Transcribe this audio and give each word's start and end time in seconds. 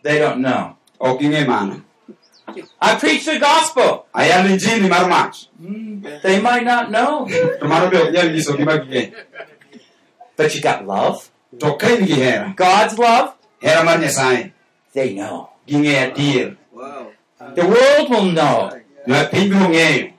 They 0.03 0.19
don't 0.19 0.41
know. 0.43 0.77
Ok 1.01 1.21
ging'e 1.21 1.47
mano. 1.47 1.83
I 2.81 2.95
preach 2.97 3.25
the 3.25 3.39
gospel. 3.39 4.07
Ayalo 4.15 4.49
injili 4.51 4.89
mar 4.89 5.09
mach. 5.09 5.47
They 6.23 6.41
might 6.41 6.65
not 6.65 6.91
know. 6.91 7.27
To 7.27 7.65
mano 7.67 7.89
be 7.91 7.97
ok 7.97 8.11
nyal 8.13 8.31
nyiso 8.31 8.57
gima 8.57 8.79
ging'e. 8.85 9.15
But 10.37 10.55
you 10.55 10.61
got 10.61 10.87
love, 10.87 11.31
To 11.61 11.77
ka 11.77 11.89
in 11.89 12.07
gi 12.07 12.15
hera, 12.15 12.53
God's 12.57 12.99
love, 12.99 13.35
hera 14.95 15.15
mar 15.15 15.15
Nyasaye, 15.15 15.15
they 15.15 15.15
know. 15.15 15.49
ging'e 15.67 16.13
adier. 16.13 16.57
The 17.55 17.67
world 17.67 18.11
will 18.11 18.33
know 18.33 18.71
piny 19.07 19.51
biro 19.51 19.69
ng'eyo 19.69 20.13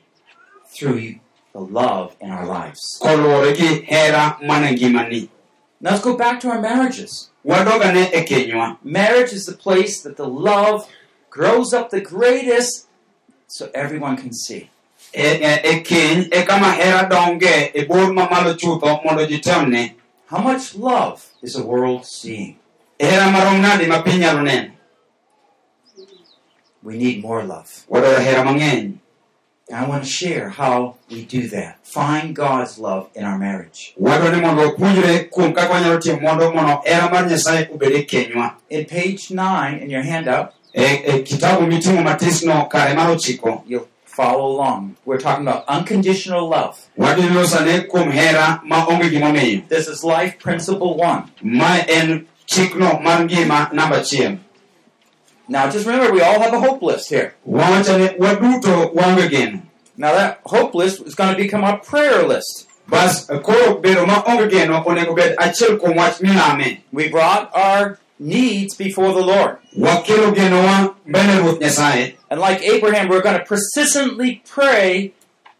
through 0.67 0.95
you, 0.97 1.19
the 1.53 1.59
love 1.59 2.16
in 2.19 2.31
our 2.31 2.45
lives. 2.45 2.99
koluwore 3.01 3.55
gi 3.55 3.81
hera. 3.83 4.38
Now 4.41 5.91
let's 5.91 6.01
go 6.01 6.16
back 6.17 6.39
to 6.41 6.50
our 6.50 6.61
marriages. 6.61 7.29
Marriage 7.45 9.34
is 9.34 9.45
the 9.45 9.57
place 9.57 10.01
that 10.01 10.17
the 10.17 10.28
love 10.28 10.88
grows 11.29 11.73
up 11.73 11.90
the 11.90 12.01
greatest 12.01 12.88
so 13.47 13.69
everyone 13.73 14.17
can 14.17 14.34
see. 14.34 14.69
keny 15.13 16.45
kama 16.47 16.72
hera 16.72 17.07
donge 17.09 17.88
bor 17.88 18.11
mamalo 18.13 18.53
chutho 18.57 19.03
mondo 19.03 19.25
ji 19.28 19.40
temne 19.40 19.95
How 20.28 20.40
much 20.40 20.75
love 20.75 21.28
is 21.44 21.53
the 21.53 21.63
world 21.63 22.05
seeing? 22.05 22.57
Hera 22.99 23.31
marom 23.31 23.61
nade 23.61 23.87
ma 23.87 24.01
piny 24.01 24.17
nyalo 24.19 24.41
neno 24.43 24.69
We 26.83 26.97
need 26.97 27.21
more 27.23 27.43
love. 27.43 27.83
wadwaro 27.89 28.19
hera 28.19 28.43
mang'eny 28.43 28.93
I 29.73 29.85
want 29.87 30.03
to 30.03 30.09
share 30.09 30.49
how 30.49 30.97
we 31.09 31.23
do 31.23 31.47
that. 31.47 31.79
Find 31.87 32.35
God's 32.35 32.77
love 32.77 33.09
in 33.15 33.23
our 33.23 33.37
marriage. 33.37 33.93
wadwaro 33.99 34.35
ni 34.35 34.41
mondo 34.41 34.61
wapuonjre 34.61 35.19
kuom 35.31 35.53
kaka 35.53 35.73
wanyalo 35.73 35.97
timo 35.97 36.19
mondo 36.21 36.53
mondo 36.53 36.81
hera 36.85 37.09
mar 37.09 37.25
nyasaye 37.29 37.69
obed 37.73 38.07
kenywa 38.07 38.55
In 38.69 38.85
page 38.85 39.29
9 39.31 39.79
in 39.83 39.89
your 39.89 40.03
handout, 40.03 40.53
kitabu 41.23 41.67
miting'o 41.67 42.03
matisno 42.03 42.65
kare 42.69 42.93
mar 42.95 43.09
ochiko 43.11 43.63
you'll 43.67 43.87
follow 44.05 44.45
along. 44.55 44.95
We're 45.05 45.17
talking 45.17 45.47
about 45.47 45.63
unconditional 45.69 46.49
love. 46.49 46.77
wadhi 46.97 47.21
losane 47.29 47.87
kuom 47.87 48.11
hera 48.11 48.61
ma 48.65 48.85
onge 48.87 49.09
gimomiyo 49.09 49.61
This 49.69 49.87
is 49.87 50.03
life 50.03 50.37
principle 50.39 50.97
1. 50.97 51.23
Chikno 52.45 52.99
mar 53.01 53.23
ngima 53.25 53.69
namba 53.73 53.97
achiel 53.97 54.37
Now 55.45 55.69
just 55.69 55.85
remember, 55.85 56.13
we 56.13 56.21
all 56.21 56.39
have 56.39 56.53
a 56.53 56.59
hope 56.59 56.81
list 56.81 57.09
here. 57.09 57.33
wawacho 57.45 57.97
ni 57.97 58.07
waduto 58.17 58.91
waonge 58.95 59.29
geno 59.29 59.59
Now 59.97 60.13
that 60.13 60.39
hope 60.45 60.73
list 60.73 61.01
is 61.05 61.15
going 61.15 61.31
to 61.35 61.37
become 61.37 61.63
our 61.63 61.77
prayer 61.79 62.23
list. 62.27 62.67
bas 62.87 63.25
koro 63.43 63.79
bedo 63.81 64.05
geno 64.49 64.83
onego 64.85 65.15
bed 65.15 65.35
achiel 65.37 65.77
kuom 65.79 65.95
wach 65.95 66.19
milame 66.21 66.81
We 66.91 67.09
brought 67.09 67.49
our 67.55 67.99
needs 68.19 68.75
before 68.75 69.13
the 69.13 69.21
Lord. 69.21 69.57
wakelo 69.77 70.31
genowa 70.31 70.95
mbele 71.05 71.39
ruoth 71.39 71.59
nyasaye 71.61 72.15
And 72.29 72.39
like 72.41 72.61
Abraham, 72.63 73.09
we're 73.09 73.21
going 73.21 73.37
to 73.37 73.45
persistently 73.45 74.41
pray, 74.49 75.13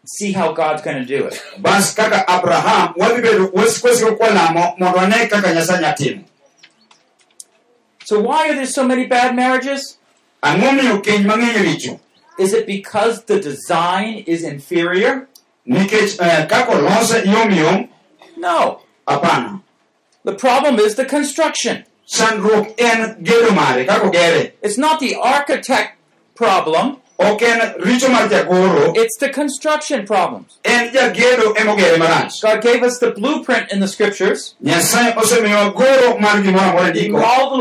see 0.04 0.32
how 0.32 0.52
God's 0.52 0.82
going 0.82 0.96
to 0.96 1.04
do 1.04 1.26
it. 1.26 1.40
bas 1.58 1.94
kaka 1.94 2.24
abraham 2.28 2.94
wadhi 2.96 3.20
bedo 3.22 3.50
wasiko 3.52 4.16
kwalamo 4.16 4.74
mondo 4.78 4.98
wane 4.98 5.26
kaka 5.28 5.52
nyasaye 5.54 5.80
nyatimo 5.80 6.22
So 8.04 8.20
why 8.20 8.48
are 8.50 8.54
there 8.54 8.66
so 8.66 8.84
many 8.86 9.06
bad 9.06 9.34
marriages? 9.34 9.98
ang'o 10.42 10.70
miyo 10.78 11.02
keny 11.02 11.24
mang'eny 11.24 11.98
Is 12.38 12.52
it 12.52 12.66
because 12.66 13.24
the 13.24 13.40
design 13.40 14.24
is 14.26 14.42
inferior? 14.44 15.28
nikech 15.66 16.20
eh, 16.20 17.86
No. 18.36 18.80
apana 19.08 19.62
The 20.24 20.34
problem 20.34 20.78
is 20.78 20.94
the 20.96 21.04
construction. 21.04 21.84
chandruok 22.06 22.74
en 22.78 23.24
gedo 23.24 23.54
mare 23.54 23.84
kaka 23.86 24.52
It's 24.62 24.76
not 24.76 25.00
the 25.00 25.14
architect 25.16 25.96
problem, 26.34 26.98
it's 28.96 29.16
the 29.18 29.28
construction 29.28 30.04
problems. 30.06 30.58
God 32.42 32.60
gave 32.62 32.82
us 32.82 32.98
the 32.98 33.10
blueprint 33.12 33.70
in 33.72 33.80
the 33.80 33.86
scriptures. 33.88 34.54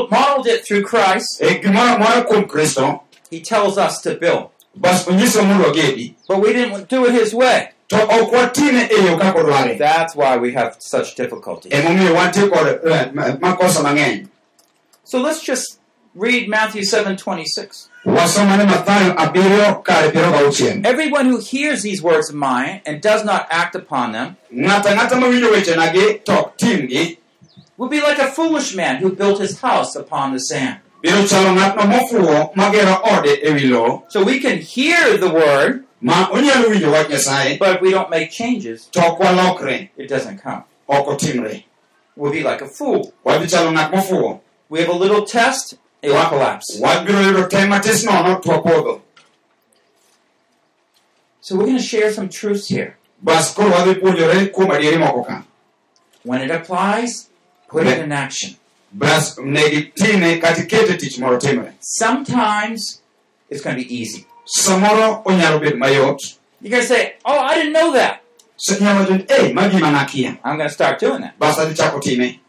Modeled 0.10 0.48
it 0.48 0.66
through 0.66 0.84
Christ. 0.84 1.40
He 3.30 3.42
tells 3.42 3.78
us 3.78 4.02
to 4.02 4.16
build. 4.16 4.50
But 6.28 6.40
we 6.40 6.52
didn't 6.54 6.90
do 6.90 7.06
it 7.06 7.14
his 7.14 7.34
way. 7.34 7.70
That's 9.78 10.16
why 10.16 10.38
we 10.38 10.54
have 10.54 10.78
such 10.80 11.14
difficulty. 11.16 11.70
So 15.04 15.20
let's 15.20 15.44
just 15.44 15.80
read 16.16 16.50
Matthew 16.50 16.84
7 16.84 17.18
26. 17.18 17.90
Everyone 18.06 18.36
who 21.26 21.40
hears 21.40 21.84
these 21.84 22.02
words 22.02 22.30
of 22.30 22.36
mine 22.36 22.82
and 22.86 23.02
does 23.02 23.24
not 23.24 23.48
act 23.50 23.76
upon 23.76 24.12
them 24.12 24.36
ng'ato 24.54 24.90
ang'ata 24.92 25.16
mawinjo 25.16 25.50
wechenagi 25.52 26.22
to 26.26 26.40
ok 26.40 26.52
timgi. 26.58 27.18
will 27.78 27.88
be 27.88 28.02
like 28.02 28.20
a 28.20 28.28
foolish 28.28 28.76
man 28.76 28.98
who 28.98 29.16
built 29.16 29.40
his 29.40 29.62
house 29.62 29.96
upon 29.96 30.34
the 30.34 30.40
sand. 30.40 30.80
biro 31.02 31.24
chalo 31.26 31.56
ng'atno 31.56 31.84
mofuwo 31.84 32.54
magero 32.56 33.00
ode 33.08 33.40
ewi 33.42 33.70
lowo. 33.70 34.04
So 34.12 34.22
we 34.24 34.40
can 34.40 34.58
hear 34.60 35.18
the 35.18 35.30
word, 35.32 35.86
ma 36.02 36.28
onyalo 36.28 36.66
winjo 36.70 36.92
wach 36.92 37.08
nyasaye. 37.08 37.58
but 37.58 37.78
if 37.78 37.82
we 37.82 37.92
don't 37.92 38.10
make 38.10 38.30
changes, 38.32 38.86
to 38.88 39.00
ok 39.00 39.24
walokre. 39.24 39.90
It 39.98 40.08
doesn't 40.08 40.40
come. 40.40 40.64
We'll 42.16 42.32
be 42.32 42.44
like 42.44 42.62
a 42.62 42.68
fool. 42.68 43.14
wadhi 43.26 43.48
chalo 43.48 43.72
ng'at 43.74 43.92
mofuwo. 43.92 44.42
We 44.70 44.80
have 44.82 44.90
a 44.90 44.94
little 44.94 45.26
test, 45.26 45.78
it 46.04 46.12
will 46.12 46.26
collapse. 46.30 46.80
wabiro 46.82 47.22
yudo 47.24 47.50
tem 47.50 47.70
matis 47.70 48.04
nono 48.06 48.40
to 48.40 48.50
wapodho 48.50 49.02
So 51.42 51.56
we're 51.58 51.66
going 51.66 51.78
to 51.78 51.84
share 51.84 52.12
some 52.14 52.30
truths 52.30 52.68
here. 52.70 52.98
bas 53.22 53.54
koro 53.54 53.70
wadhi 53.72 53.96
puonjore 53.96 54.52
kuom 54.54 54.70
adieri 54.72 54.98
moko 54.98 55.26
ka 55.28 55.44
When 56.24 56.42
it 56.42 56.52
applies, 56.52 57.30
put 57.68 57.86
it 57.88 58.00
in 58.00 58.12
action. 58.12 58.56
bas 58.94 59.36
negi 59.38 59.94
time 59.96 60.40
kata 60.40 60.62
ikete 60.64 60.98
tich 61.00 61.20
mondo 61.20 61.40
timre 61.40 61.74
Sometimes 61.80 63.02
it's 63.50 63.62
going 63.62 63.76
to 63.78 63.82
be 63.84 63.96
easy. 63.96 64.26
samoro 64.46 65.24
onyalo 65.26 65.60
bedo 65.60 65.78
mayot 65.78 66.20
You're 66.62 66.72
going 66.72 66.82
to 66.84 66.88
say, 66.88 67.16
Oh, 67.26 67.38
I 67.40 67.56
didn't 67.56 67.74
know 67.74 67.92
that. 67.94 68.22
So 68.56 68.76
inyalo 68.76 69.00
wacho 69.06 69.18
ni 69.18 69.26
ei 69.30 69.54
ma 69.54 69.68
gima 69.70 69.92
nakia 69.92 70.38
I'm 70.46 70.58
going 70.58 70.70
to 70.70 70.74
start 70.74 71.00
doing 71.00 71.22
that. 71.22 71.38
bas 71.40 71.58
adhi 71.58 71.76
chako 71.76 72.00
time 72.00 72.40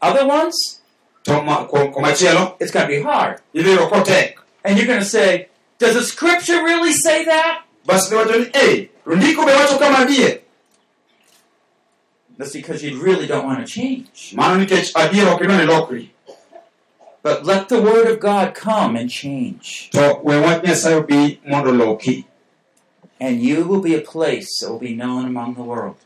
Other 0.00 0.26
ones, 0.26 0.80
to 1.24 1.42
ma- 1.42 1.64
ko- 1.66 1.90
komachielo 1.90 2.56
it's 2.60 2.70
going 2.70 2.86
to 2.86 2.92
be 2.96 3.02
hard. 3.02 3.40
idhi 3.54 3.70
yudo 3.70 3.88
kotek 3.88 4.34
And 4.64 4.78
you're 4.78 4.86
going 4.86 5.00
to 5.00 5.04
say, 5.04 5.48
Does 5.78 5.94
the 5.94 6.02
scripture 6.02 6.62
really 6.64 6.92
say 6.92 7.24
that? 7.24 7.62
bas 7.86 8.06
idhi 8.08 8.16
wacho 8.16 8.38
ni 8.38 8.46
ei 8.54 8.88
to 9.04 9.10
ndiko 9.16 9.44
be 9.46 9.52
wacho 9.52 9.78
kama 9.78 9.98
adier 9.98 10.40
That's 12.38 12.52
because 12.52 12.82
you 12.82 13.00
really 13.00 13.26
don't 13.26 13.44
want 13.46 13.60
to 13.66 13.66
change. 13.66 14.32
mano 14.36 14.60
nikech 14.60 14.92
adier 14.94 15.28
ok 15.28 15.44
idwa 15.44 15.90
ni 15.92 16.10
But 17.22 17.46
let 17.46 17.68
the 17.68 17.80
word 17.80 18.06
of 18.12 18.20
God 18.20 18.54
come 18.54 18.96
and 18.96 19.10
change. 19.10 19.90
to 19.92 20.20
we 20.22 20.38
wach 20.40 20.62
nyasaye 20.64 20.94
obi 20.94 21.40
mondo 21.46 21.72
loki 21.72 22.26
And 23.20 23.40
you 23.42 23.64
will 23.64 23.80
be 23.80 23.94
a 23.94 24.00
place 24.00 24.58
that 24.60 24.70
will 24.70 24.78
be 24.80 24.94
known 24.94 25.24
among 25.24 25.54
the 25.54 25.62
world. 25.62 25.96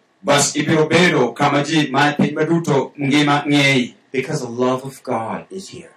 Because 4.13 4.41
the 4.41 4.49
love 4.49 4.85
of 4.85 5.03
God 5.03 5.47
is 5.51 5.69
here. 5.69 5.91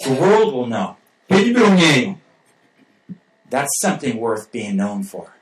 The 0.00 0.10
world 0.12 0.54
will 0.54 0.66
know. 0.66 0.96
That's 3.50 3.80
something 3.80 4.18
worth 4.20 4.52
being 4.52 4.76
known 4.76 5.02
for. 5.02 5.32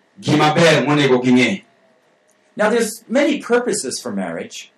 Now, 2.57 2.71
there's 2.71 3.05
many 3.09 3.39
purposes 3.43 4.01
for 4.01 4.13
marriage. 4.13 4.71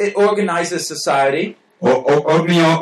It 0.00 0.14
organizes 0.16 0.88
society. 0.88 1.56
Omiyo 1.80 2.80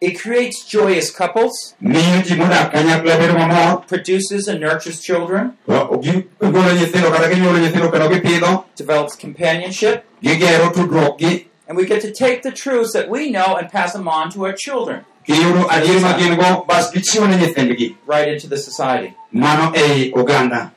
It 0.00 0.20
creates 0.20 0.64
joyous 0.64 1.10
couples, 1.10 1.74
miyo 1.82 2.22
ji 2.22 2.34
modak 2.36 2.72
kanyakla 2.72 3.18
bedo 3.18 3.34
mamor 3.34 3.86
produces 3.88 4.46
and 4.46 4.60
nurtures 4.60 5.00
children, 5.00 5.58
to 5.66 5.72
gigolo 5.72 6.72
nyithindo 6.76 7.10
kata 7.10 7.28
ginyuolo 7.28 7.58
nyithindo 7.58 7.90
kendo 7.90 8.08
gipidho 8.08 8.64
develops 8.76 9.16
companionship, 9.16 10.04
gigero 10.22 10.72
tudruok 10.72 11.18
gi 11.18 11.48
and 11.66 11.76
we 11.76 11.84
get 11.84 12.00
to 12.00 12.12
take 12.12 12.42
the 12.42 12.52
truths 12.52 12.92
that 12.92 13.10
we 13.10 13.30
know 13.30 13.56
and 13.56 13.70
pass 13.70 13.92
them 13.92 14.08
on 14.08 14.30
to 14.30 14.46
our 14.46 14.52
children. 14.52 15.04
Giyudo 15.26 15.64
adieri 15.68 16.00
ma 16.00 16.16
gin 16.16 16.36
go 16.36 16.64
bas 16.66 16.92
gichiwo 16.92 17.28
ne 17.28 17.36
nyithindgi 17.36 17.96
right 18.06 18.28
into 18.28 18.46
the 18.46 18.56
society. 18.56 19.14
mano 19.32 19.72
ei 19.74 20.12
oganda 20.12 20.72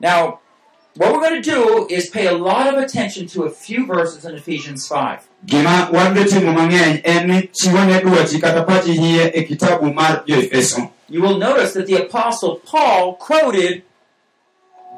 Now, 0.00 0.40
what 0.96 1.12
we're 1.12 1.20
going 1.20 1.40
to 1.40 1.50
do 1.50 1.86
is 1.88 2.10
pay 2.10 2.26
a 2.26 2.32
lot 2.36 2.66
of 2.66 2.74
attention 2.82 3.26
to 3.28 3.44
a 3.44 3.50
few 3.50 3.86
verses 3.86 4.24
in 4.24 4.34
Ephesians 4.34 4.86
5. 4.88 5.28
Gima 5.44 5.88
mang'eny 6.54 7.00
en 7.04 7.26
ni 7.28 7.48
chiwo 7.52 7.84
ne 7.84 8.00
dwachi 8.00 8.38
kata 8.38 8.62
pachi 8.62 8.92
hie 8.92 9.30
e 9.34 9.42
kitabu 9.42 9.94
mar 9.94 10.22
jo-efeso 10.26 10.88
You 11.10 11.20
will 11.22 11.38
notice 11.38 11.74
that 11.74 11.86
the 11.86 11.96
Apostle 12.06 12.56
Paul 12.64 13.14
quoted 13.16 13.82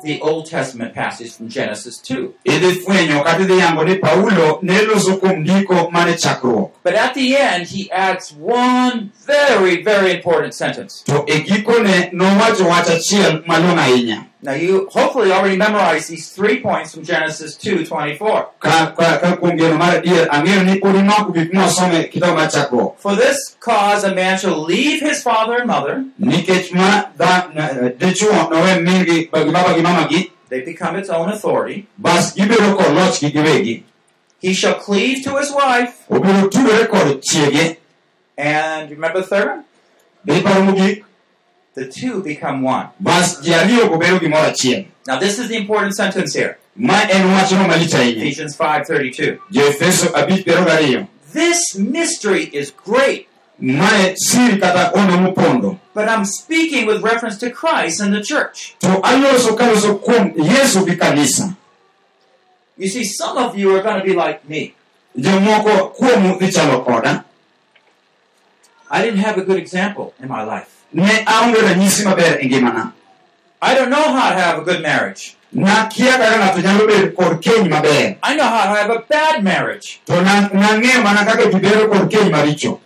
the 0.04 0.20
Old 0.20 0.46
Testament 0.46 0.94
passage 0.94 1.32
from 1.36 1.48
Genesis 1.48 2.00
2. 2.02 2.28
idhi 2.44 2.72
fwenyo 2.80 3.20
kata 3.24 3.42
idhi 3.42 3.58
yango 3.58 3.84
ni 3.84 3.94
paulo 3.94 4.58
ne 4.62 4.82
loso 4.82 5.16
kuom 5.16 5.40
ndiko 5.40 5.90
mane 5.90 6.14
chakruok 6.14 6.72
But 6.86 6.94
at 6.94 7.14
the 7.14 7.28
end, 7.36 7.66
he 7.74 7.90
adds 7.90 8.30
one 8.32 9.10
very, 9.26 9.82
very 9.82 10.10
important 10.14 10.54
sentence. 10.54 11.02
to 11.10 11.14
gikone 11.48 12.12
nowacho 12.14 12.64
wach 12.72 12.86
achiel 12.96 13.42
malong'o 13.48 13.74
ahinya 13.84 14.18
Now, 14.42 14.52
you 14.52 14.86
hopefully 14.92 15.32
already 15.32 15.56
memorized 15.56 16.08
these 16.08 16.30
three 16.30 16.60
points 16.60 16.94
from 16.94 17.02
Genesis 17.02 17.56
2:24. 17.58 18.46
ka, 18.60 18.94
ka, 18.96 19.18
ka 19.22 19.28
kuom 19.36 19.58
geno 19.58 19.76
mar 19.82 19.96
adier 19.98 20.28
ang'eyo 20.30 20.62
ni 20.68 20.78
pod 20.78 20.94
imako 20.94 21.34
gik 21.34 21.50
mosome 21.52 22.06
kitabu 22.12 22.34
mar 22.38 22.46
chakruok 22.54 22.92
For 23.04 23.16
this 23.16 23.56
cause, 23.58 24.04
a 24.04 24.14
man 24.14 24.38
shall 24.38 24.58
leave 24.72 25.00
his 25.00 25.18
father 25.28 25.54
and 25.58 25.66
mother; 25.66 26.04
nikech 26.20 26.72
ma 26.72 26.90
dha- 27.18 27.50
na- 27.56 27.90
dichuo 27.98 28.46
nowe 28.50 28.72
mingi 28.86 29.04
gi 29.06 29.28
baba 29.32 29.74
gi 29.74 29.82
mama 29.82 30.06
gi 30.08 30.30
they 30.50 30.60
become 30.60 30.94
its 30.94 31.10
own 31.10 31.28
authority. 31.28 31.88
He 34.40 34.54
shall 34.54 34.74
cleave 34.74 35.24
to 35.24 35.36
his 35.38 35.50
wife, 35.50 36.04
and 38.38 38.90
remember 38.90 39.20
the 39.20 39.26
third 39.26 39.64
The 41.74 41.86
two 41.86 42.22
become 42.22 42.62
one. 42.62 42.88
Now, 43.00 43.20
this 45.18 45.38
is 45.38 45.48
the 45.48 45.56
important 45.56 45.94
sentence 45.94 46.34
here. 46.34 46.58
Ephesians 46.78 48.56
5:32. 48.56 49.38
jo-efeso 49.50 50.12
abich 50.14 50.44
piero 50.44 50.64
gariyo 50.64 51.06
This 51.32 51.74
mystery 51.76 52.44
is 52.52 52.70
great, 52.70 53.28
but 55.94 56.08
I'm 56.08 56.24
speaking 56.24 56.86
with 56.86 57.02
reference 57.02 57.36
to 57.38 57.50
Christ 57.50 58.00
and 58.00 58.12
the 58.12 58.22
church. 58.22 58.74
to 58.80 58.88
aloso 59.02 59.56
kaloso 59.56 59.98
kuom 60.02 60.32
yesu 60.36 60.84
gi 60.86 60.96
kanisa 60.96 61.54
You 62.78 62.88
see, 62.88 63.04
some 63.04 63.38
of 63.38 63.56
you 63.56 63.74
are 63.74 63.82
going 63.82 63.98
to 64.00 64.04
be 64.04 64.12
like 64.14 64.48
me. 64.48 64.74
jomoko 65.18 65.94
kuomu 65.96 66.38
dhi 66.38 66.48
chalo 66.52 66.84
koda 66.84 67.24
I 68.90 69.02
didn't 69.02 69.20
have 69.20 69.38
a 69.38 69.42
good 69.42 69.56
example 69.58 70.12
in 70.20 70.28
my 70.28 70.42
life. 70.44 70.84
ne 70.92 71.24
aonge 71.26 71.56
ranyisi 71.62 72.04
maber 72.04 72.38
ngimana 72.44 72.92
I 73.62 73.74
don't 73.74 73.88
know 73.90 74.02
how 74.16 74.28
to 74.30 74.36
have 74.36 74.58
a 74.58 74.62
good 74.62 74.82
marriage. 74.82 75.36
nakia 75.54 76.18
kaka 76.20 76.36
ng'ato 76.38 76.60
nyalo 76.60 76.84
bedo 76.86 77.16
kod 77.16 77.40
keny 77.42 77.68
maber 77.68 78.18
I 78.22 78.36
know 78.36 78.44
how 78.44 78.64
to 78.68 78.74
have 78.80 78.90
a 78.90 79.00
bad 79.08 79.42
marriage. 79.42 80.00
to 80.06 80.20
na- 80.22 80.48
nang'eyo 80.52 81.02
mana 81.02 81.24
kaka 81.24 81.50
ji 81.50 81.58
bedo 81.58 81.88
kod 81.88 82.10
keny 82.12 82.28
maricho 82.30 82.80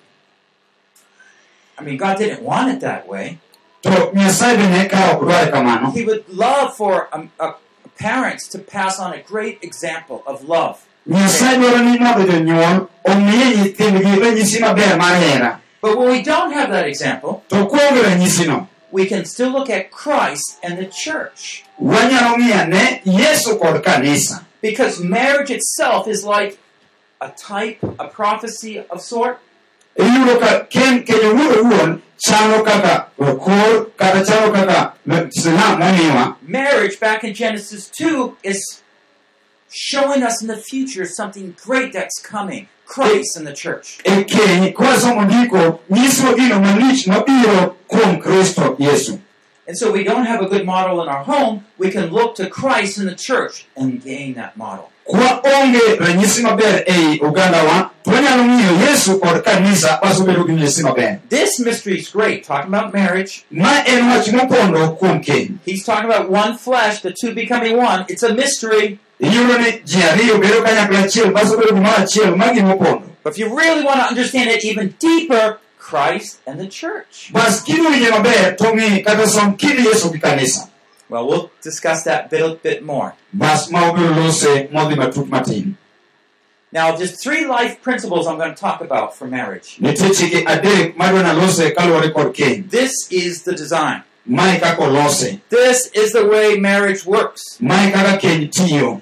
I 1.79 1.83
mean, 1.83 1.97
God 1.97 2.19
didn't 2.19 2.43
want 2.43 2.71
it 2.75 2.81
that 2.81 3.09
way. 3.09 3.39
to 3.83 3.91
nyasaye 4.15 4.57
be 4.57 4.67
ne 4.69 4.87
ka 4.89 5.17
ok 5.17 5.21
dware 5.27 5.51
kamano 5.51 5.91
He 5.93 6.05
would 6.05 6.25
love 6.29 6.77
for 6.77 7.09
um, 7.13 7.33
uh, 7.41 7.53
parents 8.01 8.49
to 8.49 8.59
pass 8.59 8.99
on 8.99 9.13
a 9.13 9.23
great 9.23 9.59
example 9.63 10.23
of 10.27 10.49
love. 10.49 10.77
nyasaye 11.07 11.59
dwaro 11.59 11.79
ni 11.79 11.99
mondo 11.99 12.33
jonyuol 12.33 12.87
omiye 13.05 13.47
nyithindgi 13.57 14.21
ranyisi 14.21 14.59
maber 14.61 14.97
mar 14.99 15.17
hera 15.17 15.61
But 15.83 15.97
when 15.99 16.09
we 16.11 16.23
don't 16.23 16.53
have 16.53 16.71
that 16.71 16.87
example, 16.87 17.43
to 17.49 17.57
kuonge 17.67 18.03
ranyisino 18.03 18.67
we 18.93 19.07
can 19.07 19.25
still 19.25 19.51
look 19.51 19.71
at 19.71 19.91
Christ 19.91 20.59
and 20.63 20.79
the 20.79 20.87
church. 20.87 21.65
wanyalo 21.81 22.37
ng'iyo 22.39 22.67
ne 22.69 23.03
yesu 23.05 23.59
kod 23.59 23.83
kanisa 23.85 24.45
Because 24.63 25.01
marriage 25.01 25.51
itself 25.51 26.07
is 26.09 26.25
like 26.25 26.59
a 27.21 27.29
type, 27.31 27.79
a 27.99 28.09
prophecy 28.09 28.79
of 28.91 29.01
sort. 29.01 29.39
Iyudo 29.99 30.41
ka 30.41 30.65
ken 30.71 31.05
owuon 31.05 32.01
chalo 32.19 32.65
kaka 32.65 33.07
kor 33.17 33.91
kata 33.97 34.25
chalo 34.25 34.53
kaka 34.53 34.93
sinam 35.31 36.37
Marriage, 36.43 37.01
back 37.01 37.25
in 37.25 37.35
Genesis 37.35 37.89
2, 37.89 38.37
is 38.43 38.83
showing 39.71 40.23
us 40.23 40.43
in 40.43 40.49
the 40.49 40.57
future 40.57 41.05
something 41.07 41.55
great 41.65 41.93
that's 41.93 42.19
coming 42.21 42.69
Christ 42.87 43.37
and 43.37 43.47
the 43.47 43.53
church. 43.53 43.99
e 44.05 44.25
keny 44.25 44.73
kwasomo 44.73 45.25
ndiko 45.25 45.81
nyiso 45.91 46.35
gino 46.37 46.61
malich 46.61 47.07
mabiro 47.07 47.77
kuom 47.89 48.21
kristo 48.21 48.77
yesu 48.79 49.19
And 49.67 49.79
so 49.79 49.93
we 49.93 50.03
don't 50.03 50.27
have 50.27 50.43
a 50.43 50.49
good 50.49 50.67
model 50.67 51.01
in 51.01 51.09
our 51.09 51.23
home, 51.23 51.65
we 51.79 51.93
can 51.93 52.11
look 52.11 52.35
to 52.35 52.51
Christ 52.51 52.99
in 52.99 53.07
the 53.07 53.15
church 53.15 53.67
and 53.77 54.03
gain 54.03 54.35
that 54.35 54.57
model. 54.57 54.91
Kwa 58.11 58.19
onge 58.19 58.29
ranyisi 58.29 58.41
maber 58.41 58.41
ei 58.41 58.41
ogandawa 58.41 58.41
to 58.41 58.41
wanyalo 58.41 58.45
ng'iyo 58.45 58.91
yesu 58.91 59.21
kod 59.21 59.43
kanisa 59.45 59.99
wasobedo 60.03 60.45
gi 60.45 60.53
ranyisi 60.53 60.83
maber 60.83 61.19
This 61.29 61.59
mystery 61.61 61.99
is 61.99 62.09
great, 62.11 62.45
talking 62.45 62.75
about 62.75 62.95
marriage. 62.95 63.45
ma 63.51 63.83
en 63.87 64.09
wach 64.11 64.29
mopondo 64.33 64.89
kuom 64.99 65.21
keny 65.25 65.59
He's 65.67 65.85
talking 65.85 66.11
about 66.11 66.31
one 66.31 66.57
flesh, 66.59 67.01
the 67.03 67.13
two 67.13 67.35
becoming 67.35 67.77
one. 67.77 68.05
It's 68.09 68.23
a 68.23 68.35
mystery. 68.35 68.99
iyudo 69.21 69.59
ni 69.59 69.81
ji 69.85 70.03
ariyo 70.03 70.39
bedo 70.39 70.63
kanyakla 70.63 70.99
achiel 70.99 71.33
wasobedo 71.33 71.73
gimoro 71.75 71.97
achiel 71.97 72.37
ma 72.37 72.53
gimopondo 72.53 73.03
But 73.23 73.33
if 73.33 73.39
you 73.39 73.55
really 73.59 73.85
want 73.85 74.01
to 74.01 74.07
understand 74.09 74.51
it 74.51 74.65
even 74.65 74.95
deeper, 74.99 75.59
Christ 75.79 76.41
and 76.47 76.59
the 76.61 76.67
church. 76.69 77.31
bas 77.33 77.63
kidwinje 77.65 78.11
maber 78.11 78.57
to 78.57 78.65
ng'i 78.65 79.05
kata 79.05 79.27
som 79.27 79.57
kind 79.57 79.79
yesu 79.79 80.11
gi 80.13 80.19
kanisa 80.19 80.67
Well, 81.11 81.27
we'll 81.27 81.51
discuss 81.61 82.05
that 82.05 82.31
bit, 82.31 82.41
a 82.41 82.55
bit 82.55 82.85
more. 82.85 83.15
Now, 86.73 86.97
just 86.97 87.21
three 87.23 87.47
life 87.47 87.83
principles 87.83 88.27
I'm 88.29 88.37
going 88.39 88.55
to 88.55 88.61
talk 88.61 88.81
about 88.81 89.17
for 89.17 89.27
marriage. 89.27 89.79
nitie 89.81 90.11
chike 90.15 90.45
adek 90.47 90.95
madwa 90.97 91.23
nalose 91.23 91.71
kaluwore 91.75 92.13
kod 92.15 92.35
keny 92.35 92.71
This 92.71 92.93
is 93.11 93.43
the 93.43 93.53
design. 93.55 94.03
mae 94.27 94.59
kaka 94.61 94.83
olose 94.83 95.41
This 95.49 95.91
is 95.95 96.13
the 96.13 96.27
way 96.27 96.57
marriage 96.59 97.05
works. 97.07 97.59
mae 97.61 97.91
kaka 97.91 98.19
keny 98.19 98.49
tiyo 98.51 99.01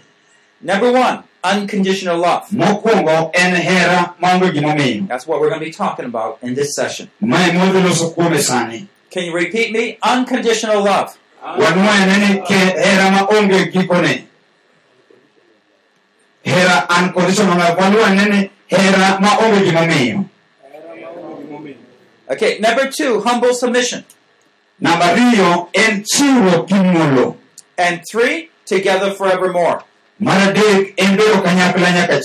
Number 0.62 0.90
one, 0.92 1.22
unconditional 1.44 2.16
love. 2.18 2.48
mokwongo 2.50 3.30
en 3.34 3.54
hera 3.54 4.14
maonge 4.20 4.50
gimomiyo 4.52 5.06
That's 5.08 5.26
what 5.26 5.40
we're 5.40 5.48
going 5.50 5.60
to 5.60 5.66
be 5.66 5.72
talking 5.72 6.06
about 6.06 6.38
in 6.42 6.54
this 6.54 6.74
session. 6.74 7.10
mae 7.20 7.52
modhi 7.52 7.82
loso 7.82 8.10
kuome 8.14 8.38
sani 8.40 8.88
Can 9.10 9.24
you 9.24 9.32
repeat 9.34 9.72
me? 9.72 9.96
Unconditional 10.02 10.84
love. 10.84 11.16
Wadwaene 16.52 16.64
ni 16.64 16.70
ke 16.70 16.76
hera 16.76 16.80
maonge 16.80 16.80
gikone 16.80 16.84
hera 16.84 16.86
an 16.90 17.12
kod 17.12 17.28
iso 17.30 17.44
nono 17.44 17.64
waluwa 17.78 18.10
nene 18.10 18.50
hera 18.66 19.18
ma 19.20 19.36
onge 19.38 19.64
gimomiyo 19.64 20.24
Okay, 22.30 22.58
number 22.58 22.90
two, 22.90 23.20
humble 23.20 23.54
submission. 23.54 24.04
namba 24.80 25.04
ariyo 25.12 25.68
en 25.72 26.04
chiwo 26.04 26.66
muolo 26.68 27.36
And 27.78 28.00
three, 28.10 28.50
together 28.66 29.12
forevermore. 29.14 29.82
mar 30.20 30.36
adek 30.48 30.94
en 30.96 31.16
bedo 31.16 31.42
kanyakla 31.42 31.90
nyaka 31.90 32.20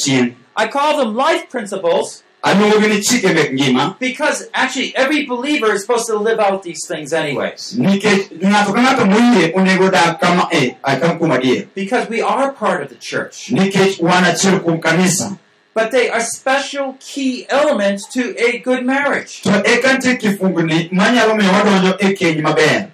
I 0.55 0.67
call 0.67 0.97
them 0.97 1.15
life 1.15 1.49
principles 1.49 2.23
aluongogi 2.43 2.87
ni 2.87 3.01
chike 3.01 3.33
mek 3.33 3.53
ngima 3.53 3.95
because 3.99 4.49
actually 4.53 4.91
every 4.95 5.25
believer 5.25 5.73
is 5.73 5.81
supposed 5.81 6.07
to 6.07 6.17
live 6.19 6.39
out 6.39 6.63
these 6.63 6.83
things 6.87 7.13
anyways. 7.13 7.73
nikech 7.77 8.31
ng'ato 8.43 8.73
ka 8.73 8.81
ng'ato 8.83 9.05
moyie 9.05 9.51
onego 9.55 9.91
dag 9.91 10.19
kama 10.19 10.47
eh, 10.51 10.63
e 10.63 10.75
akam 10.83 11.17
kuom 11.19 11.31
adier 11.31 11.67
Because 11.75 12.09
we 12.09 12.21
are 12.21 12.51
part 12.51 12.83
of 12.83 12.89
the 12.89 12.95
church. 12.99 13.49
nikech 13.51 13.99
wan 14.01 14.23
achiel 14.23 14.59
kuom 14.59 14.79
kanisa 14.81 15.37
But 15.75 15.89
they 15.89 16.07
are 16.09 16.21
special 16.21 16.97
key 16.99 17.47
elements 17.49 18.05
to 18.13 18.35
a 18.37 18.59
good 18.59 18.85
marriage. 18.85 19.41
to 19.41 19.49
eka 19.49 19.93
nitie 19.97 20.15
kifungni 20.17 20.89
manyalo 20.91 21.35
miyo 21.35 21.51
wadonjo 21.51 21.95
e 21.99 22.13
keny 22.13 22.41
maber 22.41 22.87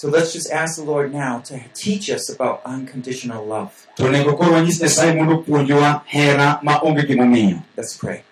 So 0.00 0.08
let's 0.08 0.32
just 0.32 0.50
ask 0.50 0.76
the 0.76 0.84
Lord 0.84 1.12
now 1.12 1.40
to 1.40 1.60
teach 1.74 2.08
us 2.08 2.30
about 2.30 2.62
unconditional 2.64 3.44
love. 3.44 3.86
to 3.96 4.04
onego 4.04 4.32
koro 4.36 4.52
wanyis 4.52 4.80
nyasaye 4.80 5.12
mondo 5.14 5.34
opuonjwa 5.34 6.02
hera 6.06 6.58
ma 6.62 6.80
onge 6.82 7.02
gimomiyo 7.02 7.58
Let's 7.76 7.98
pray. 7.98 8.22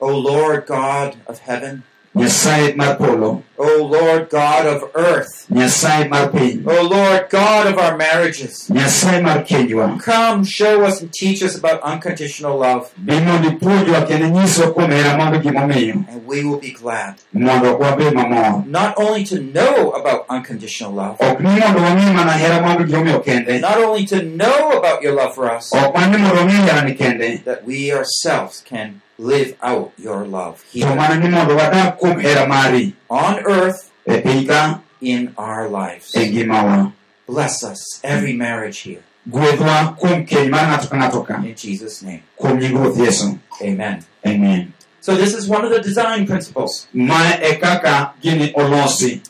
O 0.00 0.08
Lord 0.18 0.66
God 0.66 1.16
of 1.26 1.38
heaven, 1.40 1.82
nyasaye 2.14 2.74
mar 2.76 2.96
polo 2.98 3.42
O 3.58 3.84
Lord 3.84 4.28
God 4.28 4.66
of 4.66 4.90
earth, 4.94 5.46
nyasaye 5.50 6.08
mar 6.08 6.30
piny 6.30 6.64
O 6.66 6.82
Lord 6.88 7.30
God 7.30 7.66
of 7.68 7.78
our 7.78 7.96
marriages, 7.96 8.68
nyasaye 8.68 9.22
mar 9.22 9.44
kenjwa 9.44 10.00
come 10.02 10.42
show 10.44 10.82
us 10.84 11.00
and 11.00 11.12
teach 11.12 11.42
us 11.42 11.56
about 11.56 11.80
unconditional 11.82 12.58
love, 12.58 12.90
bi 12.96 13.20
mondo 13.20 13.48
ipuonjwa 13.48 14.02
kendo 14.06 14.26
inyiswa 14.26 14.72
kuom 14.72 14.90
hera 14.90 15.16
ma 15.16 15.38
gimomiyo 15.38 16.04
and 16.08 16.26
we 16.26 16.44
will 16.44 16.58
be 16.58 16.72
glad. 16.72 17.14
Mondo 17.32 17.78
wabed 17.78 18.12
mamor 18.14 18.66
not 18.66 18.94
only 18.98 19.24
to 19.24 19.40
know 19.40 19.90
about 19.90 20.26
unconditional 20.28 20.92
love, 20.92 21.16
ok 21.20 21.38
ni 21.42 21.60
mondo 21.60 21.80
wang'e 21.80 22.12
mana 22.14 22.32
hera 22.32 22.60
ma 22.60 22.76
gimomiyo 22.76 23.20
kende 23.24 23.60
not 23.60 23.78
only 23.78 24.04
to 24.06 24.22
know 24.22 24.72
about 24.78 25.02
your 25.02 25.12
love 25.14 25.34
for 25.34 25.50
us, 25.50 25.72
ok 25.72 25.92
mana 25.94 26.18
mondo 26.18 26.36
wang'e 26.36 26.66
herani 26.66 26.94
kende. 26.96 27.44
that 27.44 27.64
we 27.64 27.92
ourselves 27.92 28.62
can 28.66 29.01
live 29.18 29.56
out 29.62 29.92
your 29.98 30.24
love 30.26 30.62
here 30.72 30.94
mana 30.94 31.16
ni 31.18 31.28
mondo 31.28 31.54
wadag 31.56 31.98
kuom 31.98 32.20
hera 32.20 32.46
mari 32.46 32.94
on 33.10 33.38
earth 33.46 33.90
eh, 34.06 34.22
e 34.24 34.46
ka 34.46 34.80
in 35.00 35.34
our 35.36 35.68
lives. 35.68 36.14
Eh, 36.16 36.30
e 36.30 36.92
Bless 37.26 37.62
us, 37.64 38.00
every 38.04 38.32
marriage 38.32 38.78
here. 38.80 39.02
gwedhwa 39.28 39.96
kuom 39.98 40.26
keny 40.26 40.50
mar 40.50 40.66
ng'ato 40.66 40.88
ka 40.90 40.96
ng'ato 40.96 41.26
ka 41.26 41.34
In 41.44 41.54
Jesus' 41.54 42.02
name. 42.02 42.22
kuom 42.38 42.58
nying 42.58 42.74
ruoth 42.74 42.98
yesu 42.98 43.38
Amen. 43.62 44.04
amen 44.26 44.72
So 45.00 45.14
this 45.16 45.34
is 45.34 45.48
one 45.48 45.64
of 45.64 45.70
the 45.70 45.80
design 45.80 46.26
principles. 46.26 46.86
mae 46.94 47.58
kaka 47.60 48.14
gini 48.22 48.52
olosi 48.54 49.20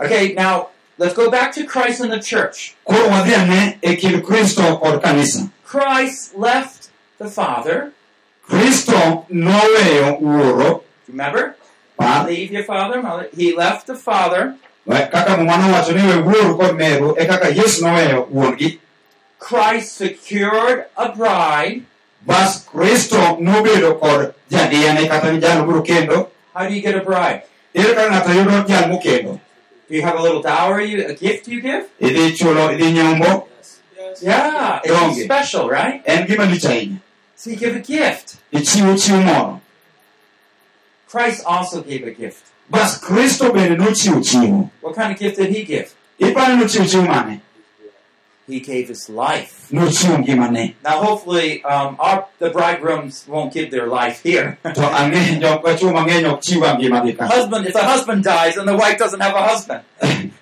Okay, 0.00 0.32
now 0.34 0.68
let's 0.98 1.14
go 1.14 1.30
back 1.30 1.52
to 1.54 1.64
Christ 1.64 2.00
and 2.00 2.12
the 2.12 2.20
church. 2.20 2.76
koro 2.84 3.08
wadhi 3.08 3.32
ane 3.34 3.78
kind 3.96 4.22
kristo 4.24 4.78
kod 4.80 5.02
kanisa 5.02 5.50
Christ 5.64 6.36
left 6.36 6.88
the 7.18 7.28
Father. 7.28 7.92
Kristo 8.48 9.24
noweyo 9.30 10.16
wuoro 10.20 10.82
Remember? 11.08 11.54
par 11.96 12.26
Leave 12.26 12.52
your 12.52 12.64
father, 12.64 13.02
mother. 13.02 13.28
He 13.36 13.54
left 13.56 13.86
the 13.86 13.94
Father. 13.96 14.54
kaka 14.86 15.36
muma 15.36 15.56
nowacho 15.56 15.92
ni 15.92 16.02
we 16.06 16.16
wuoru 16.22 16.56
kod 16.58 16.76
meru 16.76 17.14
e 17.18 17.26
kaka 17.26 17.48
yesu 17.48 17.84
noweyo 17.84 18.28
wuongi 18.32 18.78
Christ 19.38 19.96
secured 19.98 20.86
a 20.96 21.08
bride. 21.12 21.82
bas 22.26 22.64
kristo 22.66 23.36
nobedo 23.40 23.94
kod 24.00 24.34
jadiyane 24.50 25.08
kata 25.08 25.36
jal 25.40 25.66
moro 25.66 25.82
kendo 25.82 26.28
How 26.54 26.66
do 26.68 26.74
you 26.74 26.80
get 26.82 26.94
a 26.96 27.00
bride? 27.04 27.42
ere 27.74 27.94
kaka 27.94 28.10
ng'ato 28.10 28.30
yudo 28.32 28.64
jal 28.68 28.88
mokendo 28.88 29.40
Do 29.88 29.96
you 29.96 30.02
have 30.02 30.16
a 30.18 30.22
little 30.22 30.42
dowry, 30.42 30.90
you- 30.90 31.06
a 31.06 31.14
gift 31.14 31.48
you 31.48 31.60
give? 31.62 31.84
idhi 32.00 32.36
chulo 32.36 32.70
idhi 32.72 32.92
nyombo 32.92 33.44
Yeah, 34.22 34.80
it's 34.84 35.22
special, 35.24 35.68
right? 35.70 36.02
en 36.06 36.26
gima 36.26 36.44
lich 36.50 36.64
ahinya 36.64 36.98
So 37.38 37.50
you 37.50 37.56
give 37.56 37.76
a 37.76 37.78
gift. 37.80 38.36
ichiwo 38.52 38.94
chiwo 38.98 39.22
moro 39.22 39.60
Christ 41.08 41.44
also 41.46 41.82
gave 41.82 42.02
a 42.04 42.10
gift. 42.10 42.42
bas 42.70 42.98
kristo 43.00 43.52
bende 43.52 43.76
nochiwo 43.76 44.20
chiwo 44.20 44.70
What 44.82 44.94
kind 44.96 45.12
of 45.12 45.18
gift 45.18 45.36
did 45.36 45.50
he 45.54 45.62
give? 45.64 45.88
iparo 46.18 46.56
nochiwo 46.56 46.84
chiwo 46.84 47.06
mane 47.06 47.40
He 48.48 48.58
gave 48.60 48.88
his 48.88 49.08
life. 49.08 49.68
nochiwo 49.70 50.18
ngimane 50.18 50.74
Now, 50.84 51.00
hopefully, 51.02 51.62
um, 51.64 51.96
our, 52.00 52.26
the 52.40 52.50
bridegrooms 52.50 53.24
won't 53.28 53.52
give 53.52 53.70
their 53.70 53.86
life 53.86 54.22
here. 54.24 54.58
to 54.74 54.80
ang'e 54.80 55.38
jok 55.40 55.62
chuwo 55.78 55.92
mang'eny 55.92 56.26
ok 56.26 56.40
chiwa 56.42 56.74
ngimagi 56.74 57.12
ka 57.16 57.26
husband, 57.28 57.66
if 57.66 57.72
the 57.72 57.84
husband 57.84 58.24
dies 58.24 58.56
and 58.56 58.66
the 58.68 58.76
wife 58.76 58.98
doesn't 58.98 59.20
have 59.20 59.34
a 59.36 59.42
husband. 59.46 59.82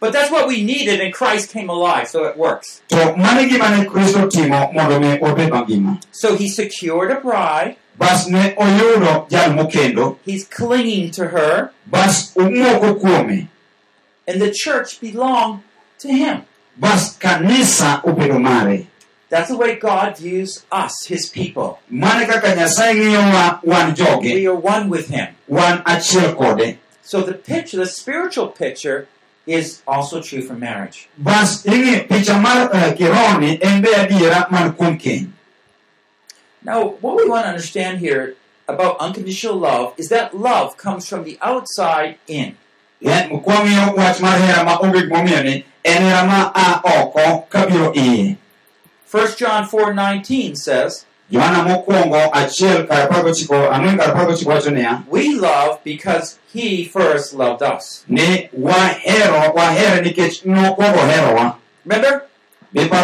ka 0.00 0.06
dichuo 0.06 0.06
tho 0.06 0.06
be 0.06 0.06
nitie 0.06 0.06
yo 0.06 0.06
minyalo 0.06 0.06
bedo 0.06 0.06
go 0.06 0.06
dichuo 0.06 0.06
But 0.06 0.12
that's 0.12 0.30
what 0.30 0.46
we 0.46 0.62
needed, 0.62 1.00
and 1.00 1.12
Christ 1.12 1.50
came 1.50 1.68
alive, 1.68 2.08
so 2.08 2.24
it 2.24 2.36
works. 2.36 2.82
to 2.88 3.16
mano 3.16 3.42
gima 3.48 3.70
ne 3.78 3.84
kristo 3.84 4.28
timo 4.30 4.72
mondo 4.72 4.98
mi 5.00 5.18
wabed 5.18 6.04
So 6.12 6.36
he 6.36 6.48
secured 6.48 7.10
a 7.10 7.20
bride. 7.20 7.76
bas 7.98 8.28
ne 8.28 8.54
oyudo 8.54 9.28
jal 9.28 9.50
mokendo 9.52 10.16
He's 10.24 10.44
clinging 10.46 11.10
to 11.12 11.28
her, 11.28 11.72
bas 11.86 12.32
omoko 12.34 13.00
kuome 13.00 13.48
and 14.28 14.40
the 14.42 14.50
church 14.52 15.00
belonged 15.00 15.62
to 15.98 16.08
him. 16.08 16.42
bas 16.76 17.16
kanisa 17.18 18.00
obedo 18.04 18.86
That's 19.30 19.48
the 19.50 19.56
way 19.58 19.74
God 19.76 20.16
views 20.16 20.64
us, 20.70 20.94
his 21.06 21.28
people. 21.28 21.80
mane 21.90 22.24
kaka 22.26 22.54
nyasaye 22.54 22.94
ng'iyowa 22.94 23.60
wan 23.64 23.94
joge 23.96 24.32
We 24.34 24.46
are 24.46 24.54
one 24.54 24.88
with 24.88 25.08
him. 25.08 25.34
So 27.02 27.22
the 27.22 27.34
picture, 27.34 27.76
the 27.78 27.86
spiritual 27.86 28.48
picture, 28.48 29.08
is 29.48 29.82
also 29.86 30.20
true 30.20 30.42
for 30.42 30.54
marriage. 30.54 31.08
bas 31.18 31.64
ing'i 31.64 32.06
picha 32.08 32.36
mar 32.40 32.70
eh, 32.74 32.92
kironi 32.94 33.58
en 33.62 33.82
be 33.82 33.88
adiera 33.88 34.50
man 34.50 34.72
kuom 34.74 34.98
keny 35.00 35.28
Now, 36.62 36.88
what 37.00 37.16
we 37.16 37.24
want 37.28 37.44
to 37.44 37.48
understand 37.50 37.98
here 37.98 38.34
about 38.66 38.98
unconditional 38.98 39.56
love 39.56 39.94
is 39.96 40.08
that 40.10 40.36
love 40.36 40.76
comes 40.76 41.08
from 41.08 41.24
the 41.24 41.38
outside 41.40 42.18
in. 42.26 42.56
En- 43.00 43.30
kwang'iyo 43.40 43.94
wach 43.96 44.20
mar 44.20 44.36
hera 44.38 44.64
ma 44.64 44.76
onge 44.82 45.00
gimomiyo 45.06 45.42
ni 45.44 45.64
en 45.84 46.02
hera 46.02 46.26
ma 46.26 46.50
a 46.54 46.80
oko 46.84 47.46
kabiro 47.48 47.94
iye 47.94 48.36
1 49.10 49.36
John 49.38 49.64
4:19 49.64 50.56
says, 50.56 51.06
Yohana 51.30 51.62
mokwongo 51.62 52.30
achiel 52.32 52.86
kar 52.86 53.02
apar 53.06 53.22
gochiko 53.24 53.54
ang'wen 53.72 53.98
kar 53.98 54.08
apar 54.10 54.26
gochiko 54.26 54.50
wacho 54.50 54.70
niya 54.70 55.02
We 55.10 55.34
love 55.34 55.78
because 55.84 56.38
he 56.54 56.84
first 56.84 57.34
loved 57.34 57.62
us. 57.62 58.04
ni 58.08 58.48
wahero 58.58 59.52
wahere 59.54 60.02
nikech 60.02 60.44
nokwongo 60.44 60.98
herowa 61.06 61.54
Remember, 61.84 62.22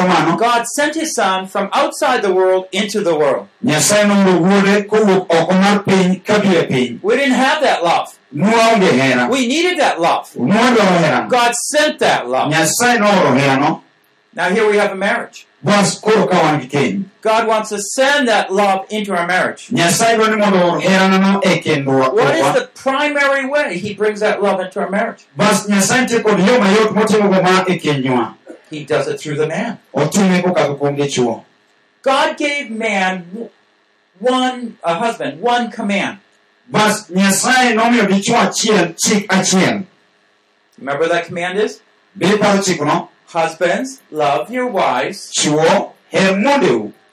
mano 0.09 0.37
God 0.37 0.67
sent 0.67 0.95
his 0.95 1.15
son 1.15 1.47
from 1.47 1.69
outside 1.73 2.21
the 2.23 2.33
world 2.33 2.67
into 2.73 3.01
the 3.01 3.15
world. 3.15 3.47
nyasaye 3.65 4.05
nooro 4.05 4.41
wuode 4.41 4.83
kowuok 4.83 5.31
oko 5.35 5.53
mar 5.55 5.83
piny 5.85 6.17
kabiro 6.25 6.61
e 6.63 6.67
piny 6.67 6.99
We 7.03 7.17
didn't 7.17 7.35
have 7.35 7.61
that 7.63 7.83
love. 7.85 8.09
nwaonge 8.33 8.87
hera 8.93 9.29
We 9.31 9.47
needed 9.47 9.79
that 9.79 10.01
love. 10.01 10.29
nwadwaro 10.37 10.99
herano 10.99 11.29
God 11.29 11.53
sent 11.55 11.99
that 11.99 12.27
love. 12.29 12.51
nyasaye 12.51 12.99
nooro 12.99 13.35
herano 13.39 13.81
Now 14.35 14.49
here 14.51 14.67
we 14.69 14.77
have 14.79 14.91
a 14.93 14.97
marriage. 14.97 15.47
Bas 15.65 15.99
koro 16.01 16.27
ka 16.27 16.37
wan 16.43 16.61
gi 16.61 16.69
keny 16.69 17.05
God 17.23 17.47
wants 17.49 17.71
to 17.71 17.79
send 17.81 18.29
that 18.29 18.53
love 18.53 18.85
into 18.91 19.17
our 19.17 19.27
marriage. 19.27 19.69
nyasaye 19.71 20.17
dwa 20.17 20.29
ni 20.29 20.37
mondo 20.37 20.59
oor 20.59 20.81
heranano 20.81 21.41
kendwa 21.41 22.13
What 22.13 22.35
is 22.37 22.53
the 22.55 22.69
primary 22.75 23.47
way 23.49 23.79
he 23.79 23.95
brings 23.95 24.21
that 24.21 24.43
love 24.43 24.61
into 24.61 24.81
our 24.81 24.91
marriage? 24.91 25.25
bas 25.37 25.67
nyasaye 25.69 26.01
nitie 26.03 26.23
kod 26.23 26.39
yo 26.39 26.61
mayot 26.61 26.91
motimogo 26.95 27.43
ma 27.43 27.65
kenywa 27.65 28.35
He 28.71 28.85
does 28.85 29.07
it 29.09 29.21
through 29.21 29.37
the 29.37 29.47
man. 29.47 29.79
otime 29.95 30.43
kokadho 30.43 30.77
kuom 30.79 30.97
dichuo 30.97 31.45
God 32.03 32.37
gave 32.37 32.71
man 32.71 33.49
one, 34.21 34.77
a 34.85 34.95
husband, 34.95 35.41
one 35.41 35.71
command. 35.71 36.19
bas 36.69 37.09
nyasaye 37.11 37.75
nomiyo 37.75 38.07
dichuo 38.07 38.37
achiel 38.39 38.95
chik 38.97 39.27
achiel 39.33 39.85
Remember 40.79 41.05
what 41.05 41.13
that 41.13 41.27
command 41.27 41.57
is? 41.59 41.81
Be 43.35 43.41
paro 43.41 43.49
chikno 43.49 43.49
Husbands, 43.51 44.03
love 44.11 44.51
your 44.51 44.67
wives 44.67 45.33
chuo 45.33 45.93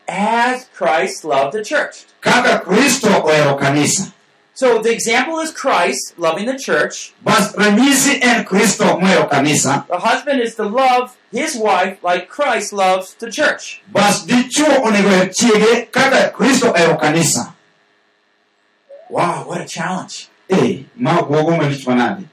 as 0.07 0.65
Christ 0.73 1.23
loved 1.25 1.53
the 1.53 1.63
church. 1.63 2.05
kaka 2.21 2.63
kristo 2.65 3.07
ohero 3.23 3.57
kanisa 3.59 4.13
So 4.53 4.79
the 4.81 4.91
example 4.91 5.39
is 5.39 5.51
Christ 5.51 6.13
loving 6.19 6.45
the 6.45 6.57
church. 6.57 7.13
bas 7.23 7.55
ranyisi 7.55 8.19
en 8.21 8.43
kristo 8.45 8.99
mohero 8.99 9.29
kanisa 9.29 9.85
The 9.87 9.97
husband 9.99 10.41
is 10.41 10.55
to 10.55 10.63
love 10.65 11.17
his 11.31 11.55
wife 11.55 12.03
like 12.03 12.27
Christ 12.29 12.73
loves 12.73 13.15
the 13.15 13.31
church. 13.31 13.81
bas 13.91 14.25
dichuo 14.25 14.83
onego 14.83 15.33
chiege 15.33 15.91
kaka 15.91 16.31
kristo 16.31 16.71
ohero 16.73 16.97
kanisa 16.99 17.53
Wow, 19.09 19.43
what 19.47 19.59
a 19.61 19.65
challenge. 19.67 20.29
ma 20.95 21.21
buogo 21.21 21.57
malich 21.57 22.27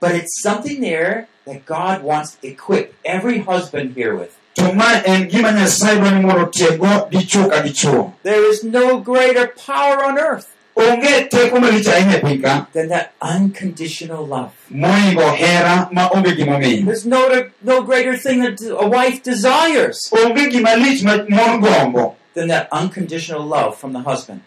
But 0.00 0.14
it's 0.16 0.42
something 0.42 0.80
there 0.80 1.28
that 1.46 1.66
God 1.66 2.02
wants 2.02 2.36
to 2.36 2.48
equip 2.48 2.94
every 3.04 3.38
husband 3.40 3.94
here 3.94 4.14
with. 4.14 4.36
to 4.54 4.72
ma 4.74 5.00
en 5.06 5.28
gima 5.30 5.52
nyasaye 5.52 5.96
dwani 6.00 6.20
mondo 6.22 6.42
otiego 6.46 7.08
dichuo 7.10 7.48
ka 7.50 7.62
dichuo 7.62 8.12
There 8.22 8.44
is 8.50 8.62
no 8.64 8.98
greater 9.00 9.46
power 9.66 10.04
on 10.04 10.18
earth 10.18 10.48
onge 10.76 11.28
teko 11.30 11.58
malich 11.60 11.86
ahinya 11.88 12.20
piny 12.20 12.38
ka 12.42 12.66
than 12.72 12.88
that 12.88 13.12
unconditional 13.20 14.26
love. 14.26 14.52
moingo 14.70 15.34
hera 15.34 15.88
ma 15.92 16.08
onge 16.10 16.36
gimomiyo 16.36 16.84
There's 16.84 17.06
no, 17.06 17.48
no 17.62 17.82
greater 17.82 18.16
thing 18.16 18.40
that 18.40 18.60
a 18.78 18.86
wife 18.88 19.22
desires 19.22 20.10
onge 20.12 20.50
gima 20.52 20.76
lich 20.76 21.02
ma 21.02 21.16
mon 21.28 21.60
gombo 21.60 22.16
than 22.34 22.48
that 22.48 22.68
unconditional 22.72 23.42
love 23.44 23.76
from 23.76 23.92
the 23.92 24.00
husband. 24.00 24.40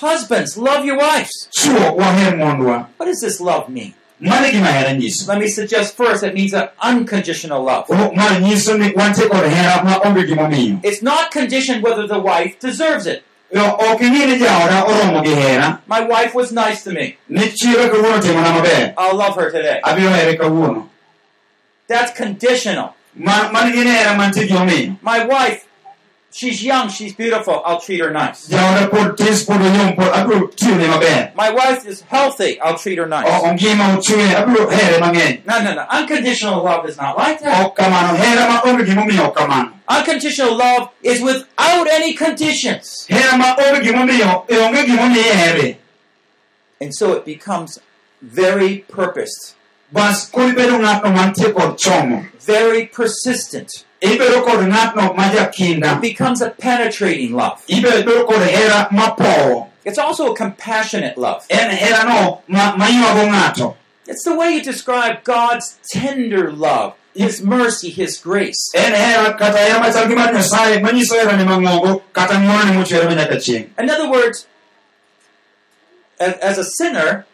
Ka 0.00 0.06
onyalo 0.06 0.28
bedo 0.28 0.46
gi 0.46 0.46
dichuo 0.46 0.46
mohere 0.46 0.46
ma 0.46 0.46
onge 0.46 0.46
gimomiyo 0.46 0.46
Husbands, 0.46 0.56
love 0.56 0.84
your 0.84 0.98
wives. 0.98 1.48
chuo 1.50 1.96
waher 1.96 2.36
mondwa 2.36 2.86
What 2.98 3.06
does 3.06 3.20
this 3.20 3.40
love 3.40 3.68
mean? 3.68 3.94
mano 4.20 4.50
gima 4.50 4.66
hera 4.72 4.92
nyiso 4.94 5.28
Let 5.28 5.38
me 5.38 5.48
suggest 5.48 5.96
first 5.96 6.22
it 6.22 6.34
means 6.34 6.54
an 6.54 6.68
unconditional 6.82 7.62
love. 7.62 7.84
O- 7.90 8.12
ma 8.14 8.38
nyiso 8.40 8.78
ni 8.78 8.92
wantie 8.92 9.28
kod 9.28 9.44
hera 9.50 9.84
ma 9.84 9.98
onge 10.04 10.26
gimomiyo 10.26 10.80
It's 10.84 11.02
not 11.02 11.30
conditioned 11.30 11.82
whether 11.82 12.06
the 12.06 12.18
wife 12.18 12.58
deserves 12.60 13.06
it. 13.06 13.22
Yo, 13.52 13.62
ok 13.78 14.00
ing'i 14.04 14.26
ni 14.26 14.38
jaoda 14.38 14.84
oromo 14.84 15.22
gi 15.24 15.34
hera 15.34 15.80
My 15.86 16.00
wife 16.00 16.34
was 16.34 16.50
nice 16.52 16.82
to 16.84 16.90
me. 16.92 17.16
ni 17.28 17.46
chiro 17.52 17.88
kawuono 17.88 18.20
timona 18.22 18.52
maber 18.52 18.94
I'll 18.98 19.16
love 19.16 19.34
her 19.36 19.50
today. 19.50 19.80
abiro 19.84 20.10
here 20.14 20.36
kawuono 20.36 20.88
That's 21.88 22.10
conditional. 22.18 22.94
Ma- 23.14 23.50
mano 23.52 23.70
gin 23.72 23.86
hera 23.86 24.14
mantie 24.16 24.46
gimomiyo 24.48 24.96
My 25.02 25.24
wife, 25.24 25.64
she's 26.38 26.58
young, 26.62 26.88
she's 26.96 27.14
beautiful, 27.14 27.62
I'll 27.64 27.80
treat 27.80 28.00
her 28.04 28.10
nice. 28.10 28.48
jaoda 28.48 28.90
pod 28.90 29.16
tis 29.18 29.44
pod 29.48 29.60
oyom 29.60 29.96
pod 29.96 30.10
abiro 30.18 30.40
tiyone 30.60 30.86
maber 30.92 31.34
My 31.34 31.50
wife 31.50 31.86
is 31.86 32.02
healthy, 32.02 32.60
I'll 32.60 32.76
treat 32.78 32.98
her 32.98 33.06
nice. 33.06 33.26
ongima 33.48 33.84
ochwe 33.96 34.24
abiro 34.40 34.64
here 34.70 34.98
mang'eny 35.00 35.44
No, 35.46 35.62
no, 35.64 35.74
no. 35.74 35.84
Unconditional 35.98 36.62
love 36.62 36.88
is 36.90 36.96
not 36.96 37.16
like 37.16 37.40
that. 37.40 37.64
ok 37.66 37.74
kamano 37.82 38.16
hera 38.22 38.44
ma 38.50 38.60
onge 38.68 38.84
gimomiyo 38.84 39.24
ok 39.28 39.34
kamano 39.40 39.72
Unconditional 39.88 40.54
love 40.56 40.90
is 41.02 41.22
without 41.22 41.86
any 41.88 42.12
conditions. 42.14 43.06
hera 43.08 43.36
ma 43.38 43.54
onge 43.56 43.80
gimomiyo 43.86 44.44
onge 44.48 44.82
gimomiyo 44.86 45.32
here 45.42 45.76
And 46.80 46.94
so 46.94 47.14
it 47.14 47.24
becomes 47.24 47.78
very 48.20 48.84
purposed, 48.88 49.54
bas 49.92 50.28
koro 50.30 50.48
ibedo 50.52 50.76
ng'atno 50.82 51.10
mantie 51.16 51.52
kod 51.54 51.78
chomo 51.78 52.26
very 52.44 52.84
persistent. 52.86 53.85
Ibedo 54.02 54.42
kod 54.44 54.60
ng'atno 54.68 55.14
ma 55.16 55.24
jakinda 55.30 55.96
It 55.96 56.00
becomes 56.02 56.40
a 56.42 56.50
penetrating 56.50 57.32
love. 57.34 57.62
ibedo 57.68 58.26
kod 58.26 58.42
hera 58.42 58.88
mapowo 58.92 59.68
It's 59.84 59.98
also 59.98 60.32
a 60.32 60.36
compassionate 60.36 61.16
love. 61.16 61.44
en 61.50 61.70
herano 61.70 62.42
ma 62.48 62.76
ma 62.76 62.86
ywago 62.86 63.26
ng'ato 63.30 63.76
It's 64.08 64.22
the 64.24 64.36
way 64.36 64.54
you 64.54 64.62
describe 64.62 65.24
God's 65.24 65.78
tender 65.90 66.52
love, 66.52 66.94
His 67.14 67.42
mercy, 67.42 67.90
His 67.90 68.18
grace. 68.18 68.70
en 68.74 68.92
hera 68.94 69.34
kata 69.34 69.58
hera 69.58 69.80
machal 69.80 70.06
gi 70.08 70.14
mar 70.14 70.32
nyasaye 70.32 70.78
manyiso 70.80 71.14
herane 71.18 71.44
mang'ongo 71.44 72.02
kata 72.12 72.34
ng'wonone 72.34 72.72
mochwere 72.78 73.06
manyaka 73.10 73.36
chieng' 73.40 73.70
In 73.78 73.90
other 73.90 74.08
words, 74.10 74.46
as, 76.20 76.56
a 76.58 76.64
sinner, 76.64 77.26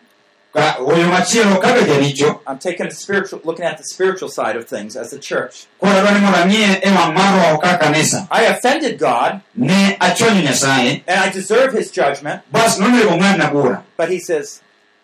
oyo 0.55 1.09
machielo 1.09 1.61
kaka 1.61 2.41
I'm 2.47 2.59
taking 2.59 2.87
a 2.87 2.91
spiritual, 2.91 3.41
looking 3.45 3.65
at 3.65 3.79
the 3.79 3.85
spiritual 3.85 4.29
side 4.29 4.55
of 4.57 4.69
things 4.69 4.97
as 4.97 5.13
a 5.13 5.19
church. 5.19 5.67
koro 5.81 5.93
adwani 5.93 6.21
mondo 6.21 6.39
ang'iye 6.39 6.85
wang' 6.85 7.15
mar 7.15 7.41
roho 7.41 7.61
kaka 7.63 7.85
kanisa. 7.87 8.29
I 8.31 8.45
offended 8.45 8.99
God, 8.99 9.41
ne 9.57 9.97
achwanyo 9.99 10.43
nyasaye. 10.43 11.03
And 11.09 11.21
I 11.21 11.31
deserve 11.31 11.73
His 11.73 11.91
judgment, 11.91 12.43
bas 12.53 12.79
nonego 12.79 13.17
ng'adna 13.19 13.51
bura. 13.51 13.83
But 13.97 14.11
He 14.11 14.19
says, 14.21 14.61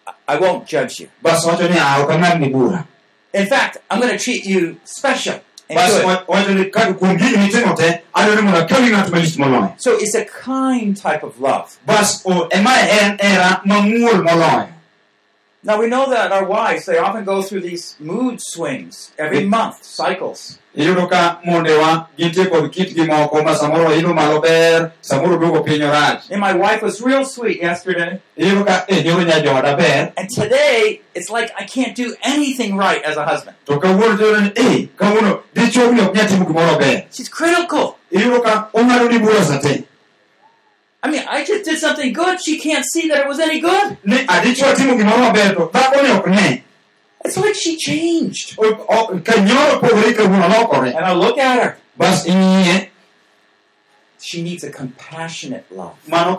"I- 0.06 0.12
I 0.34 0.36
won't 0.38 0.66
judge 0.66 1.00
you. 1.00 1.08
bas 1.22 1.44
wacho 1.46 1.68
ni 1.70 1.76
ah 1.78 2.84
In 3.34 3.46
fact, 3.46 3.78
I'm 3.90 4.00
going 4.00 4.12
to 4.12 4.18
treat 4.22 4.44
you 4.44 4.76
special. 4.84 5.40
And 5.70 5.76
bas 5.76 5.92
good." 5.92 6.04
wa- 6.04 6.24
wacho 6.28 6.54
ni 6.54 6.64
ka- 6.70 6.92
kuom 6.92 7.16
gigi 7.18 7.36
mitimo 7.36 7.74
te 7.74 8.02
adwani 8.14 8.42
mondo 8.42 8.60
akawi 8.66 8.90
ng'at 8.90 9.08
malich 9.10 9.36
moloyo. 9.38 9.72
So 9.80 9.96
it's 9.98 10.14
a 10.14 10.26
kind 10.26 10.94
type 10.94 11.22
of 11.22 11.40
love. 11.40 11.78
bas 11.86 12.22
o- 12.26 12.48
ema 12.52 12.70
en 12.80 13.16
hera 13.18 13.62
mamuol 13.64 14.22
moloyo 14.22 14.68
Now 15.64 15.80
we 15.80 15.88
know 15.88 16.08
that 16.10 16.30
our 16.30 16.44
wives, 16.44 16.86
they 16.86 16.98
often 16.98 17.24
go 17.24 17.42
through 17.42 17.62
these 17.62 17.96
mood 17.98 18.40
swings 18.40 19.10
every 19.18 19.44
month, 19.44 19.82
cycles. 19.82 20.58
iyudo 20.76 21.06
ka 21.10 21.40
mondewa 21.44 22.06
gintie 22.16 22.46
kod 22.46 22.70
kitgi 22.72 23.04
moko 23.06 23.42
ma 23.42 23.54
samoro 23.54 23.90
idho 23.90 24.14
malo 24.14 24.40
ber 24.40 24.92
samoro 25.02 25.36
duogo 25.36 25.64
piny 25.64 25.80
orach 25.82 26.30
And 26.30 26.40
my 26.40 26.52
wife 26.52 26.82
was 26.82 27.02
real 27.02 27.24
sweet 27.24 27.60
yesterday. 27.60 28.20
iyudo 28.38 28.64
ka 28.64 28.84
e 28.88 28.98
eh, 28.98 29.04
nyoro 29.04 29.24
nya 29.24 29.76
ber 29.76 30.12
And 30.16 30.30
today, 30.30 31.00
it's 31.16 31.30
like 31.30 31.50
I 31.58 31.64
can't 31.64 31.96
do 31.96 32.14
anything 32.22 32.76
right 32.76 33.02
as 33.02 33.16
a 33.16 33.24
husband. 33.24 33.56
to 33.66 33.72
eh, 33.72 33.78
kawuono 33.80 34.16
tiyudo 34.16 34.40
ni 34.40 34.52
e 34.56 34.88
kawuono 34.96 35.42
dichuogni 35.54 36.00
ok 36.00 36.14
nyal 36.14 36.28
timo 36.28 36.44
gimoro 36.44 36.78
ber 36.78 37.02
She's 37.10 37.28
critical. 37.28 37.96
iyudo 38.12 38.40
ka 38.40 38.68
ong'ado 38.72 39.08
ni 39.10 39.18
bura 39.18 39.42
sate 39.44 39.87
I 41.02 41.10
mean, 41.10 41.22
I 41.28 41.44
just 41.44 41.64
did 41.64 41.78
something 41.78 42.12
good. 42.12 42.40
She 42.42 42.58
can't 42.58 42.84
see 42.84 43.08
that 43.08 43.20
it 43.20 43.28
was 43.28 43.38
any 43.40 43.60
good. 43.60 43.96
ni 44.04 44.16
adichwo 44.26 44.74
timo 44.74 44.94
gimoro 44.98 45.18
maber 45.18 45.54
to 45.54 45.66
dhakoni 45.72 46.10
ok 46.18 46.30
ne 46.30 46.62
It's 47.24 47.36
like 47.36 47.54
she 47.54 47.76
changed. 47.76 48.54
O- 48.58 48.86
o- 48.88 49.18
ka 49.20 49.32
nyoro 49.40 49.80
pogore 49.80 50.12
kawuono 50.14 50.48
lokore 50.48 50.88
And 50.96 51.04
I 51.04 51.12
look 51.12 51.38
at 51.38 51.62
her. 51.62 51.76
bas 51.96 52.26
ing'iye 52.26 52.88
She 54.20 54.42
needs 54.42 54.64
a 54.64 54.70
compassionate 54.70 55.64
love. 55.70 55.94
ma- 56.08 56.34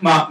ma- 0.00 0.26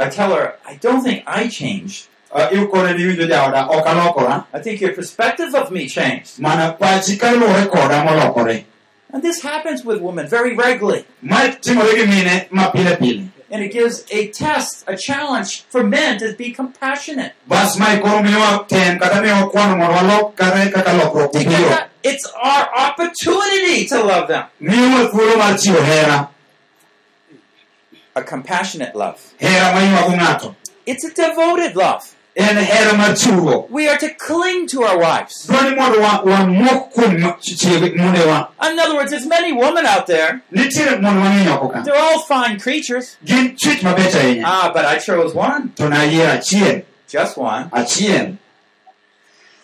I 0.00 0.08
tell 0.10 0.34
her, 0.34 0.54
I 0.66 0.74
don't 0.76 1.02
think 1.02 1.22
I 1.26 1.48
changed. 1.48 2.06
Ah, 2.34 2.50
ikone 2.50 2.94
ni 2.96 3.04
winjo 3.04 3.26
jaoda 3.26 3.66
ok 3.68 3.88
alokora 3.88 4.44
I 4.52 4.58
think 4.60 4.80
your 4.80 4.92
perspective 4.92 5.54
of 5.54 5.70
me 5.70 5.88
changed. 5.88 6.38
mana 6.38 6.72
pachi 6.78 7.16
kaluwore 7.16 7.66
koda 7.70 8.04
molokore 8.04 8.64
And 9.12 9.22
this 9.22 9.42
happens 9.42 9.84
with 9.84 10.00
women 10.02 10.26
very 10.28 10.54
regularly. 10.54 11.04
ma 11.22 11.36
timore 11.64 11.94
gi 11.96 12.06
mine 12.06 12.46
ma 12.50 12.70
pile 12.70 12.96
pile 12.96 13.28
And 13.50 13.62
it 13.64 13.72
gives 13.72 14.04
a 14.10 14.28
test, 14.28 14.84
a 14.86 14.94
challenge 14.94 15.62
for 15.70 15.82
men 15.82 16.18
to 16.18 16.34
be 16.36 16.52
compassionate. 16.52 17.32
bas 17.48 17.78
mae 17.78 17.98
koro 18.00 18.22
miyowa 18.22 18.68
tem 18.68 18.98
kata 18.98 19.22
miyowa 19.22 19.50
kwano 19.50 19.76
mondo 19.76 19.94
walokare 19.94 20.70
kaka 20.72 20.92
lokruok 20.92 21.32
Because 21.32 21.84
it's 22.02 22.26
our 22.42 22.68
opportunity 22.86 23.86
to 23.86 24.02
love 24.04 24.28
them. 24.28 24.44
miyowa 24.60 25.08
thuolo 25.10 25.36
mar 25.38 25.54
chiwo 25.58 25.80
hera 25.82 26.28
A 28.14 28.22
compassionate 28.22 28.94
love. 28.94 29.18
hera 29.38 29.72
maywago 29.74 30.16
ng'ato 30.16 30.54
It's 30.86 31.04
a 31.04 31.12
devoted 31.14 31.76
love. 31.76 32.04
En 32.38 32.56
hera 32.56 32.96
mar 32.96 33.14
We 33.70 33.88
are 33.88 33.98
to 33.98 34.08
cling 34.14 34.66
to 34.68 34.84
our 34.84 34.96
wives. 34.98 35.46
dwani 35.48 35.74
mondo 35.76 36.00
wa- 36.00 36.22
wamok 36.24 36.92
kuom 36.94 37.34
chiege 37.40 37.94
mondewa 37.96 38.48
In 38.70 38.78
other 38.78 38.94
words, 38.94 39.10
there's 39.10 39.26
many 39.26 39.52
women 39.52 39.84
out 39.86 40.06
there. 40.06 40.40
nitiere 40.52 41.00
mondo 41.00 41.20
mang'eny 41.20 41.48
oko 41.54 41.68
ka 41.68 41.82
They're 41.82 41.96
all 41.98 42.20
fine 42.20 42.58
creatures. 42.60 43.16
gin 43.24 43.56
chwech 43.56 43.80
mabech 43.82 44.14
ahinya 44.14 44.44
Ah, 44.46 44.70
but 44.72 44.84
I 44.84 44.98
chose 44.98 45.34
one. 45.34 45.72
to 45.76 45.84
nayiero 45.88 46.38
achiel 46.38 46.82
Just 47.08 47.36
one. 47.38 47.70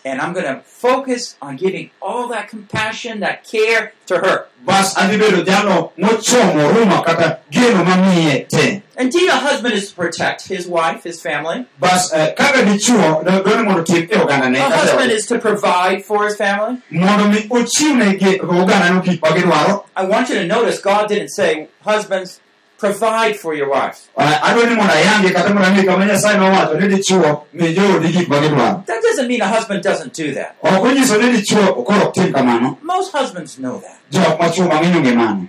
And 0.05 0.21
I'm 0.21 0.33
going 0.33 0.45
to 0.45 0.61
focus 0.61 1.35
on 1.41 1.55
giving 1.55 1.89
all 1.99 2.27
that 2.27 2.47
compassion, 2.47 3.21
that 3.21 3.43
care 3.43 3.93
to 4.05 4.19
her. 4.19 4.45
bas 4.65 4.93
adhi 4.95 5.17
bedo 5.21 5.43
jalo 5.45 5.91
mochomo 5.97 6.61
huruma 6.71 7.03
kata 7.05 7.39
geno 7.51 7.83
mamiye 7.83 8.47
te 8.47 8.81
Indeed, 8.97 9.29
a 9.29 9.35
husband 9.37 9.73
is 9.73 9.89
to 9.89 9.95
protect 9.95 10.47
his 10.47 10.67
wife, 10.67 11.03
his 11.03 11.21
family. 11.21 11.65
eh, 11.83 12.33
kaka 12.33 12.59
dichuo 12.69 13.23
d- 13.25 13.43
dwani 13.43 13.63
mondo 13.65 13.81
otim 13.83 14.07
ogandane 14.21 14.57
A 14.57 14.69
husband 14.69 15.11
is 15.11 15.25
to 15.27 15.37
provide 15.39 16.03
for 16.05 16.25
his 16.25 16.35
family. 16.37 16.81
mondo 16.91 17.27
mi 17.29 17.39
ochiwne 17.49 18.17
gi 18.19 18.39
ogandane 18.39 19.03
gik 19.05 19.21
ma 19.21 19.29
gidwaro 19.37 19.85
I 19.95 20.05
want 20.05 20.29
you 20.29 20.35
to 20.35 20.45
notice 20.47 20.79
God 20.81 21.07
didn't 21.09 21.29
say, 21.29 21.67
husbands, 21.83 22.39
provide 22.77 23.35
for 23.39 23.53
your 23.55 23.69
wives. 23.69 24.07
Ah, 24.17 24.41
adwa 24.43 24.65
ni 24.65 24.75
mondo 24.75 24.93
ayangi 24.93 25.29
kata 25.33 25.49
mondo 25.53 25.67
ang'e 25.67 25.83
kama 25.83 26.05
nyasaye 26.05 26.37
nowacho 26.37 26.73
ni 26.79 26.87
dichuo 26.87 27.47
mi 27.53 27.73
joodi 27.73 28.07
gik 28.07 28.27
ma 28.29 28.39
gidwaro 28.39 28.83
That 28.85 29.01
doesn't 29.01 29.27
mean 29.27 29.41
a 29.41 29.47
husband 29.47 29.83
doesn't 29.83 30.13
do 30.13 30.33
that. 30.33 30.55
ok 30.63 30.87
onyiso 30.87 31.17
ni 31.17 31.29
dichuo 31.37 31.73
koro 31.83 32.01
ok 32.07 32.11
tim 32.21 32.33
kamano 32.33 32.77
Most 32.83 33.11
husbands 33.11 33.55
know 33.57 33.79
that. 33.81 33.97
jok 34.11 34.39
machuo 34.39 34.67
mang'eny 34.67 34.97
onge 34.97 35.13
mano 35.15 35.47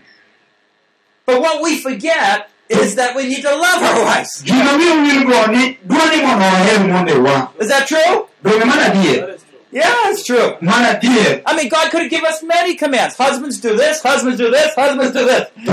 But 1.26 1.40
what 1.40 1.60
we 1.62 1.78
forget 1.78 2.48
is 2.68 2.94
that 2.96 3.14
we 3.16 3.26
need 3.28 3.42
to 3.42 3.50
love 3.50 3.82
our 3.82 4.04
wives. 4.04 4.42
gima 4.44 4.72
miyo 4.78 4.92
wilgo 4.94 5.46
ni 5.52 5.78
dwani 5.84 6.22
mondo 6.22 6.44
waher 6.44 6.80
mondewa 6.88 7.48
Is 7.60 7.68
that 7.68 7.86
true? 7.88 8.26
Donge 9.72 9.82
mana 9.82 9.82
adier 9.82 9.82
Yeah, 9.82 10.10
it's 10.10 10.24
true. 10.24 10.56
I 11.46 11.56
mean, 11.56 11.68
God 11.68 11.90
could 11.90 12.02
have 12.02 12.10
given 12.10 12.26
us 12.26 12.42
many 12.42 12.76
commands. 12.76 13.16
Husbands 13.16 13.60
do 13.60 13.76
this, 13.76 14.00
husbands 14.02 14.38
do 14.38 14.50
this, 14.50 14.74
husbands 14.74 15.12
do 15.12 15.24
this. 15.24 15.48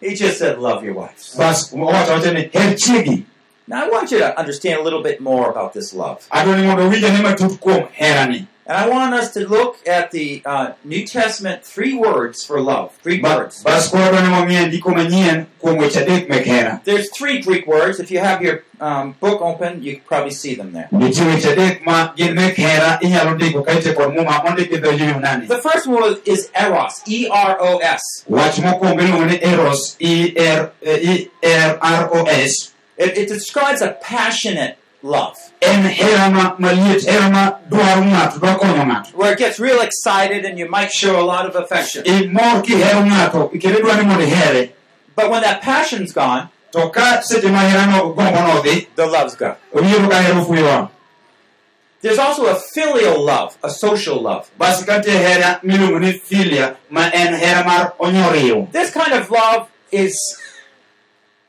He 0.00 0.14
just 0.16 0.38
said, 0.38 0.58
love 0.58 0.82
your 0.84 0.94
wives. 0.94 1.36
bas 1.36 1.72
owacho 1.72 2.12
wacho 2.14 2.32
ni 2.34 2.42
her 2.52 2.74
chiegi 2.74 3.24
Now, 3.68 3.84
I 3.86 3.88
want 3.88 4.10
you 4.10 4.18
to 4.18 4.36
understand 4.38 4.80
a 4.80 4.82
little 4.82 5.02
bit 5.02 5.20
more 5.20 5.48
about 5.50 5.72
this 5.72 5.94
love. 5.94 6.26
Adwa 8.66 8.70
ni 8.70 8.70
mondo 8.70 8.70
winja 8.70 8.70
ni 8.70 8.70
matut 8.70 8.70
kuom 8.70 8.70
herani 8.70 8.70
And 8.70 8.76
I 8.76 8.88
want 8.88 9.14
us 9.14 9.32
to 9.34 9.48
look 9.48 9.78
at 9.88 10.10
the 10.10 10.42
uh, 10.46 10.72
New 10.84 11.04
Testament 11.06 11.64
three 11.64 11.94
words 11.94 12.44
for 12.44 12.60
love. 12.60 12.92
Three 13.02 13.20
Ba- 13.20 13.36
words. 13.36 13.62
bas 13.62 13.88
koro 13.88 14.10
dwani 14.10 14.28
wang'e 14.28 14.66
ndiko 14.66 14.90
manyien 14.90 15.46
kuom 15.60 15.78
weche 15.78 16.00
adek 16.00 16.28
mek 16.28 16.44
hera 16.44 16.80
There's 16.84 17.10
three 17.10 17.40
Greek 17.42 17.66
words. 17.66 18.00
If 18.00 18.10
you 18.10 18.20
have 18.20 18.42
your 18.42 18.62
um, 18.80 19.14
book 19.20 19.40
open, 19.42 19.82
you 19.82 19.92
can 19.96 20.04
probably 20.04 20.30
see 20.32 20.54
them 20.54 20.72
there. 20.72 20.88
nitie 20.92 21.24
weche 21.24 21.52
adek 21.52 21.84
ma 21.84 22.12
gin 22.16 22.34
mek 22.34 22.54
hera 22.56 22.98
inyalo 23.02 23.34
ndiko 23.34 23.62
ka 23.64 23.72
ite 23.72 23.94
kod 23.94 24.14
muma 24.14 24.42
mondik 24.44 24.70
gi 24.70 24.76
dho 24.78 24.90
Yunani 24.92 25.48
The 25.48 25.58
first 25.58 25.86
one 25.86 26.16
is 26.24 26.50
eros, 26.54 27.02
E 27.08 27.28
R 27.28 27.56
O 27.60 27.78
S. 27.78 28.24
wach 28.28 28.58
mokwongo 28.58 29.02
iluongo 29.02 29.26
ni 29.26 29.38
eros 29.42 29.96
e 29.98 30.34
r 30.36 30.72
o 32.12 32.24
s 32.28 32.72
It, 32.98 33.16
it 33.18 33.28
describes 33.28 33.80
a 33.82 33.92
passionate 33.92 34.76
love 35.02 35.36
en 35.60 35.82
hera 35.82 36.30
ma 36.30 36.54
maliet 36.58 37.04
hera 37.04 37.28
ma 37.30 37.52
dwaro 37.70 38.02
ng'ato 38.04 38.38
dwa 38.38 38.54
konyo 38.54 38.84
ng'ato 38.86 39.10
where 39.16 39.32
it 39.32 39.38
gets 39.38 39.58
real 39.58 39.80
excited 39.80 40.44
and 40.44 40.58
you 40.58 40.68
might 40.68 40.90
show 40.92 41.18
a 41.20 41.24
lot 41.26 41.46
of 41.46 41.56
affection. 41.56 42.04
imor 42.04 42.62
kihero 42.62 43.02
ng'ato 43.06 43.48
kendo 43.60 43.78
idwa 43.78 43.96
ni 43.96 44.04
mondo 44.04 44.24
ihere 44.24 44.70
But 45.14 45.28
when 45.30 45.42
that 45.42 45.60
passion's 45.60 46.10
gone, 46.12 46.48
to 46.72 46.88
ka 46.88 47.20
seche 47.20 47.44
ma 47.52 47.60
herano 47.68 48.14
gombo 48.14 48.40
nodhi 48.48 48.86
the 48.96 49.06
love's 49.06 49.34
gone. 49.36 49.56
obiro 49.74 50.08
ka 50.08 50.18
hero 50.22 50.44
fuyo 50.44 50.64
wang' 50.66 50.88
There's 52.02 52.18
also 52.18 52.46
a 52.46 52.56
filial 52.56 53.22
love, 53.24 53.56
a 53.62 53.70
social 53.70 54.20
love. 54.20 54.50
basi 54.58 54.84
kantie 54.86 55.10
hera 55.12 55.60
miluongo 55.62 56.00
ni 56.00 56.12
filia 56.18 56.76
ma 56.90 57.10
en 57.12 57.34
hera 57.34 57.64
mar 57.64 57.94
onyoriw 57.98 58.70
This 58.72 58.90
kind 58.90 59.12
of 59.12 59.30
love 59.30 59.68
is 59.92 60.16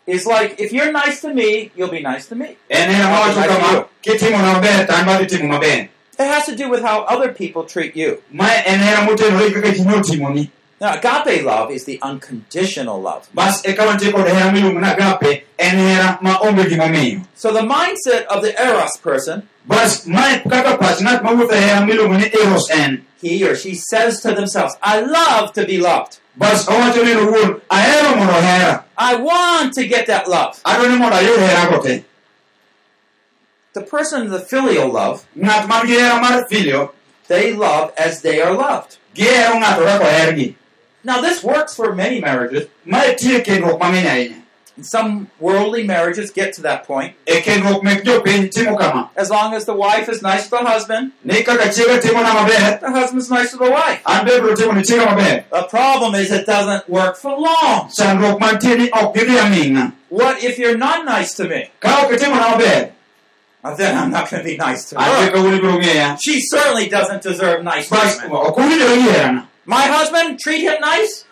is 0.07 0.25
like 0.25 0.59
if 0.59 0.71
you're 0.73 0.91
nice 0.91 1.21
to 1.21 1.33
me, 1.33 1.71
you'll 1.75 1.89
be 1.89 2.01
nice 2.01 2.27
to 2.27 2.35
me. 2.35 2.57
en 2.69 2.89
hera 2.89 3.07
mawacho 3.09 3.47
kama 3.47 3.85
kitimona 4.03 4.53
maber 4.55 4.85
to 4.87 4.93
an 4.97 5.05
badhi 5.05 5.25
timo 5.27 5.49
maber 5.59 5.89
It 6.19 6.27
has 6.27 6.45
to 6.45 6.55
do 6.55 6.69
with 6.69 6.81
how 6.83 7.01
other 7.03 7.33
people 7.33 7.63
treat 7.63 7.95
you. 7.95 8.21
ma 8.31 8.45
en 8.65 8.79
hera 8.79 9.05
motenore 9.07 9.47
gi 9.47 9.53
kaka 9.53 9.71
ji 9.73 9.83
notimoni 9.83 10.49
Now, 10.81 10.95
agape 10.95 11.43
love 11.45 11.71
is 11.71 11.85
the 11.85 11.97
unconditional 12.01 12.99
love. 13.01 13.29
bas 13.33 13.61
eka 13.63 13.85
wantie 13.87 14.11
kod 14.11 14.27
hera 14.27 14.51
miluongo 14.51 14.81
ni 14.81 14.87
agape 14.87 15.43
en 15.57 15.77
hera 15.77 16.17
ma 16.21 16.37
onge 16.39 16.63
gimomiyo 16.69 17.25
So 17.35 17.53
the 17.53 17.61
mindset 17.61 18.25
of 18.25 18.41
the 18.41 18.51
eros 18.61 18.97
person, 19.01 19.47
bas 19.65 20.05
mae 20.05 20.39
kaka 20.43 20.77
pach 20.77 20.99
ng'at 20.99 21.23
mawuotho 21.23 21.55
hera 21.55 21.81
miluongo 21.87 22.17
ni 22.19 22.27
eros 22.41 22.69
en 22.71 23.05
he 23.21 23.41
or 23.47 23.55
she 23.55 23.73
says 23.73 24.19
to 24.19 24.33
themselves, 24.35 24.75
"I 24.83 24.99
love 24.99 25.53
to 25.53 25.65
be 25.65 25.77
loved. 25.77 26.19
Bas 26.35 26.67
owacho 26.67 27.03
ni 27.05 27.11
owuon 27.13 27.61
ahero 27.69 28.15
mondo 28.17 28.33
hera 28.33 28.83
I 28.97 29.15
want 29.15 29.73
to 29.73 29.87
get 29.87 30.07
that 30.07 30.27
love." 30.27 30.59
adwa 30.65 30.87
ni 30.89 30.97
mondo 30.97 31.15
ayud 31.15 31.39
herago 31.39 31.81
te 31.83 32.03
The 33.73 33.81
person 33.81 34.23
in 34.23 34.29
the 34.29 34.39
filial 34.39 34.87
love, 34.93 35.25
ng'at 35.35 35.67
man 35.67 35.87
gi 35.87 35.93
hera 35.97 36.21
mar 36.21 36.45
filio 36.49 36.93
they 37.27 37.53
love 37.53 37.91
as 37.97 38.21
they 38.21 38.39
are 38.41 38.53
loved. 38.53 38.97
gihero 39.15 39.57
ng'ato 39.59 39.81
kaka 39.85 40.05
ohergi 40.05 40.55
Now, 41.05 41.19
this 41.19 41.43
works 41.43 41.75
for 41.75 41.93
many 41.93 42.21
marriages. 42.21 42.67
mae 42.85 43.15
tie 43.15 43.41
kendruok 43.41 43.79
mang'eny 43.81 44.07
ahinya 44.07 44.39
Some 44.81 45.27
worldly 45.39 45.83
marriages 45.85 46.31
get 46.31 46.53
to 46.53 46.61
that 46.63 46.87
point. 46.87 47.15
e 47.27 47.41
kendruok 47.41 47.83
mek 47.83 48.03
jopiny 48.03 48.49
timo 48.49 48.75
kama 48.77 49.09
As 49.15 49.29
long 49.29 49.53
as 49.53 49.65
the 49.65 49.73
wife 49.73 50.09
is 50.09 50.21
nice 50.23 50.45
to 50.45 50.49
the 50.49 50.57
husband, 50.65 51.11
ni 51.23 51.43
kaka 51.43 51.69
chiega 51.69 51.99
timona 52.01 52.33
maber 52.33 52.79
the 52.79 52.89
husband's 52.91 53.29
nice 53.29 53.51
to 53.51 53.57
the 53.57 53.69
wife. 53.69 54.01
an 54.05 54.25
be 54.25 54.31
biro 54.31 54.55
timo 54.55 54.73
ni 54.75 54.81
chiega 54.81 55.43
The 55.51 55.63
problem 55.69 56.15
is 56.15 56.31
it 56.31 56.45
doesn't 56.47 56.89
work 56.89 57.17
for 57.17 57.31
long. 57.37 57.89
chandruok 57.89 58.39
mantie 58.39 58.75
ni 58.77 58.89
ok 58.91 59.13
gidhi 59.19 59.37
aming'a 59.37 59.93
What 60.09 60.43
if 60.43 60.57
you're 60.57 60.77
not 60.77 61.05
nice 61.05 61.35
to 61.35 61.43
me? 61.47 61.69
ka 61.79 62.05
ok 62.05 62.15
itimona 62.17 62.57
maber 62.57 62.91
Well, 63.63 63.77
then 63.77 63.95
I'm 63.97 64.11
not 64.11 64.29
going 64.29 64.43
to 64.43 64.49
be 64.49 64.57
nice 64.57 64.89
to 64.89 64.99
her. 64.99 65.31
kawuono 65.31 65.57
ibiro 65.59 65.77
ng'eya 65.79 66.17
She 66.19 66.41
certainly 66.41 66.89
doesn't 66.89 67.21
deserve 67.21 67.63
nice 67.63 67.87
treatment. 67.87 68.33
ok 68.33 68.57
owinjore 68.61 68.97
gi 69.05 69.47
My 69.65 69.83
husband, 69.87 70.39
treat 70.39 70.59
him 70.59 70.75
nice? 70.81 71.23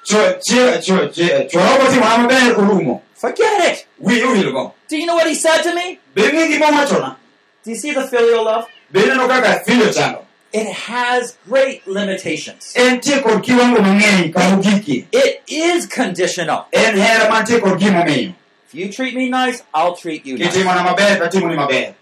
Chwora 3.30 3.72
okotimona 3.72 3.86
maber 4.00 4.22
orumo 4.24 4.72
Forget 4.72 4.74
it. 4.82 4.90
Do 4.90 4.98
you 4.98 5.06
know 5.06 5.16
what 5.16 5.28
he 5.28 5.36
said 5.36 5.62
to 5.64 5.76
me? 5.76 6.00
be 6.16 6.22
ng'i 6.24 6.48
gima 6.52 6.66
owachona 6.72 7.16
Do 7.64 7.70
you 7.72 7.78
see 7.78 7.92
the 7.94 8.08
filial 8.08 8.44
love? 8.46 8.66
be 8.92 9.00
ineno 9.02 9.28
kaka 9.28 9.64
filio 9.66 9.90
chalo 9.92 10.26
It 10.54 10.68
has 10.74 11.38
great 11.48 11.88
limitations. 11.88 12.74
entie 12.76 13.22
kod 13.22 13.44
kiwango 13.44 13.80
mang'eny 13.82 14.34
kama 14.34 14.58
ogiki 14.58 15.06
It 15.12 15.42
is 15.48 15.86
conditional. 15.88 16.66
en 16.74 16.98
hera 16.98 17.30
mantie 17.30 17.60
kod 17.62 17.80
gimomiyo 17.80 18.34
If 18.68 18.76
you 18.76 18.92
treat 18.92 19.16
me 19.16 19.30
nice, 19.30 19.64
I'll 19.74 19.96
treat 19.96 20.26
you 20.26 20.38
nice. 20.38 20.54
kitimona 20.56 20.84
maber 20.84 21.18
tatimoni 21.20 21.56
maber 21.56 21.94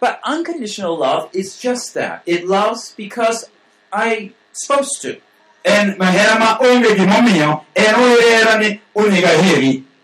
But 0.00 0.20
unconditional 0.26 0.96
love 0.98 1.30
is 1.32 1.56
just 1.56 1.94
that. 1.94 2.22
It 2.26 2.44
loves 2.46 2.92
because 2.96 3.48
I'm 3.92 4.34
supposed 4.52 5.00
to. 5.02 5.16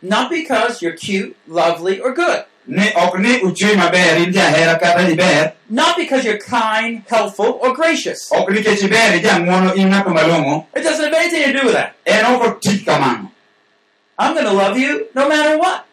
En 0.03 0.09
hera 0.09 0.09
ma 0.09 0.09
onge 0.09 0.09
gimomiyo 0.09 0.09
en 0.09 0.09
ohera 0.09 0.09
ni 0.09 0.09
onego 0.09 0.09
aheri 0.09 0.09
Not 0.09 0.31
because 0.31 0.83
you're 0.83 0.97
cute, 0.97 1.37
lovely, 1.49 2.01
or 2.01 2.13
good. 2.15 2.45
ni 2.67 2.89
ok 2.95 3.19
ni 3.19 3.41
uchwe 3.41 3.77
maber 3.77 4.17
in 4.23 4.33
jahera 4.33 4.79
kata 4.81 5.11
iber 5.11 5.53
Not 5.69 5.97
because 5.97 6.25
you're 6.25 6.39
kind, 6.39 7.03
helpful, 7.09 7.59
or 7.63 7.75
gracious. 7.75 8.31
ok 8.33 8.53
nikech 8.53 8.83
iber 8.83 9.21
ijang'uono 9.21 9.75
in 9.77 9.89
ng'ato 9.91 10.11
malong'o 10.11 10.67
It 10.77 10.83
doesn't 10.83 11.05
have 11.05 11.15
anything 11.15 11.53
to 11.53 11.61
do 11.61 11.67
with 11.67 11.75
that. 11.75 11.95
en 12.07 12.25
ok 12.27 12.43
otik 12.47 12.85
kamano 12.87 13.31
I'm 14.19 14.35
going 14.35 14.45
to 14.47 14.53
love 14.53 14.77
you 14.79 15.07
no 15.15 15.29
matter 15.29 15.59
what 15.59 15.85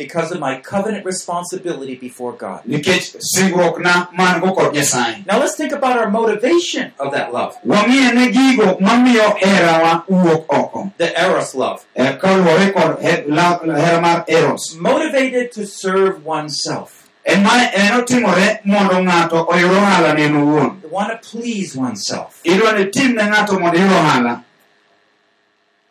adhi 0.00 0.08
heri 0.08 0.08
ma 0.08 0.08
kata 0.08 0.08
ng'o 0.08 0.08
because 0.08 0.32
of 0.32 0.40
my 0.40 0.56
covenant 0.60 1.04
responsibility 1.04 1.94
before 1.96 2.32
God. 2.32 2.60
nikech 2.66 3.16
singruokna 3.20 4.08
man 4.16 4.40
go 4.40 4.52
kod 4.54 4.74
nyasaye. 4.74 5.26
Now 5.26 5.38
let's 5.38 5.56
think 5.56 5.72
about 5.72 5.98
our 5.98 6.10
motivation 6.10 6.92
of 6.98 7.12
that 7.12 7.32
love, 7.32 7.56
wang'iye 7.66 8.14
ne 8.14 8.30
gigo 8.32 8.78
mamiyo 8.80 9.36
herawa 9.38 10.04
wuok 10.08 10.44
oko. 10.48 10.92
The 10.98 11.12
Eros 11.20 11.54
love. 11.54 11.84
Eh, 11.96 12.16
kaluwore 12.18 12.72
kod 12.72 12.98
he- 13.02 13.24
la- 13.28 13.58
hera 13.58 14.00
mar 14.00 14.24
eros. 14.28 14.76
Motivated 14.78 15.52
to 15.52 15.66
serve 15.66 16.24
oneself, 16.26 17.08
en 17.24 17.42
ma 17.42 17.50
en 17.74 18.00
otimore 18.00 18.60
mondo 18.64 18.94
ng'ato 19.02 19.46
oyud 19.48 19.70
ohala 19.70 20.14
ne 20.14 20.24
en 20.24 20.34
owuon 20.34 20.80
to 20.82 20.88
want 20.88 21.10
to 21.10 21.18
please 21.30 21.76
oneself. 21.76 22.40
idwa 22.44 22.72
ni 22.78 22.90
tim 22.90 23.14
ne 23.14 23.22
ng'ato 23.22 23.58
mondo 23.58 23.78
iyud 23.78 23.90
ohala. 23.92 24.44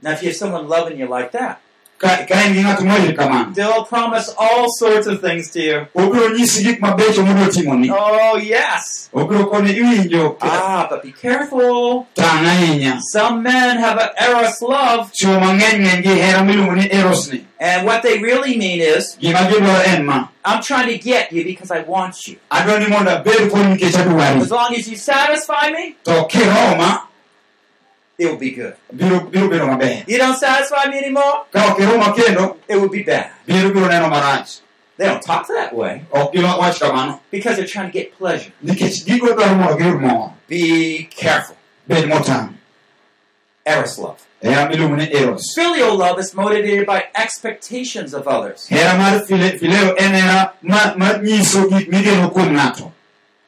Now, 0.01 0.11
if 0.13 0.23
you 0.23 0.29
have 0.29 0.37
someone 0.37 0.67
loving 0.69 0.97
you 0.97 1.07
like 1.07 1.31
that, 1.33 1.59
ka 1.99 2.25
ka 2.27 2.35
en 2.45 2.53
gi 2.53 2.61
ng'ato 2.63 2.83
moyir 2.83 3.13
kamano 3.15 3.53
they'll 3.53 3.83
promise 3.83 4.33
all 4.39 4.67
sorts 4.79 5.05
of 5.07 5.19
things 5.21 5.51
to 5.51 5.59
you. 5.61 5.85
obiro 5.95 6.29
nyisi 6.29 6.63
gik 6.63 6.79
mabecho 6.79 7.21
timoni 7.51 7.89
Oh, 7.91 8.37
yes. 8.37 9.09
obiro 9.13 9.45
koni 9.49 9.71
iwinjo 9.73 10.37
Ah, 10.41 10.87
but 10.89 11.03
be 11.03 11.11
careful. 11.11 12.07
ahinya 12.17 12.99
Some 13.11 13.43
men 13.43 13.77
have 13.77 13.97
an 13.99 14.09
Eros 14.17 14.61
love, 14.61 15.11
chuo 15.13 15.39
mang'eny 15.39 15.83
ng'eny 15.83 16.01
gi 16.03 16.09
hera 16.21 16.41
miluongo 16.43 16.75
ni 16.75 16.87
eros 16.91 17.31
ni 17.31 17.45
and 17.61 17.85
what 17.85 18.01
they 18.03 18.17
really 18.19 18.55
mean 18.57 18.79
is, 18.79 19.17
gima 19.21 19.39
gidwaro 19.49 19.83
en 19.85 20.05
ma 20.05 20.27
I'm 20.45 20.61
trying 20.63 20.87
to 20.87 20.97
get 20.97 21.31
you 21.33 21.43
because 21.43 21.69
I 21.71 21.81
want 21.81 22.15
you. 22.27 22.37
adwa 22.51 22.79
ni 22.79 22.87
mondo 22.87 23.11
abed 23.11 23.51
kodi 23.51 23.75
nikech 23.75 23.95
adwari 23.95 24.41
As 24.41 24.51
long 24.51 24.73
as 24.75 24.87
you 24.87 24.95
satisfy 24.97 25.69
me, 25.71 25.95
to 26.05 26.11
kiroma 26.31 27.01
it 28.19 28.25
will 28.29 28.37
be 28.37 28.51
good. 28.51 28.75
biro 28.93 29.19
biro 29.31 29.47
bedo 29.49 29.65
maber 29.67 30.03
You 30.07 30.17
don't 30.17 30.35
satisfy 30.37 30.89
me 30.89 30.97
anymore, 30.99 31.45
ka 31.51 31.71
ok 31.71 31.79
iroma 31.83 32.13
kendo 32.15 32.57
it 32.67 32.75
will 32.75 32.89
be 32.89 33.03
bad. 33.03 33.31
biro 33.47 33.71
biro 33.71 33.87
neno 33.89 34.09
marach 34.09 34.61
They 34.97 35.05
don't 35.07 35.21
talk 35.23 35.47
that 35.47 35.73
way 35.73 36.03
kamano 36.11 37.19
because 37.31 37.55
they're 37.57 37.65
trying 37.75 37.87
to 37.87 37.93
get 37.93 38.17
pleasure. 38.17 38.51
nikech 38.63 39.05
gigo 39.05 39.27
dwaro 39.33 39.55
mondo 39.57 40.33
Be 40.47 41.07
careful. 41.09 41.55
Eros 43.65 43.97
love. 43.97 44.17
hera 44.41 44.67
miluongo 44.69 44.95
ni 44.97 45.07
eros 45.13 45.53
Filial 45.55 45.95
love 45.95 46.19
is 46.19 46.33
motivated 46.33 46.85
by 46.85 47.03
expectations 47.15 48.13
of 48.13 48.27
others. 48.27 48.67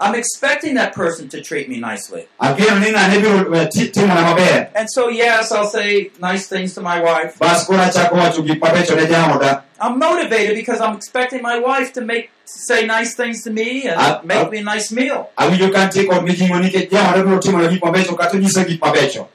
I'm 0.01 0.15
expecting 0.15 0.73
that 0.75 0.93
person 0.93 1.29
to 1.29 1.41
treat 1.41 1.69
me 1.69 1.77
nicely. 1.79 2.25
ageno 2.41 2.79
ni 2.79 2.89
ng'ane 2.91 3.15
biro 3.21 3.55
eh, 3.55 3.67
ti- 3.71 3.91
timona 3.91 4.23
maber 4.29 4.69
And 4.75 4.87
so, 4.89 5.09
yes, 5.09 5.51
I'll 5.51 5.67
say 5.69 6.09
nice 6.19 6.47
things 6.47 6.73
to 6.75 6.81
my 6.81 6.99
wife. 7.01 7.37
bas 7.39 7.65
koro 7.67 7.79
achako 7.79 8.15
wacho 8.17 8.41
gik 8.47 8.59
mabecho 8.59 8.95
ne 8.95 9.05
jaoda 9.05 9.63
I'm 9.79 9.97
motivated 9.99 10.55
because 10.55 10.79
I'm 10.81 10.95
expecting 10.95 11.41
my 11.41 11.57
wife 11.59 11.93
to 11.93 12.01
make 12.01 12.29
say 12.45 12.85
nice 12.85 13.15
things 13.15 13.43
to 13.45 13.49
me 13.51 13.87
and 13.87 14.25
make 14.25 14.49
me 14.51 14.57
a 14.59 14.63
nice 14.63 14.91
meal. 14.91 15.29
awinjo 15.37 15.71
ka 15.73 15.85
nitie 15.87 16.07
kod 16.09 16.23
mijing'o 16.25 16.59
nikech 16.65 16.89
jaoda 16.89 17.23
biro 17.23 17.39
timona 17.39 17.67
gik 17.69 17.81
mabecho 17.83 18.15
kata 18.17 18.37
nyisa 18.37 18.63
gik 18.65 18.79
mabecho 18.81 19.27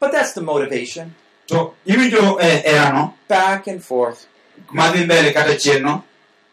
But 0.00 0.12
that's 0.12 0.32
the 0.34 0.42
motivation. 0.42 1.14
eh, 1.50 2.62
herano 2.66 3.14
Back 3.28 3.66
and 3.66 3.82
forth. 3.84 4.26
madhi 4.72 5.04
mbele 5.04 5.32
kata 5.32 5.56
chien 5.58 5.82
no 5.82 6.04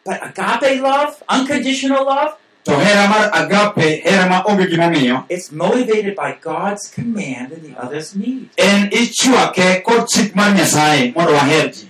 But 0.06 0.20
agape 0.24 0.82
love, 0.82 1.22
unconditional 1.30 2.06
love, 2.06 2.34
mar 2.68 3.30
agape 3.34 4.02
hera 4.04 4.30
ma 4.30 4.44
onge 4.44 4.68
gimomiyo 4.70 5.26
it's 5.30 5.52
motivated 5.52 6.16
by 6.16 6.38
God's 6.42 6.88
command 6.90 7.52
and 7.52 7.64
the 7.64 7.76
other's 7.80 8.16
need. 8.16 8.50
en 8.58 8.90
ichwake 8.92 9.84
kod 9.84 10.08
chik 10.08 10.36
mar 10.36 10.52
nyasaye 10.54 11.14
mondo 11.16 11.34
waher 11.34 11.70
ji 11.74 11.88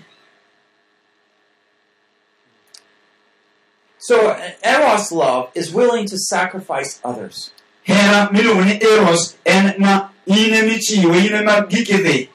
So 4.04 4.36
eros 4.64 5.12
love 5.12 5.52
is 5.54 5.72
willing 5.72 6.08
to 6.08 6.18
sacrifice 6.18 7.00
others. 7.04 7.52
hera 7.84 8.30
miluongo 8.32 8.66
ni 8.66 8.80
eros 8.82 9.36
en 9.46 9.76
ma 9.80 10.10
in 10.26 10.54
emichiwo 10.54 11.14
in 11.16 11.34
ema 11.36 11.68
giki 11.68 11.98
dhi 12.04 12.30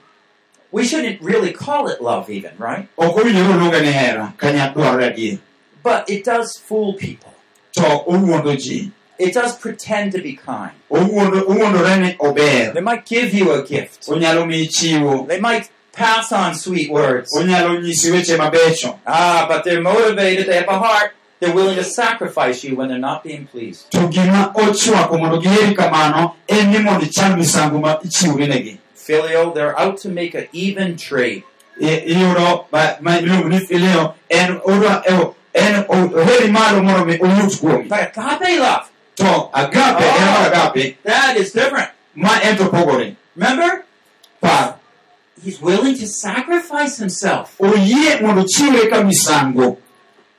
We 0.72 0.84
shouldn't 0.84 1.22
really 1.22 1.52
call 1.52 1.88
it 1.88 2.02
love, 2.02 2.28
even 2.28 2.52
right? 2.58 2.88
ok 2.98 3.20
owinjore 3.20 3.54
oluonge 3.54 3.80
ni 3.80 3.92
hera 3.92 4.32
ka 4.36 4.48
nya 4.52 4.72
dwarore 4.74 5.38
But 5.82 6.10
it 6.10 6.24
does 6.24 6.58
fool 6.58 6.94
people. 6.94 7.32
To 7.76 7.82
owuondo 8.06 8.56
ji 8.56 8.90
It 9.18 9.32
does 9.32 9.56
pretend 9.56 10.12
to 10.12 10.18
be 10.20 10.32
kind. 10.34 10.72
owuondo 10.90 11.40
owuondore 11.48 11.96
ni 12.00 12.16
ober 12.20 12.72
They 12.74 12.80
might 12.82 13.06
give 13.06 13.32
you 13.38 13.52
a 13.52 13.62
gift. 13.62 14.08
onyalo 14.08 14.46
miyi 14.46 14.66
chiwo 14.68 15.26
They 15.28 15.40
might 15.40 15.70
pass 15.92 16.32
on 16.32 16.54
sweet 16.54 16.90
words. 16.90 17.32
onyalo 17.36 17.80
nyisi 17.80 18.10
weche 18.10 18.36
mabecho 18.36 18.98
Ah, 19.06 19.46
but 19.48 19.64
they're 19.64 19.80
motivated. 19.80 20.46
They 20.46 20.56
have 20.56 20.68
a 20.68 20.78
heart. 20.78 21.12
They're 21.40 21.54
willing 21.54 21.76
to 21.76 21.84
sacrifice 21.84 22.64
you 22.64 22.76
when 22.76 22.88
they're 22.88 22.98
not 23.10 23.22
being 23.24 23.46
pleased. 23.46 23.90
to 23.90 23.98
gima 24.08 24.52
ochwako 24.54 25.18
mondo 25.18 25.40
giheri 25.40 25.74
kamano 25.74 26.34
en 26.48 26.70
ni 26.70 26.78
mondo 26.78 27.04
icham 27.06 27.36
misango 27.38 27.78
ma 27.80 27.98
ichiwori 28.04 28.46
negi 28.46 28.78
Filial, 28.94 29.52
they're 29.52 29.78
out 29.78 29.98
to 30.02 30.08
make 30.08 30.34
an 30.34 30.48
even 30.52 30.96
trade. 30.96 31.44
I- 35.56 35.62
iyudo 35.62 35.86
ba- 35.86 35.86
ma 35.86 35.86
iluongo 35.86 35.86
ni 35.86 35.86
filio 35.86 35.86
en 35.86 35.86
odwa 35.88 36.22
en 36.22 36.28
oheri 36.28 36.50
malo 36.50 36.82
mondo 36.82 37.04
mi 37.04 37.18
oyud 37.18 37.60
kuomi 37.60 37.88
But 37.88 37.98
agape 38.14 38.58
love, 38.58 38.88
to 39.16 39.50
agape 39.54 40.96
that 41.04 41.36
is 41.36 41.52
different. 41.52 41.90
ma 42.14 42.38
en 42.42 42.56
to 42.56 42.64
Remember? 43.36 43.84
He's 45.44 45.60
willing 45.60 45.96
to 45.98 46.06
sacrifice 46.06 46.96
himself. 46.98 47.54
mondo 48.22 48.44
chiwre 48.44 48.88
misango 49.04 49.76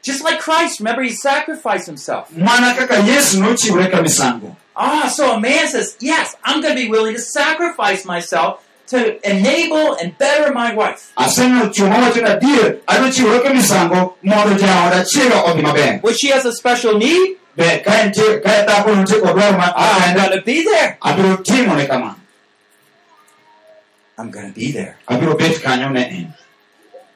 Just 0.03 0.23
like 0.23 0.39
Christ. 0.39 0.80
Remember, 0.80 1.01
he 1.03 1.10
sacrificed 1.10 1.86
himself. 1.88 2.30
mana 2.32 2.73
kaka 2.75 2.95
yesu 3.03 3.39
nochiwre 3.41 3.89
misango 4.01 4.56
Ah, 4.75 5.08
so 5.08 5.32
a 5.34 5.39
man 5.39 5.67
says, 5.67 5.95
Yes, 5.99 6.36
I'm 6.45 6.62
going 6.62 6.75
to 6.75 6.82
be 6.82 6.88
willing 6.89 7.15
to 7.15 7.21
sacrifice 7.21 8.06
myself 8.06 8.62
to 8.88 9.30
enable 9.30 9.93
and 10.02 10.17
better 10.17 10.52
my 10.54 10.73
wife. 10.73 11.12
aseneno 11.17 11.69
chuo 11.69 11.88
mawacho 11.89 12.21
ni 12.21 12.30
adier 12.30 12.78
adwa 12.88 13.10
chiwre 13.12 13.39
ka 13.43 13.50
misango 13.54 14.15
mondo 14.23 14.56
jaoda 14.56 15.04
chiega 15.06 15.43
odhi 15.43 15.62
maber 15.62 16.00
When 16.02 16.13
she 16.15 16.28
has 16.30 16.45
a 16.45 16.54
special 16.54 16.97
need, 16.97 17.38
be 17.56 17.80
ka 17.86 17.91
entie 18.04 18.39
ka 18.39 18.50
dhako 18.67 18.95
nitie 18.95 19.19
kod 19.21 19.36
dwaro 19.36 19.58
ma 19.58 19.73
ah, 19.76 20.06
I'm 20.08 20.15
going 20.17 20.32
to 20.39 20.41
be 20.45 20.63
there. 20.63 20.97
abiro 21.02 21.38
timone 21.43 21.88
kamano 21.88 22.15
I'm 24.17 24.32
going 24.32 24.47
to 24.47 24.54
be 24.60 24.71
there. 24.71 24.97
abiro 25.10 25.38
bet 25.38 25.56
kanyo 25.62 25.91
ne 25.91 26.04
en 26.06 26.34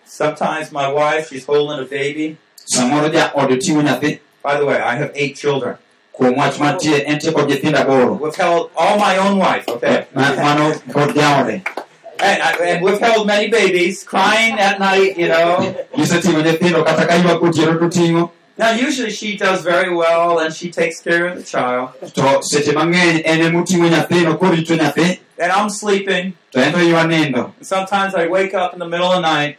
Sometimes 0.05 0.71
my 0.73 0.91
wife, 0.91 1.29
she's 1.29 1.45
holding 1.45 1.79
a 1.79 1.87
baby. 1.87 2.37
samoro 2.73 3.09
jaode 3.09 3.57
ting'o 3.59 3.81
nyathi 3.81 4.19
By 4.43 4.57
the 4.57 4.65
way, 4.65 4.77
I 4.81 4.95
have 4.95 5.11
eight 5.13 5.35
children. 5.37 5.77
Wach 6.29 6.59
mantie 6.59 7.31
kod 7.33 7.49
nyithindo 7.49 7.79
aboro 7.79 8.19
Withheld 8.19 8.69
all 8.77 8.97
my 8.99 9.17
own 9.17 9.37
wife, 9.37 9.67
okay? 9.67 9.87
Eh, 9.87 10.03
ma- 10.13 10.35
mano 10.35 10.73
kod 10.93 11.15
jaode 11.15 11.61
And, 12.23 12.43
I, 12.43 12.51
and 12.65 12.83
withheld 12.83 13.25
many 13.25 13.49
babies, 13.49 14.03
crying 14.03 14.59
at 14.59 14.79
night, 14.79 15.17
you 15.17 15.27
know. 15.27 15.57
giseting'o 15.97 16.41
nyithindo 16.43 16.85
kata 16.85 17.07
ka 17.07 17.13
ywak 17.17 17.39
otieno 17.41 17.79
to 17.79 17.89
ting'o 17.89 18.29
Now, 18.57 18.71
usually 18.73 19.09
she 19.09 19.37
does 19.37 19.63
very 19.63 19.89
well 19.95 20.37
and 20.39 20.53
she 20.53 20.69
takes 20.69 21.01
care 21.01 21.25
of 21.29 21.37
the 21.37 21.43
child. 21.43 21.89
to 22.13 22.43
seche 22.43 22.71
mang'eny 22.73 23.21
en 23.25 23.39
emoting'o 23.41 23.89
nyathino 23.89 24.37
korito 24.37 24.75
nyathi 24.77 25.19
And 25.39 25.51
I'm 25.51 25.69
sleeping. 25.69 26.33
to 26.51 26.59
en 26.59 26.73
to 26.73 27.45
And 27.57 27.65
sometimes 27.65 28.13
I 28.13 28.27
wake 28.27 28.53
up 28.53 28.73
in 28.73 28.79
the 28.79 28.87
middle 28.87 29.07
of 29.07 29.15
the 29.15 29.21
night 29.21 29.57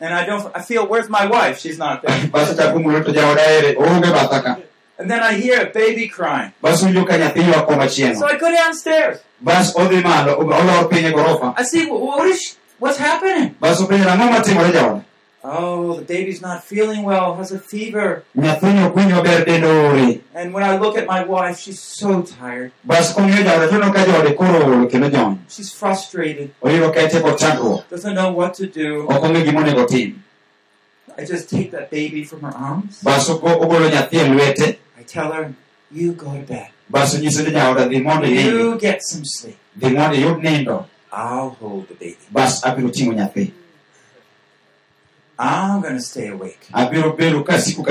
and 0.00 0.14
I 0.14 0.24
don't, 0.24 0.50
I 0.54 0.62
feel, 0.62 0.86
where's 0.86 1.08
my 1.08 1.26
wife? 1.26 1.58
She's 1.58 1.78
not 1.78 2.02
there. 2.02 2.16
baso 2.28 2.56
chako 2.56 2.78
mulo 2.78 3.02
to 3.04 3.12
jaoda 3.12 3.38
ere 3.38 3.74
oonge 3.74 4.10
batha 4.12 4.62
And 4.98 5.08
then 5.10 5.20
I 5.20 5.34
hear 5.34 5.62
a 5.62 5.70
baby 5.70 6.08
crying. 6.08 6.52
baso 6.62 6.86
winjo 6.86 7.06
ka 7.06 7.14
nyathi 7.14 7.42
ywak 7.42 8.16
So 8.18 8.26
I 8.26 8.38
go 8.38 8.50
downstairs. 8.52 9.18
bas 9.40 9.74
odhi 9.74 10.02
malo 10.02 10.36
olor 10.38 10.88
piny 10.90 11.12
gorofa 11.12 11.54
I 11.56 11.62
see, 11.64 11.86
what 11.86 12.26
is, 12.28 12.56
what's 12.78 12.98
happening? 12.98 13.54
baso 13.60 13.86
penjo 13.86 14.06
ang'o 14.06 14.30
matimore 14.30 14.70
jaoda 14.72 15.04
Oh, 15.50 15.94
the 15.96 16.02
baby's 16.04 16.42
not 16.42 16.62
feeling 16.62 17.04
well, 17.04 17.34
has 17.36 17.50
a 17.52 17.58
fever. 17.58 18.22
nyathini 18.36 18.84
ok 18.84 18.94
winj 19.00 19.12
maber 19.16 20.20
And 20.34 20.52
when 20.52 20.62
I 20.62 20.76
look 20.76 20.98
at 20.98 21.06
my 21.06 21.24
wife, 21.24 21.56
she's 21.58 21.80
so 21.80 22.20
tired. 22.22 22.70
bas 22.84 23.14
kong'iyo 23.16 23.42
jaoda 23.48 23.68
tono 23.72 23.88
ka 23.92 24.04
jaode 24.04 24.36
koro 24.36 24.60
oro 24.66 24.86
kendo 24.86 25.08
jony 25.10 25.38
She's 25.48 25.72
frustrated, 25.72 26.50
oyudo 26.62 26.92
ka 26.92 27.00
entie 27.00 27.20
kod 27.24 27.38
chandruok 27.38 27.88
doesn't 27.88 28.14
know 28.14 28.30
what 28.32 28.52
to 28.60 28.66
do. 28.66 29.06
ok 29.08 29.22
ong'e 29.28 29.42
gimonego 29.44 29.88
tim 29.88 30.22
I 31.16 31.24
just 31.24 31.48
take 31.50 31.70
that 31.72 31.90
baby 31.90 32.24
from 32.24 32.40
her 32.42 32.52
arms. 32.54 33.00
bas 33.02 33.28
ogolo 33.30 33.88
nyathi 33.88 34.16
e 34.20 34.28
lwete 34.28 34.68
I 35.00 35.02
tell 35.06 35.32
her, 35.32 35.54
you 35.90 36.12
go 36.12 36.32
to 36.36 36.44
bed. 36.44 36.68
bas 36.90 37.14
onyiso 37.14 37.42
ni 37.42 37.50
jaoda 37.56 37.88
dhi 37.88 38.02
mondo 38.02 38.26
inindi 38.26 38.52
You 38.52 38.76
get 38.78 39.00
some 39.02 39.24
sleep. 39.24 39.56
dhi 39.80 39.90
mondo 39.96 40.12
iyud 40.16 40.42
nindo 40.44 40.84
I'll 41.10 41.56
hold 41.60 41.88
the 41.88 41.94
baby. 41.94 42.18
bas 42.30 42.60
abiro 42.64 42.90
ting'o 42.92 43.12
nyathi 43.16 43.52
I'm 45.38 45.80
going 45.82 45.94
to 45.94 46.02
stay 46.02 46.28
awake. 46.28 46.66
abiro 46.72 47.16
bedo 47.16 47.44
kasiko 47.44 47.86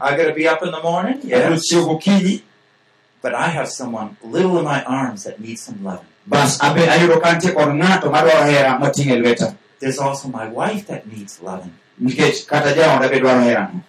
I 0.00 0.16
got 0.16 0.24
to 0.24 0.32
be 0.34 0.48
up 0.48 0.62
in 0.62 0.72
the 0.72 0.82
morning, 0.82 1.20
yes. 1.22 1.72
But 3.20 3.34
I 3.34 3.48
have 3.48 3.68
someone 3.68 4.16
little 4.22 4.58
in 4.58 4.64
my 4.64 4.82
arms 4.84 5.24
that 5.24 5.40
needs 5.40 5.62
some 5.62 5.82
loving. 5.82 6.06
bas 6.26 6.60
abe 6.60 6.84
ayudo 6.84 7.20
ka 7.22 7.28
antie 7.30 7.52
kod 7.56 7.72
ng'ato 7.72 8.10
madwaro 8.12 8.44
hera 8.44 8.78
mating'o 8.78 9.16
e 9.16 9.20
lweta 9.20 9.56
There's 9.80 9.98
also 9.98 10.28
my 10.28 10.46
wife 10.48 10.86
that 10.86 11.06
needs 11.06 11.40
loving. 11.40 11.72
nikech 12.02 12.46
kata 12.46 12.74
jaoda 12.74 13.08
be 13.08 13.18
dwaro 13.20 13.42
herano 13.42 13.80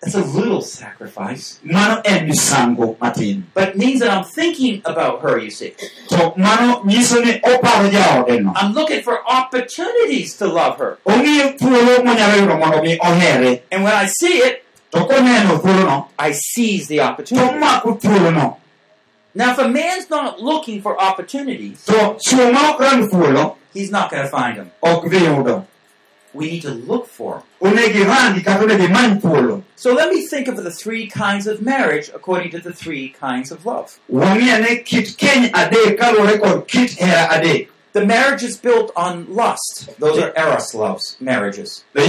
That's 0.00 0.14
a 0.14 0.22
little 0.22 0.62
sacrifice, 0.62 1.58
mano 1.64 2.00
en 2.04 2.28
misango 2.28 2.96
matin 3.00 3.46
but 3.52 3.70
it 3.70 3.76
means 3.76 3.98
that 4.00 4.10
I'm 4.10 4.22
thinking 4.24 4.80
about 4.84 5.22
her, 5.22 5.38
you 5.38 5.50
see. 5.50 5.74
to 6.10 6.32
mano 6.36 6.82
nyiso 6.84 7.20
ni 7.24 7.40
oparo 7.40 7.90
jaodeno 7.90 8.52
I'm 8.54 8.72
looking 8.74 9.02
for 9.02 9.18
opportunities 9.28 10.36
to 10.38 10.46
love 10.46 10.78
her. 10.78 10.98
ong'iyo 11.04 11.58
thuolo 11.58 12.04
monyalo 12.04 12.36
yudo 12.38 12.58
mondo 12.58 12.82
mi 12.82 12.96
ohere 12.98 13.62
And 13.72 13.82
when 13.82 13.92
I 13.92 14.06
see 14.06 14.38
it, 14.38 14.64
to 14.92 14.98
koneno 15.00 15.58
thuolono 15.60 16.08
I 16.18 16.30
seize 16.32 16.86
the 16.88 16.96
to 16.98 17.02
opportunity. 17.02 17.58
thuolono 17.58 18.56
Now, 19.34 19.52
if 19.52 19.58
a 19.58 19.68
man's 19.68 20.08
not 20.10 20.40
looking 20.40 20.80
for 20.82 20.98
opportunities, 21.00 21.84
to 21.86 21.92
chuo 21.92 22.52
ma 22.52 22.70
ok 22.74 22.80
rang 22.84 23.56
he's 23.74 23.90
not 23.90 24.10
going 24.10 24.22
to 24.22 24.28
find 24.28 24.58
them. 24.58 24.70
Ok 26.34 26.40
dhi 26.40 26.42
yudo 26.44 26.44
We 26.44 26.50
need 26.50 26.62
to 26.62 26.70
look 26.74 27.06
for 27.06 27.42
them. 27.60 27.72
onego 27.72 27.98
irangi 28.04 28.44
kata 28.44 28.64
onego 28.64 28.84
imany 28.84 29.20
thuolo 29.20 29.62
So 29.76 29.92
let 29.94 30.12
me 30.14 30.26
think 30.26 30.48
of 30.48 30.56
the 30.56 30.70
three 30.70 31.06
kinds 31.06 31.46
of 31.46 31.60
marriage 31.62 32.10
according 32.14 32.50
to 32.50 32.58
the 32.60 32.72
three 32.72 33.08
kinds 33.08 33.50
of 33.52 33.64
love. 33.66 33.98
wang'i 34.10 34.48
ane 34.50 34.82
kit 34.84 35.16
keny 35.16 35.50
adek 35.52 35.96
kaluwore 35.98 36.38
kod 36.40 36.66
kit 36.68 36.92
hera 36.92 37.28
adek 37.28 37.68
The 37.94 38.04
marriage 38.06 38.42
is 38.44 38.56
built 38.58 38.92
on 38.96 39.26
lust. 39.34 39.88
Those 39.98 40.18
are 40.18 40.32
eros 40.36 40.74
loves, 40.74 41.16
marriages. 41.20 41.84
to 41.94 42.00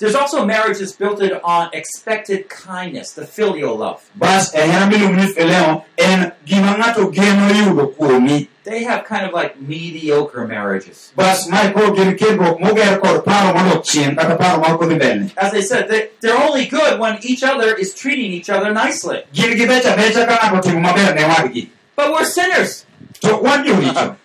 There's 0.04 0.16
also 0.16 0.44
marriages 0.46 0.92
built 0.92 1.22
on 1.46 1.70
expected 1.72 2.50
kindness, 2.50 3.14
the 3.14 3.26
filial 3.26 3.78
love. 3.78 4.04
bas 4.16 4.54
eh, 4.54 4.66
e 4.66 4.68
hera 4.68 4.86
miluongo 4.92 5.16
ni 5.16 5.28
fileo 5.34 5.86
en 5.98 6.20
eh, 6.24 6.32
gima 6.46 6.76
ng'ato 6.78 7.10
geno 7.10 7.48
yudo 7.60 7.88
kuomi 7.96 8.50
They 8.66 8.84
have 8.84 9.06
kind 9.06 9.26
of 9.26 9.32
like 9.34 9.62
mediocre 9.62 10.46
marriages. 10.46 11.14
bas 11.16 11.48
mae 11.48 11.72
koro 11.72 11.96
gin 11.96 12.18
kendruok 12.18 12.60
moger 12.60 13.00
kod 13.00 13.24
paro 13.24 13.54
modok 13.56 13.86
chien 13.86 14.14
kata 14.16 14.36
paro 14.36 14.60
ma 14.60 14.74
ok 14.76 14.82
odhi 14.86 14.96
mbele 15.00 15.32
As 15.38 15.54
I 15.54 15.62
said, 15.62 15.88
they, 15.88 16.10
they're 16.20 16.38
only 16.48 16.66
good 16.68 17.00
when 17.00 17.20
each 17.24 17.42
other 17.44 17.74
is 17.74 17.94
treating 17.96 18.30
each 18.34 18.50
other 18.50 18.74
nicely. 18.74 19.24
gin 19.32 19.56
gi 19.58 19.66
becha 19.66 19.96
becha 19.96 20.28
ka 20.28 20.36
ng'ato 20.36 20.60
otimo 20.60 20.82
maber 20.84 21.16
ne 21.16 21.24
wadgi 21.32 21.70
But 21.96 22.12
we're 22.12 22.26
sinners. 22.26 22.86
to 23.22 23.38
wan 23.38 23.64
joricho 23.66 24.18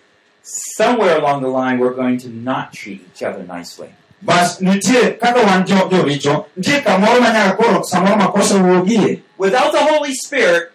Somewhere 0.43 1.15
along 1.19 1.41
the 1.41 1.47
line, 1.47 1.79
we're 1.79 1.93
going 1.93 2.17
to 2.17 2.27
not 2.29 2.73
treat 2.73 2.99
each 3.13 3.21
other 3.23 3.43
nicely. 3.43 3.89
Bas 4.21 4.59
nitie 4.61 5.17
kaka 5.19 5.41
wan 5.45 5.65
jo- 5.65 5.87
joricho 5.91 6.45
nitie 6.57 6.81
kamoro 6.81 7.21
ma 7.21 7.29
nyaka 7.33 7.55
koro 7.55 7.83
samoro 7.83 8.15
makosa 8.17 8.55
wuogie 8.55 9.21
Without 9.37 9.71
the 9.71 9.79
Holy 9.79 10.13
Spirit, 10.13 10.71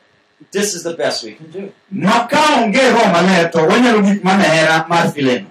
this 0.50 0.74
is 0.74 0.82
the 0.84 0.94
best 0.96 1.22
we 1.24 1.32
can 1.32 1.50
do. 1.50 1.72
ma 1.90 2.26
ka 2.26 2.40
onge 2.64 2.80
roho 2.80 3.12
maler 3.12 3.50
to 3.52 3.58
wanyalo 3.58 4.00
gik 4.02 4.24
mana 4.24 4.44
hera 4.44 4.86
mar 4.88 5.12
fileno 5.12 5.46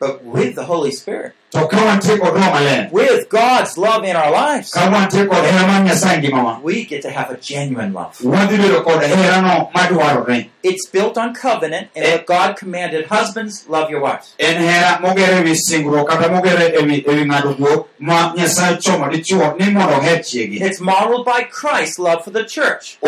But 0.00 0.22
with 0.24 0.54
the 0.54 0.64
Holy 0.64 0.92
Spirit, 0.92 1.32
to 1.50 1.66
ka 1.66 1.76
wantie 1.76 2.18
kod 2.18 2.34
roho 2.34 2.52
maler 2.52 2.88
with 2.92 3.28
God's 3.28 3.78
love 3.78 4.04
in 4.04 4.16
our 4.16 4.30
lives, 4.30 4.70
ka 4.70 4.80
wantie 4.90 5.26
kod 5.28 5.44
hera 5.44 5.66
mar 5.66 5.80
nyasaye 5.86 6.18
ngimawa 6.22 6.62
we 6.62 6.84
get 6.84 7.02
to 7.02 7.10
have 7.10 7.30
a 7.30 7.36
genuine 7.36 7.92
love. 7.92 8.16
wadhi 8.22 8.56
bedo 8.58 8.82
kod 8.84 9.02
herano 9.02 9.70
madwarore 9.74 10.50
It's 10.60 10.86
built 10.90 11.16
on 11.16 11.34
covenant, 11.34 11.88
and 11.94 12.04
what 12.04 12.20
eh. 12.20 12.24
God 12.26 12.56
commanded 12.56 13.06
husbands, 13.06 13.64
love 13.68 13.88
your 13.90 14.00
wives. 14.00 14.34
en 14.38 14.56
hera 14.60 14.98
mogere 15.00 15.38
ewi 15.40 15.54
singruok 15.56 16.08
kata 16.08 16.28
mogere 16.28 16.74
ewi 16.80 17.04
ewi 17.06 17.24
ng'ado 17.24 17.54
guok 17.56 17.86
ma 17.98 18.32
nyasaye 18.36 18.76
chomo 18.76 19.08
dichuo 19.08 19.54
ni 19.58 19.70
mondo 19.70 19.94
oher 19.94 20.18
chiegi 20.22 20.60
It's 20.60 20.80
modeled 20.80 21.24
by 21.24 21.42
Christ's 21.44 21.98
love 21.98 22.24
for 22.24 22.30
the 22.30 22.44
church. 22.44 22.98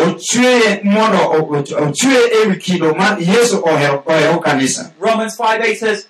Romans 4.99 5.35
5 5.35 5.61
8 5.61 5.77
says, 5.77 6.07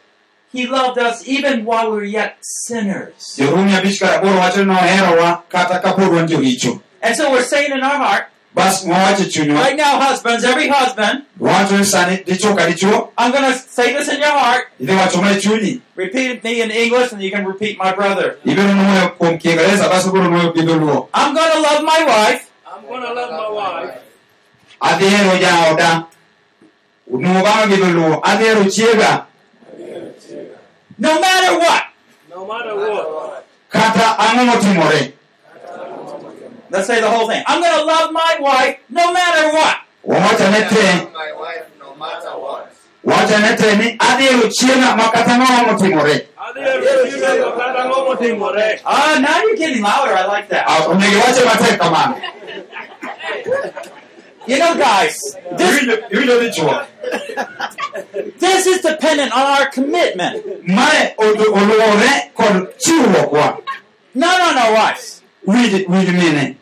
He 0.54 0.68
loved 0.68 0.98
us 1.00 1.26
even 1.28 1.64
while 1.66 1.92
we 1.92 1.98
were 1.98 2.04
yet 2.04 2.38
sinners. 2.42 3.38
jorumi 3.38 3.74
abich 3.76 4.00
kar 4.00 4.20
aboro 4.20 4.40
wacho 4.40 4.66
ni 4.66 4.74
oherowa 4.74 5.44
kata 5.50 5.80
kapod 5.80 6.12
wan 6.14 6.28
joricho 6.28 6.82
And 7.02 7.16
so 7.16 7.32
we're 7.32 7.44
saying 7.44 7.72
in 7.72 7.82
our 7.82 7.98
heart, 7.98 8.26
bas 8.54 8.84
mwawacho 8.86 9.26
chunywa 9.26 9.56
right 9.64 9.78
now, 9.78 10.00
husbands, 10.00 10.44
every 10.44 10.68
husband, 10.68 11.24
wacho 11.40 11.78
ni 11.78 11.86
sani 11.86 12.18
dichuo 12.18 12.56
ka 12.56 12.68
dichuo 12.68 13.10
I'm 13.18 13.32
going 13.32 13.52
to 13.52 13.58
say 13.58 13.94
this 13.94 14.10
in 14.10 14.20
your 14.20 14.32
heart. 14.32 14.68
idhi 14.80 14.94
wacho 14.94 15.22
ma 15.22 15.32
Repeat 15.96 16.44
me 16.44 16.62
in 16.62 16.72
English, 16.72 17.12
and 17.14 17.22
you 17.22 17.32
can 17.32 17.46
repeat 17.46 17.78
my 17.78 17.94
brother. 17.94 18.38
ibiro 18.46 18.74
nuoyo 18.74 19.10
kuom 19.18 19.38
kiingereza 19.38 19.90
bas 19.90 20.06
ibiro 20.06 20.28
nuoyo 20.28 21.08
I'm 21.14 21.34
going 21.34 21.52
to 21.52 21.60
love 21.62 21.84
my 21.84 22.04
wife. 22.06 22.52
I'm 22.68 22.88
gonna 22.88 23.14
love 23.14 23.32
my 23.32 23.50
wife. 23.50 23.98
Adhi 24.82 25.40
jaoda. 25.40 26.06
Nuo 27.12 27.44
bang'e 27.44 27.68
gi 27.70 27.78
dholuo 27.82 28.20
adhi 28.24 28.44
hero 28.44 28.64
chiega 28.64 29.26
no 31.02 31.18
matter 31.20 31.58
what. 31.58 31.84
no 32.30 32.46
matter 32.46 32.76
what. 32.78 33.42
kata 33.74 34.06
ang'o 34.22 34.44
motimore 34.54 35.02
Let's 36.72 36.88
say 36.88 37.02
the 37.02 37.10
whole 37.12 37.28
thing. 37.28 37.44
I'm 37.48 37.60
going 37.60 37.76
to 37.80 37.84
love 37.84 38.14
my 38.16 38.38
wife 38.40 38.78
no 38.88 39.12
matter 39.12 39.52
what. 39.52 39.82
wawachane 40.08 40.62
te 40.72 41.10
my 41.12 41.34
wife 41.36 41.66
no 41.82 41.96
matter 41.98 42.38
what. 42.38 42.70
wachane 43.04 43.58
te 43.58 43.70
ni 43.82 43.98
adhi 43.98 44.30
hero 44.30 44.46
chiega 44.58 44.94
ma 44.96 45.10
kata 45.12 45.34
ng'o 45.42 45.74
motimore 45.74 46.28
Ah, 46.42 46.54
now 49.22 49.42
you're 49.42 49.56
getting 49.56 49.82
louder. 49.82 50.18
I 50.18 50.26
like 50.26 50.50
that. 50.50 50.66
Onego 54.48 54.48
iwache 54.48 54.48
matek 54.48 54.48
You 54.48 54.58
know, 54.58 54.76
guys, 54.76 55.38
this, 55.58 55.80
Iwinjo- 55.82 56.10
iwinjo 56.12 56.40
dichuo 56.42 56.86
this 58.40 58.66
is 58.68 58.82
dependent 58.82 59.32
on 59.34 59.42
our 59.42 59.66
commitment. 59.70 60.46
mae 60.68 61.14
olu- 61.18 61.54
oluwore 61.54 62.32
kod 62.34 62.68
chiwruokwa 62.78 63.58
Not 64.16 64.42
on 64.42 64.58
our 64.58 64.74
wives. 64.74 65.22
winj 65.48 65.74
winj 65.88 66.10
mine 66.10 66.56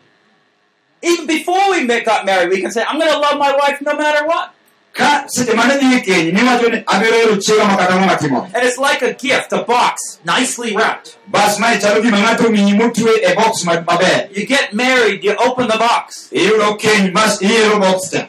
Even 1.02 1.26
before 1.26 1.70
we 1.70 1.86
got 2.04 2.26
married, 2.26 2.50
we 2.50 2.60
can 2.60 2.70
say, 2.70 2.84
I'm 2.86 2.98
going 2.98 3.10
to 3.10 3.18
love 3.18 3.38
my 3.38 3.56
wife 3.56 3.80
no 3.80 3.94
matter 3.96 4.26
what. 4.26 4.50
Ka 4.92 5.24
seche 5.28 5.54
mane 5.54 5.74
dhi 5.78 6.00
keny 6.02 6.32
niwacho 6.32 6.68
ni 6.70 6.82
abiro 6.86 7.12
hero 7.16 7.36
chiega 7.36 7.64
ma 7.64 7.76
kata 7.76 7.94
ng'o 7.94 8.06
matimore 8.06 8.50
And 8.54 8.64
it's 8.66 8.78
like 8.78 9.02
a 9.02 9.12
gift, 9.14 9.52
a 9.52 9.62
box, 9.62 10.18
nicely 10.24 10.74
wrapped. 10.76 11.16
bas 11.28 11.58
mae 11.58 11.78
chalo 11.78 12.02
gima 12.02 12.18
ng'ato 12.18 12.46
omiyi 12.48 12.74
motwe 12.74 13.34
box 13.36 13.64
ma- 13.64 13.80
maber 13.86 14.28
You 14.36 14.46
get 14.46 14.72
married, 14.74 15.22
you 15.24 15.36
open 15.36 15.68
the 15.68 15.78
box. 15.78 16.28
iyudo 16.32 16.76
keny 16.78 17.12
bas 17.12 17.40
ihero 17.42 17.78
box 17.80 18.10
cha 18.10 18.26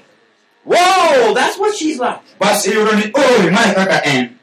Whoa, 0.63 1.34
that's 1.34 1.58
what 1.58 1.76
she's 1.76 1.97
like. 2.00 2.21
bas 2.39 2.65
iyudo 2.67 2.91
ni 2.95 3.12
oi 3.15 3.50
en 4.06 4.38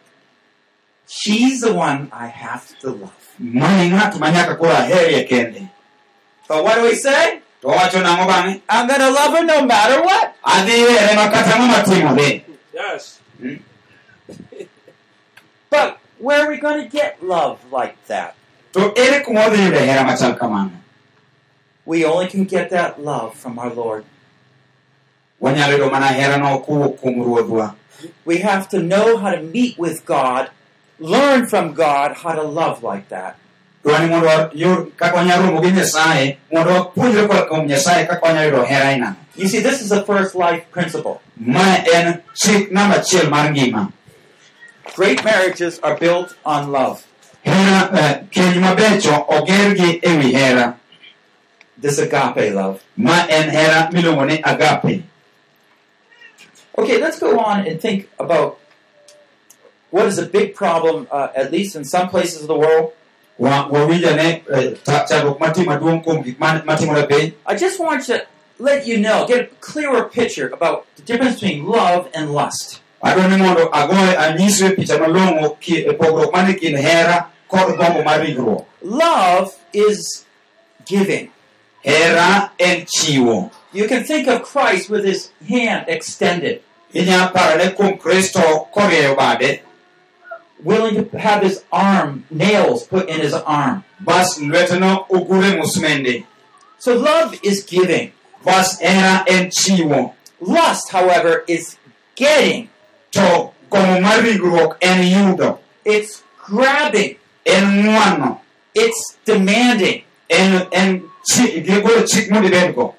She's 1.07 1.61
the 1.61 1.73
one 1.73 2.11
I 2.13 2.27
have 2.27 2.79
to 2.81 2.91
love. 2.91 3.15
mae 3.39 3.89
ng'at 3.91 4.19
ma 4.19 4.31
nyaka 4.31 4.57
koro 4.59 4.73
aherie 4.73 5.25
kende 5.29 5.69
But 6.49 6.65
what 6.65 6.77
do 6.77 6.83
we 6.83 6.95
say? 6.95 7.41
To 7.61 7.69
nang'o 7.69 8.27
bang'e 8.27 8.63
I'm 8.69 8.87
going 8.87 9.01
to 9.01 9.11
love 9.11 9.33
her 9.35 9.45
no 9.45 9.65
matter 9.67 10.03
what. 10.03 10.35
adhi 10.45 10.77
here 10.89 11.15
ma 11.15 11.31
kata 11.31 11.53
ng'o 11.59 11.69
matimore 11.75 12.45
Yes. 12.73 13.19
Hmm? 13.41 13.57
But 15.71 15.99
where 16.19 16.45
are 16.47 16.49
we 16.49 16.57
going 16.59 16.83
to 16.83 16.89
get 16.89 17.23
love 17.23 17.61
like 17.73 17.97
that? 18.07 18.35
to 18.73 18.93
ere 18.97 19.23
kuma 19.25 19.41
wadhi 19.49 19.65
yude 19.65 19.81
hera 19.81 20.05
machal 20.05 20.35
kamano 20.39 20.73
We 21.85 22.05
only 22.05 22.29
can 22.29 22.45
get 22.45 22.71
that 22.71 23.01
love 23.03 23.35
from 23.35 23.59
our 23.59 23.73
Lord. 23.73 24.05
wanyalo 25.41 25.73
yudo 25.79 25.91
mana 25.91 26.07
herano 26.09 26.59
kowuok 26.63 27.01
kuom 27.01 27.23
ruodhwa 27.25 27.75
We 28.25 28.39
have 28.39 28.69
to 28.71 28.79
know 28.79 29.17
how 29.17 29.31
to 29.35 29.43
meet 29.43 29.77
with 29.79 30.07
God, 30.07 30.51
learn 31.01 31.49
from 31.49 31.75
God 31.75 32.13
how 32.23 32.33
to 32.39 32.43
love 32.45 32.83
like 32.85 33.09
that. 33.09 33.35
Dwani 33.85 34.07
mondo 34.11 34.27
wayud 34.27 34.97
kaka 34.97 35.17
wanyalo 35.17 35.43
romo 35.47 35.61
gi 35.63 35.71
nyasaye 35.73 36.39
mondo 36.53 36.71
wapuonjre 36.75 37.27
koa 37.29 37.43
kuom 37.47 37.67
nyasaye 37.67 38.07
kaka 38.07 38.27
wanyalo 38.27 38.47
yudo 38.49 38.65
hera 38.65 39.17
You 39.37 39.47
see, 39.47 39.61
this 39.61 39.81
is 39.81 39.89
the 39.89 40.03
first 40.05 40.35
life 40.35 40.65
principle. 40.71 41.21
mae 41.37 41.85
en 41.95 42.23
chik 42.35 42.71
namba 42.73 42.97
achiel 42.99 43.29
mar 43.31 43.51
ngima 43.51 43.93
Great 44.97 45.23
marriages 45.25 45.79
are 45.83 45.97
built 45.97 46.35
on 46.45 46.73
love. 46.73 47.05
hera 47.43 47.91
eh, 47.95 48.15
keny 48.31 48.59
mabecho 48.61 49.25
ogergi 49.29 50.01
e 50.03 50.17
wi 50.17 50.33
hera 50.33 50.75
This 51.81 51.99
agape 51.99 52.51
love. 52.55 52.81
ma 52.97 53.27
en 53.29 53.51
hera 53.51 53.89
miluongo 53.93 54.25
ni 54.27 54.43
agape 54.43 55.03
Okay, 56.79 56.99
let's 57.01 57.19
go 57.19 57.39
on 57.39 57.67
and 57.67 57.81
think 57.81 58.09
about 58.21 58.59
what 59.91 60.07
is 60.07 60.17
a 60.19 60.27
big 60.27 60.55
problem, 60.55 61.09
uh, 61.11 61.29
at 61.35 61.51
least 61.51 61.75
in 61.75 61.85
some 61.85 62.09
places 62.09 62.43
of 62.43 62.47
the 62.47 62.55
world. 62.57 62.93
Eh, 63.41 64.75
ta- 64.85 65.05
chandruok 65.09 65.39
matim 65.41 65.65
maduong' 65.67 66.03
kuom 66.05 66.23
gik 66.25 66.39
ma- 66.41 66.63
matimore 66.65 67.07
piny 67.09 67.35
I 67.47 67.55
just 67.57 67.79
want 67.81 68.05
to 68.07 68.27
let 68.59 68.87
you 68.87 68.99
know, 68.99 69.27
get 69.27 69.41
a 69.41 69.47
clearer 69.61 70.05
picture 70.05 70.49
about 70.49 70.85
the 70.97 71.03
difference 71.03 71.41
between 71.41 71.65
love 71.65 72.09
and 72.15 72.33
lust. 72.35 72.81
adwa 73.03 73.29
mondo 73.39 73.71
agoye 73.71 74.17
anyisu 74.17 74.75
picha 74.77 74.99
malong'o 74.99 75.57
e 75.61 75.93
pogruok 75.95 76.33
mane 76.33 76.55
kind 76.59 76.77
hera 76.79 77.29
kod 77.49 77.77
gombo 77.77 78.03
mar 78.03 78.19
ringruok 78.21 78.65
Love 78.83 79.55
is 79.73 80.25
giving. 80.85 81.31
hera 81.85 82.51
en 82.59 82.87
chiwo. 82.87 83.51
You 83.73 83.87
can 83.87 84.03
think 84.03 84.27
of 84.27 84.43
Christ 84.43 84.91
with 84.91 85.05
his 85.05 85.31
hand 85.49 85.85
extended, 85.89 86.63
inya 86.93 87.33
parane 87.33 87.71
kuom 87.77 87.99
kristo 87.99 88.67
korieyo 88.75 89.15
bade 89.17 89.61
willing 90.63 91.09
to 91.11 91.19
have 91.19 91.43
his 91.43 91.65
arm, 91.73 92.25
nails 92.31 92.85
put 92.87 93.09
in 93.09 93.21
his 93.21 93.33
arm. 93.35 93.85
bas 94.01 94.39
lweteno 94.39 95.07
ogure 95.11 95.57
musmende 95.57 96.25
So 96.79 96.95
love 96.95 97.39
is 97.43 97.65
giving. 97.65 98.13
bas 98.45 98.79
hera 98.81 99.25
en 99.29 99.51
Lust, 100.41 100.91
however, 100.91 101.45
is 101.49 101.77
getting. 102.15 102.69
to 103.11 103.51
gombo 103.71 104.01
mar 104.01 104.21
ringruok 104.23 104.77
en 104.81 105.03
yudo 105.03 105.59
It's 105.85 106.23
grabbing. 106.39 107.17
en 107.47 107.65
ng'wano 107.85 108.41
It's 108.75 109.17
demanding. 109.25 110.05
en 110.31 110.67
en 110.73 111.03
chi- 111.29 111.63
gigolo 111.63 112.07
chik 112.07 112.31
mondo 112.31 112.49
ibedgo 112.49 112.95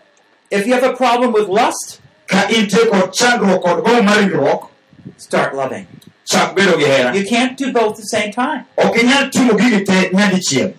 If 0.52 0.66
you 0.66 0.74
have 0.74 0.84
a 0.84 0.94
problem 0.96 1.32
with 1.32 1.48
lust, 1.48 2.02
ka 2.28 2.48
intie 2.50 2.90
kod 2.90 3.14
chandruok 3.14 3.62
kod 3.62 3.84
gombo 3.86 4.02
mar 4.04 4.18
ringruok 4.18 4.70
start 5.18 5.54
loving. 5.56 5.88
Chak 6.30 6.56
bedo 6.56 6.78
gi 6.80 6.86
hera 6.86 7.16
You 7.18 7.26
can't 7.26 7.58
do 7.58 7.72
both 7.74 7.92
at 7.94 7.98
the 7.98 8.10
same 8.18 8.32
time. 8.32 8.66
ok 8.78 8.94
inyal 9.02 9.30
timo 9.32 9.58
gigi 9.60 9.84
te 9.86 10.10
nyadichiel 10.14 10.74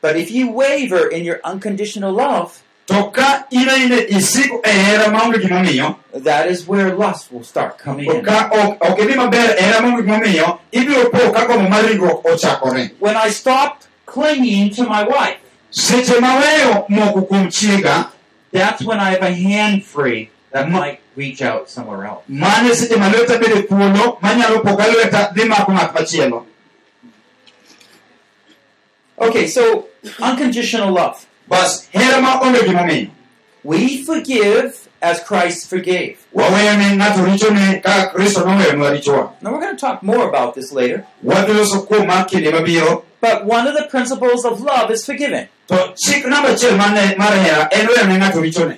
But 0.00 0.16
if 0.16 0.30
you 0.30 0.50
waver 0.50 1.06
in 1.08 1.22
your 1.24 1.38
unconditional 1.44 2.12
love, 2.12 2.60
to 2.86 3.10
ka 3.14 3.46
in 3.50 3.68
aine 3.68 3.98
isiko 4.10 4.58
hera 4.66 5.06
maonge 5.14 5.38
gimomiyo 5.40 5.96
that 6.12 6.48
is 6.48 6.66
where 6.66 6.94
lust 6.94 7.32
will 7.32 7.44
start 7.44 7.78
coming 7.78 8.06
in. 8.10 8.16
ok 8.16 8.98
maber 9.16 9.56
gimomiyo 10.06 10.58
ibiro 10.72 11.10
po 11.10 11.32
mar 11.70 11.82
ringruok 11.84 12.24
ochakore 12.24 12.90
When 12.98 13.16
I 13.16 13.30
stopped 13.30 13.86
clinging 14.06 14.70
to 14.74 14.82
my 14.84 15.04
wife, 15.04 15.38
seche 15.70 16.20
maweyo 16.20 16.86
moko 16.88 17.22
kuom 17.28 17.46
chiega 17.48 18.10
that's 18.50 18.82
when 18.84 18.98
I 19.00 19.10
have 19.12 19.22
a 19.22 19.32
hand 19.32 19.84
free 19.84 20.30
that 20.52 20.68
might 20.68 21.00
reach 21.16 21.42
out 21.42 21.68
somewhere 21.70 22.04
else. 22.06 22.22
mane 22.28 22.74
seche 22.74 22.96
ma 22.98 23.08
lweta 23.08 23.38
thuolo 23.68 24.18
manyalo 24.22 24.62
po 24.62 24.76
ka 24.76 25.32
dhi 25.34 25.44
mako 25.48 25.72
ng'at 25.72 25.92
machielo 25.94 26.46
Okay, 29.18 29.46
so 29.46 29.86
unconditional 30.20 30.90
love. 30.92 31.26
bas 31.48 31.88
hera 31.92 32.20
ma 32.20 32.40
gimomiyo 32.40 33.10
We 33.64 34.02
forgive 34.04 34.88
as 35.00 35.22
Christ 35.22 35.68
forgave. 35.70 36.18
waweyo 36.34 36.76
ne 36.78 36.96
ng'ato 36.96 37.24
richone 37.24 37.80
kaka 37.82 38.10
kristo 38.12 38.40
noweyonwa 38.44 38.90
richowa 38.90 39.32
Now 39.42 39.52
we're 39.52 39.60
going 39.60 39.76
to 39.76 39.80
talk 39.80 40.02
more 40.02 40.28
about 40.28 40.54
this 40.54 40.72
later. 40.72 41.06
wadhi 41.24 41.52
loso 41.52 41.86
kuom 41.86 42.06
mar 42.06 42.26
kinde 42.26 42.50
mabiro 42.52 43.04
But 43.20 43.44
one 43.46 43.68
of 43.68 43.74
the 43.76 43.84
principles 43.88 44.44
of 44.44 44.60
love 44.60 44.90
is 44.90 45.06
forgiving. 45.06 45.46
to 45.68 45.94
chik 45.96 46.24
namba 46.26 46.48
achiel 46.54 46.76
mane 46.76 47.16
mar 47.16 47.32
hera 47.32 47.68
en 47.72 47.86
weyo 47.86 48.06
ne 48.08 48.18
ng'ato 48.18 48.40
richone 48.42 48.76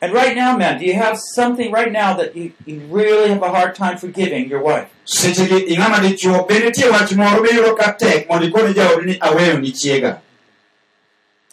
And 0.00 0.12
right 0.12 0.36
now, 0.36 0.56
man, 0.56 0.78
do 0.78 0.84
you 0.84 0.92
have 0.94 1.18
something 1.18 1.72
right 1.72 1.90
now 1.90 2.14
that 2.18 2.36
you, 2.36 2.52
you 2.66 2.80
really 2.90 3.30
have 3.30 3.42
a 3.42 3.48
hard 3.48 3.74
time 3.74 3.96
forgiving 3.96 4.48
your 4.48 4.62
wife? 4.62 4.88
sechegi 5.06 5.66
ing'ama 5.72 5.96
dichuo 6.02 6.46
be 6.48 6.54
nitie 6.58 6.90
wach 6.90 7.12
moro 7.16 7.40
miyudo 7.42 7.76
ka 7.78 7.92
tek 7.92 8.28
mondo 8.28 8.46
ikone 8.48 8.74
jaodi 8.74 9.06
ni 9.06 9.18
aweyo 9.20 9.58
ni 9.60 9.72
chiega 9.72 10.18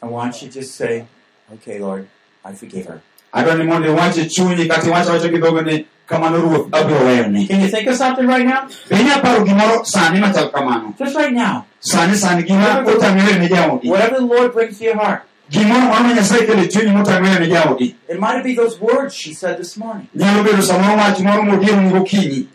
I 0.02 0.08
want 0.08 0.41
you 0.41 0.48
to 0.50 0.54
just 0.60 0.76
say, 0.76 1.06
okay, 1.54 1.80
Lord, 1.80 2.08
I 2.44 2.54
forgive 2.54 2.86
her. 2.88 3.02
adwa 3.34 3.56
ni 3.58 3.64
mondo 3.64 3.88
iwach 3.89 4.16
chunyi 4.30 4.66
kata 4.68 4.88
iwach 4.88 5.08
awacha 5.08 5.30
gi 5.30 5.38
dhogo 5.38 5.62
ni 5.62 5.86
kamano 6.08 6.38
ruoth 6.41 6.68
abiro 6.72 7.00
weyoni 7.06 7.48
Can 7.48 7.62
you 7.62 7.68
think 7.70 7.88
of 7.88 7.96
something 7.96 8.28
right 8.28 8.46
now? 8.46 8.68
be 8.89 8.96
inya 8.96 9.22
paro 9.22 9.46
gimoro 9.46 9.86
sani 9.86 10.20
machal 10.20 10.50
kamano 10.52 10.94
Just 10.98 11.16
right 11.16 11.32
now. 11.34 11.66
sani 11.80 12.16
sani 12.16 12.44
gima 12.44 12.84
otang'eyo 12.86 13.38
ne 13.39 13.48
jaodi 13.48 13.88
Whatever 13.89 14.16
the 14.20 14.26
Lord 14.26 14.54
brings 14.54 14.78
to 14.80 14.84
your 14.86 14.96
heart. 14.98 15.24
Gimoro 15.54 15.82
moro 15.88 16.04
ma 16.04 16.14
nyasaye 16.14 16.45
kelo 16.47 16.66
chunyi 16.66 16.91
motang'eyo 16.97 17.39
ne 17.39 17.47
jaodi 17.47 17.88
It 18.10 18.20
might 18.20 18.43
be 18.43 18.54
those 18.56 18.76
words 18.82 19.14
she 19.16 19.34
said 19.34 19.58
this 19.58 19.78
morning. 19.78 20.08
nyalo 20.16 20.43
bedo 20.43 20.62
samoro 20.62 20.97
wach 20.97 21.20
moro 21.20 21.41
modieroni 21.43 21.89
gokinyi 21.93 22.47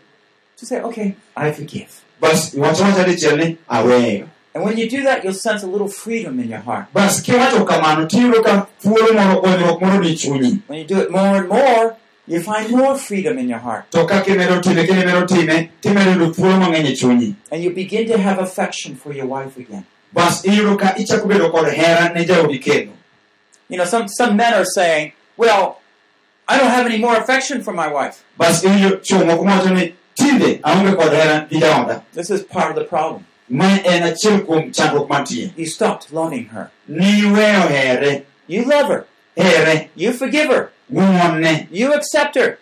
Just 0.59 0.69
say, 0.69 0.81
okay, 0.81 1.15
I 1.37 1.51
forgive. 1.51 1.91
bas 2.21 2.53
iwach 2.53 2.79
wacha 2.81 3.03
dichiel 3.03 3.37
ni 3.37 3.57
aweyo 3.69 4.27
And 4.55 4.63
when 4.65 4.77
you 4.79 4.89
do 4.89 5.03
that, 5.03 5.23
you'll 5.23 5.33
sense 5.47 5.61
a 5.63 5.67
little 5.67 5.87
freedom 5.87 6.39
in 6.39 6.49
your 6.49 6.59
heart. 6.59 6.85
bas 6.93 7.21
kiwacho 7.21 7.65
kamano 7.65 8.05
tiyudo 8.05 8.41
ka 8.43 8.67
thuolo 8.83 9.13
moro 9.13 9.41
onyruok 9.41 9.81
moro 9.81 9.99
ni 10.03 10.15
chunyi 10.15 10.59
When 10.67 10.79
you 10.79 10.85
do 10.87 10.99
it 11.01 11.11
more 11.11 11.37
and 11.37 11.47
more, 11.49 11.95
you 12.27 12.41
find 12.41 12.69
more 12.71 12.95
freedom 12.97 13.37
in 13.39 13.47
your 13.49 13.59
heart. 13.59 13.89
to 13.91 14.05
ka 14.05 14.21
kimedo 14.21 14.59
time 14.61 14.83
kimedo 14.87 15.25
time 15.27 15.69
timedo 15.81 16.11
yudo 16.11 16.33
thuolo 16.33 16.57
mang'eny 16.59 16.91
chunyi 16.97 17.35
And 17.51 17.63
you 17.63 17.71
begin 17.73 18.07
to 18.11 18.17
have 18.17 18.39
affection 18.39 18.95
for 18.95 19.13
your 19.13 19.27
wife 19.27 19.55
again. 19.57 19.85
Bas 20.13 20.45
iyudo 20.45 20.77
ka 20.77 20.95
ichako 20.97 21.27
bedo 21.27 21.49
kod 21.51 21.67
hera 21.73 22.13
ne 22.13 22.25
jaodi 22.25 22.59
kendo 22.59 22.91
You 23.71 23.77
know, 23.77 23.85
some, 23.85 24.07
some 24.07 24.35
men 24.35 24.53
are 24.55 24.65
saying, 24.65 25.11
well, 25.37 25.79
I 26.47 26.57
don't 26.57 26.71
have 26.71 26.87
any 26.87 26.97
more 26.97 27.15
affection 27.15 27.61
for 27.63 27.71
my 27.73 27.87
wife. 27.87 28.23
bas 28.37 28.63
iwinjo 28.63 28.89
chuo 29.01 29.25
moko 29.25 29.43
mawacho 29.45 29.69
ni 29.73 29.95
tinde 30.15 30.59
aonge 30.63 30.95
kod 30.95 31.13
hera 31.13 31.47
gi 31.49 31.59
jaoda 31.59 32.01
This 32.13 32.29
is 32.29 32.41
part 32.43 32.69
of 32.71 32.75
the 32.75 32.85
problem. 32.85 33.25
ma 33.49 33.65
en 33.85 34.03
achiel 34.03 34.39
kuom 34.45 34.71
chandruok 34.73 35.07
mantie 35.09 35.51
You 35.57 35.65
stopped 35.67 36.11
loving 36.13 36.45
her. 36.49 36.69
You 38.47 38.63
love 38.65 38.87
her. 38.87 39.05
You 39.95 40.11
forgive 40.13 40.49
her. 40.49 40.71
You 41.71 41.93
accept 41.93 42.35
her. 42.35 42.57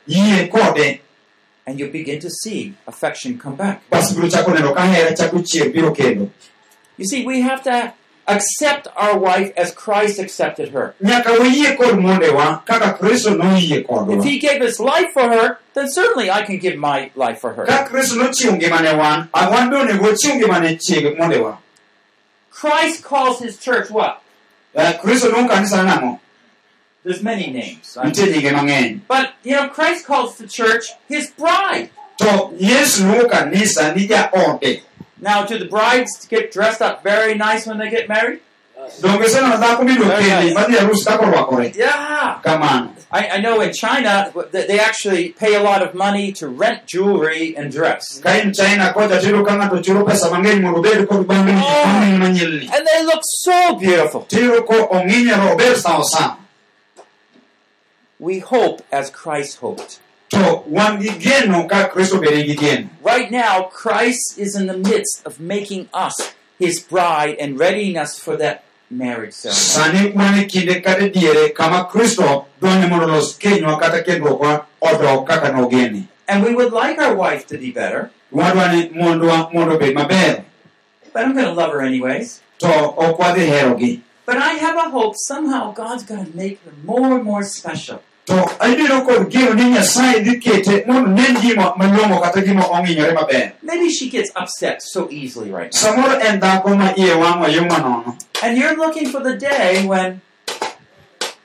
And 1.66 1.80
you 1.80 1.90
begin 1.90 2.20
to 2.20 2.30
see 2.30 2.74
affection 2.88 3.38
come 3.40 3.56
back. 3.56 3.82
Bas 6.98 7.06
biro 7.06 7.06
chako 7.06 7.06
neno 7.06 7.06
ka 7.06 7.06
hera 7.06 7.06
chako 7.06 7.06
chier 7.06 7.06
biro 7.06 7.06
kendo 7.06 7.06
You 7.06 7.06
see, 7.06 7.26
we 7.26 7.42
have 7.42 7.64
to 7.64 7.94
accept 8.28 8.88
our 8.98 9.18
wife 9.18 9.54
as 9.56 9.72
Christ 9.72 10.20
accepted 10.20 10.70
her. 10.70 10.94
nyaka 11.02 11.32
wayie 11.40 11.78
kod 11.78 12.00
mondewa 12.00 12.62
kaka 12.66 12.94
kristo 12.98 13.30
noyie 13.36 13.84
kodwa 13.88 14.18
If 14.18 14.24
he 14.24 14.40
gave 14.40 14.62
his 14.62 14.80
life 14.80 15.14
for 15.14 15.30
her, 15.30 15.60
then 15.74 15.88
certainly 15.90 16.30
I 16.32 16.42
can 16.44 16.58
give 16.58 16.76
my 16.76 17.12
life 17.16 17.40
for 17.40 17.54
her. 17.54 17.66
ka 17.66 17.86
kristo 17.88 18.16
nochiwo 18.16 18.54
ngimane 18.58 18.98
wan 18.98 19.30
an 19.34 19.50
wan 19.52 19.70
be 19.70 19.76
onego 19.78 20.04
wachiw 20.12 20.36
ngimane 20.36 20.78
chiege 20.80 21.16
mondewa 21.18 21.58
Christ 22.52 23.04
calls 23.04 23.40
his 23.40 23.58
church 23.58 23.90
what? 23.92 24.22
Kristo 24.76 25.30
luongo 25.30 25.50
kanisa 25.50 25.84
nang'o 25.84 26.20
There's 27.04 27.24
many 27.24 27.48
names. 27.52 27.96
But, 29.08 29.34
you 29.44 29.54
know, 29.56 29.70
Christ 29.70 30.06
calls 30.06 30.38
the 30.38 30.46
church 30.46 30.92
his 31.08 31.32
bride. 31.32 31.90
To 35.24 35.30
yesu 35.30 35.36
luongo 35.36 35.46
kanisa 35.46 35.46
ni 35.46 35.46
jaode 35.46 35.46
Now, 35.46 35.46
do 35.46 35.58
the 35.58 35.66
brides 35.66 36.28
get 36.30 36.52
dressed 36.52 36.82
up 36.82 37.04
very 37.04 37.34
nice 37.36 37.66
when 37.68 37.78
they 37.78 37.90
get 37.90 38.08
married? 38.10 38.40
donge 39.02 39.28
seneno 39.30 39.58
dhako 39.58 39.84
mibiro 39.84 40.10
kendi 40.18 40.54
madhi 40.54 40.78
arus 40.78 41.04
kaka 41.06 41.26
orwakore 41.26 41.76
Yeah. 41.76 42.40
kamano 42.44 42.94
I, 43.10 43.30
I 43.30 43.42
know 43.42 43.62
in 43.62 43.72
China, 43.74 44.34
they 44.52 44.80
actually 44.80 45.30
pay 45.30 45.56
a 45.56 45.64
lot 45.64 45.82
of 45.82 45.96
money 45.96 46.32
to 46.34 46.48
rent 46.50 46.86
jewelry 46.88 47.56
and 47.58 47.72
dress. 47.72 48.20
ka 48.20 48.30
in 48.36 48.54
china 48.54 48.94
kocha 48.94 49.20
tiyudo 49.20 49.46
ka 49.46 49.56
ng'ato 49.56 49.82
chulo 49.84 50.04
pesa 50.06 50.30
mang'eny 50.30 50.62
mondo 50.62 50.80
obed 50.80 51.08
kod 51.08 51.26
bangli 51.28 51.54
oh. 51.56 51.84
bangli 52.20 52.70
And 52.74 52.86
they 52.88 53.06
look 53.06 53.22
so 53.24 53.76
beautiful. 53.76 54.22
tiyudo 54.28 54.66
ko 54.68 54.88
ong'inyore 54.92 55.52
ober 55.54 55.76
sawa 55.76 56.04
sawa 56.04 56.38
We 58.20 58.40
hope 58.40 58.82
as 58.92 59.10
Christ 59.10 59.60
hoped. 59.60 60.00
To 60.30 60.64
wan 60.68 61.00
gi 61.02 61.10
geno 61.20 61.68
ka 61.68 61.88
kristo 61.90 62.20
bede 62.20 62.44
gi 62.46 62.56
geno 62.56 62.88
Right 63.04 63.32
now, 63.32 63.64
Christ 63.72 64.38
is 64.38 64.56
in 64.56 64.68
the 64.68 64.78
midst 64.78 65.26
of 65.26 65.40
making 65.40 65.88
us 65.94 66.16
his 66.60 66.80
bride 66.80 67.36
and 67.40 67.60
readying 67.60 67.98
us 67.98 68.20
for 68.20 68.36
that 68.38 68.64
marriage 68.90 69.34
ceremony. 69.34 69.60
sani 69.60 70.12
wan 70.16 70.48
kinde 70.48 70.84
kata 70.84 71.10
diere 71.10 71.54
kama 71.56 71.86
kristo 71.92 72.46
dwani 72.62 72.88
mondo 72.90 73.06
olos 73.08 73.38
kenywa 73.40 73.80
kata 73.80 74.04
kendruokwa 74.04 74.66
odok 74.82 75.28
kaka 75.28 75.52
nogene 75.52 76.08
And 76.28 76.44
we 76.44 76.54
would 76.54 76.74
like 76.74 77.00
our 77.00 77.16
wife 77.16 77.48
to 77.48 77.58
be 77.58 77.72
better, 77.72 78.12
wadwani 78.34 78.90
mondwa 78.92 79.50
mondo 79.54 79.76
obed 79.76 79.96
maber 79.96 80.44
but 81.14 81.24
I'm 81.26 81.34
going 81.34 81.46
to 81.46 81.54
love 81.54 81.72
her 81.72 81.82
anyways. 81.82 82.42
to 82.60 82.68
ok 82.68 83.18
wadhi 83.24 83.46
herogi 83.48 84.02
But 84.26 84.38
I 84.38 84.54
have 84.60 84.76
a 84.76 84.90
hope 84.90 85.16
somehow 85.16 85.72
God's 85.72 86.04
going 86.04 86.26
to 86.26 86.36
make 86.36 86.60
her 86.66 86.74
more 86.84 87.16
and 87.16 87.24
more 87.24 87.44
special. 87.44 88.02
To 88.28 88.36
abedo 88.60 89.02
kod 89.08 89.30
geno 89.32 89.54
ni 89.54 89.64
nyasaye 89.72 90.20
dhi 90.20 90.36
kete 90.40 90.84
mondo 90.88 91.10
nen 91.16 91.36
gima 91.42 91.74
malong'o 91.80 92.20
kata 92.22 92.42
gima 92.44 92.64
ong'inyore 92.68 93.14
maber 93.16 93.52
Maybe 93.64 93.90
she 93.90 94.10
gets 94.10 94.32
upset 94.36 94.82
so 94.84 95.08
easily 95.10 95.50
right 95.52 95.72
now. 95.74 95.80
samoro 95.80 96.20
en 96.20 96.40
dhako 96.40 96.76
ma 96.78 96.92
iye 96.98 97.14
wang' 97.16 97.40
wayuma 97.42 97.78
nono 97.80 98.18
And 98.44 98.58
you're 98.58 98.76
looking 98.76 99.08
for 99.10 99.22
the 99.24 99.36
day 99.36 99.86
when, 99.88 100.22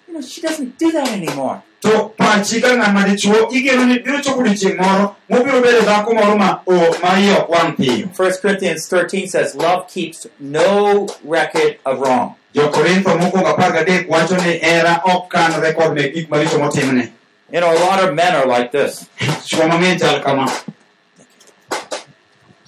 you 0.07 0.12
know, 0.14 0.20
she 0.20 0.41
doesn't 0.43 0.76
do 0.78 0.91
that 0.93 1.09
anymore. 1.09 1.62
to 1.83 2.11
pachi 2.18 2.61
ka 2.62 2.74
ng'ama 2.78 3.03
dichuo 3.07 3.51
igeno 3.51 3.87
ni 3.87 3.99
biro 4.03 4.18
chopo 4.22 4.41
odiochieng' 4.43 4.78
moro 4.78 5.16
mobiro 5.30 5.59
bedo 5.62 5.80
dhako 5.87 6.14
moro 6.14 6.35
ma 6.39 6.59
ma 7.03 7.11
iye 7.18 7.35
ok 7.39 7.49
wang' 7.51 7.74
piyo 7.78 8.07
1 8.11 8.43
Corinthians 8.43 8.87
13 8.89 9.26
says, 9.26 9.55
Love 9.55 9.87
keeps 9.89 10.26
no 10.39 11.07
record 11.24 11.78
of 11.87 11.99
wrong. 12.01 12.35
Jokorintho 12.55 13.18
mokwongo 13.18 13.48
apar 13.48 13.72
gadek 13.72 14.11
wacho 14.11 14.36
ni 14.36 14.59
hera 14.59 15.00
ok 15.05 15.28
kan 15.28 15.53
rekod 15.61 15.94
gik 15.96 16.28
maricho 16.30 16.59
motimne 16.59 17.12
You 17.53 17.61
know, 17.61 17.68
a 17.70 17.76
lot 17.84 18.00
of 18.03 18.14
men 18.14 18.34
are 18.34 18.46
like 18.46 18.72
this. 18.72 19.05
chuo 19.44 19.68
mang'eny 19.68 19.98
chal 20.00 20.22
kama 20.24 20.48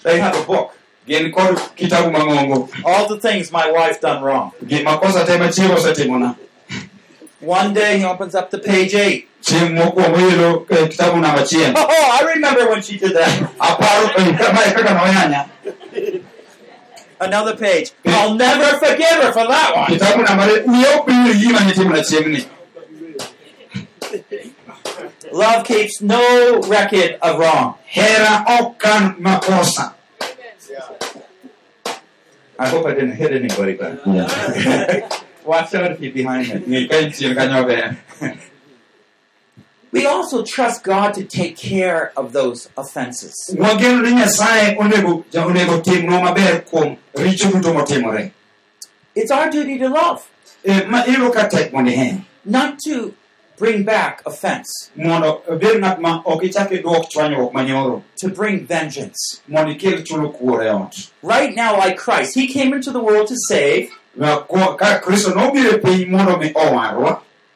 They 0.02 0.20
have 0.20 0.36
a 0.36 0.44
book. 0.44 0.76
gin 1.08 1.32
kod 1.32 1.56
kitabu 1.76 2.10
mang'ongo 2.12 2.68
All 2.84 3.08
the 3.08 3.18
things 3.20 3.50
my 3.52 3.70
wife 3.70 4.00
done 4.00 4.22
wrong. 4.22 4.52
gima 4.66 4.98
kosa 5.00 5.24
te 5.24 5.38
machiego 5.38 5.74
osetimona 5.74 6.36
One 7.40 7.72
day 7.74 7.98
he 7.98 8.04
opens 8.04 8.34
up 8.34 8.50
to 8.50 8.58
page 8.58 8.92
8. 8.92 9.26
chieng' 9.42 9.72
mokwongo 9.76 10.18
iyudo 10.20 10.66
eh, 10.70 10.88
kitabu 10.88 11.16
namba 11.20 11.40
achiel 11.42 11.72
Oh, 11.76 12.18
I 12.20 12.34
remember 12.34 12.68
when 12.70 12.82
she 12.82 12.98
did 12.98 13.12
that. 13.16 13.32
aparo 13.58 14.08
eh, 14.16 14.36
kaka 14.76 14.92
noyanya 14.94 15.48
Another 17.20 17.56
page. 17.56 17.92
I'll 18.06 18.34
never 18.34 18.76
forgive 18.78 19.18
her 19.22 19.32
for 19.32 19.46
that 19.46 19.70
one. 19.76 19.86
kitabu 19.86 20.22
namba 20.26 20.46
re 20.46 20.62
wiye 20.66 20.86
ok 20.98 21.06
bil 21.06 21.34
gima 21.34 21.60
nitimona 21.66 22.02
chieng'ni 22.02 22.46
Love 25.32 25.64
keeps 25.64 26.00
no 26.00 26.60
record 26.68 27.18
of 27.22 27.38
wrong. 27.38 27.74
hera 27.86 28.44
ok 28.58 28.78
kan 28.78 29.14
makosa 29.20 29.94
I 32.56 32.68
hope 32.68 32.86
I 32.86 32.94
didn't 32.94 33.16
hit 33.16 33.32
anybody, 33.32 33.72
but 33.74 33.98
watch 35.44 35.74
out 35.74 35.90
if 35.90 36.00
you're 36.00 36.12
behind 36.12 36.46
me. 36.48 36.60
ng'i 36.70 36.88
ka 36.90 36.96
inchien 37.02 37.34
kanyo 37.34 37.66
ber 37.66 37.96
We 39.94 40.06
also 40.06 40.42
trust 40.42 40.82
God 40.82 41.14
to 41.14 41.22
take 41.24 41.56
care 41.56 42.12
of 42.16 42.32
those 42.32 42.68
offenses. 42.76 43.34
wageno 43.58 44.02
ni 44.02 44.12
nyasaye 44.12 44.76
onego 44.78 45.24
ja- 45.32 45.46
onego 45.46 45.78
timnwa 45.78 46.20
maber 46.22 46.64
kuom 46.64 46.96
richo 47.14 47.48
duto 47.50 47.72
motimore. 47.74 48.32
It's 49.14 49.30
our 49.30 49.48
duty 49.50 49.78
to 49.78 49.88
love, 49.88 50.22
ma 50.88 51.04
iyudo 51.04 51.32
ka 51.32 51.46
tek 51.48 51.72
mondo 51.72 51.90
iher 51.92 52.20
not 52.44 52.78
to 52.84 53.14
bring 53.56 53.84
back 53.84 54.22
offense, 54.26 54.90
mondo 54.96 55.42
obed 55.48 55.80
ng'at 55.80 56.00
ma 56.00 56.22
ok 56.26 56.46
ichak 56.48 56.70
iduok 56.72 57.08
chwanyruok 57.10 57.52
manyoro. 57.52 58.02
To 58.18 58.28
bring 58.28 58.66
vengeance. 58.66 59.40
mondo 59.46 59.72
ikel 59.72 60.02
chulo 60.04 60.28
kuor 60.32 60.66
ot. 60.74 61.10
Right 61.22 61.54
now, 61.54 61.76
like 61.78 61.96
Christ, 61.96 62.34
He 62.34 62.48
came 62.48 62.74
into 62.74 62.90
the 62.90 63.00
world 63.00 63.28
to 63.28 63.36
save, 63.48 63.90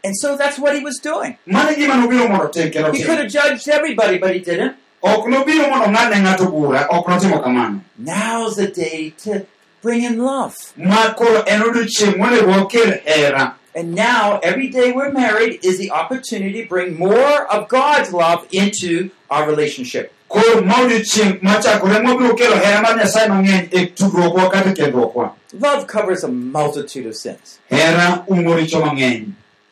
Na 0.04 0.10
ko- 0.10 0.36
ka 0.38 0.38
kristo 0.38 0.38
nobiro 0.38 0.38
piny 0.38 0.38
mondo 0.38 0.38
mi 0.38 0.38
owarwa 0.38 0.38
and 0.38 0.38
so 0.38 0.38
that's 0.38 0.58
what 0.58 0.76
He 0.76 0.82
was 0.84 0.98
doing. 1.02 1.36
mano 1.46 1.74
gima 1.74 1.94
nobiro 1.94 2.28
mondo 2.28 2.44
otim 2.48 2.70
kendo 2.72 2.92
He 2.94 3.02
could 3.04 3.18
have 3.18 3.28
judged 3.28 3.68
everybody, 3.68 4.18
but 4.18 4.34
He 4.34 4.40
didn't. 4.40 4.76
ok 5.02 5.26
nobiro 5.28 5.68
mondo 5.70 5.86
ong'ad 5.86 6.10
ne 6.10 6.20
ng'ato 6.22 6.46
bura 6.50 6.86
ok 6.90 7.08
notimo 7.12 7.42
kamano 7.42 7.80
Now's 7.98 8.56
the 8.56 8.68
day 8.68 9.10
to 9.24 9.46
bring 9.82 10.02
in 10.04 10.18
love. 10.24 10.56
ma 10.76 11.12
koro 11.14 11.42
en 11.46 11.62
odiochieng' 11.62 12.16
monego 12.16 12.46
wakel 12.52 13.00
hera 13.04 13.54
And 13.74 13.94
now, 13.94 14.40
every 14.42 14.68
day 14.68 14.90
we're 14.90 15.12
married 15.12 15.60
is 15.62 15.78
the 15.78 15.92
opportunity 15.92 16.62
to 16.64 16.68
bring 16.68 16.98
more 16.98 17.46
of 17.46 17.68
God's 17.68 18.12
love 18.12 18.46
into 18.50 19.10
our 19.30 19.46
relationship. 19.46 20.12
koro 20.28 20.60
ma 20.62 20.74
odiochieng' 20.82 21.40
machakore 21.42 22.00
mwabiro 22.02 22.34
kelo 22.34 22.56
hera 22.56 22.82
mar 22.82 22.96
nyasaye 22.96 23.28
mang'eny 23.28 23.86
tudruokwa 23.94 24.50
kata 24.50 24.72
kendruokwa 24.72 25.34
Love 25.60 25.86
covers 25.86 26.24
a 26.24 26.28
multitude 26.28 27.06
of 27.06 27.16
sins. 27.16 27.58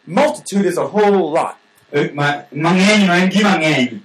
Hera 0.09 0.15
umo 0.15 0.35
richo 0.35 0.43
mang'eny 0.47 0.63
Multitude 0.63 0.67
is 0.67 0.79
a 0.79 0.87
whole 0.87 1.31
lot. 1.33 1.59
Ma- 2.15 2.43
mang'eny 2.53 3.07
no 3.07 3.13
en 3.13 3.31
gima 3.31 3.57
ng'eny 3.59 4.01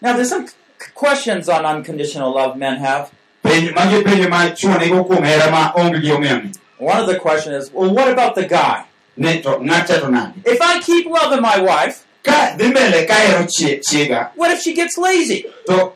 Now, 0.00 0.12
there's 0.12 0.28
some 0.28 0.46
questions 0.94 1.48
on 1.48 1.64
unconditional 1.66 2.32
love 2.34 2.56
men 2.56 2.76
have. 2.78 3.10
penjo 3.44 3.74
magi 3.74 4.02
penjo 4.04 4.28
ma 4.30 4.50
chuo 4.50 4.78
nigo 4.78 5.04
kuom 5.06 5.24
hera 5.24 5.50
ma 5.50 5.72
onge 5.74 6.00
gi 6.02 6.10
ong'eyoni 6.10 6.52
One 6.78 7.00
of 7.00 7.06
the 7.08 7.18
questions 7.18 7.64
is, 7.64 7.72
well, 7.72 7.92
what 7.92 8.08
about 8.12 8.34
the 8.36 8.46
guy? 8.46 8.84
ne 9.16 9.40
to 9.42 9.48
ng'ate 9.58 10.00
to 10.00 10.08
nade 10.10 10.34
If 10.46 10.60
I 10.62 10.80
keep 10.80 11.06
loving 11.06 11.40
my 11.42 11.60
wife, 11.60 12.04
ka 12.22 12.54
dhi 12.56 12.70
mbele 12.70 13.06
ka 13.08 13.14
hero 13.14 13.46
chie- 13.46 13.80
chiega 13.80 14.30
what 14.36 14.50
if 14.52 14.60
she 14.62 14.74
gets 14.74 14.96
lazy? 14.98 15.44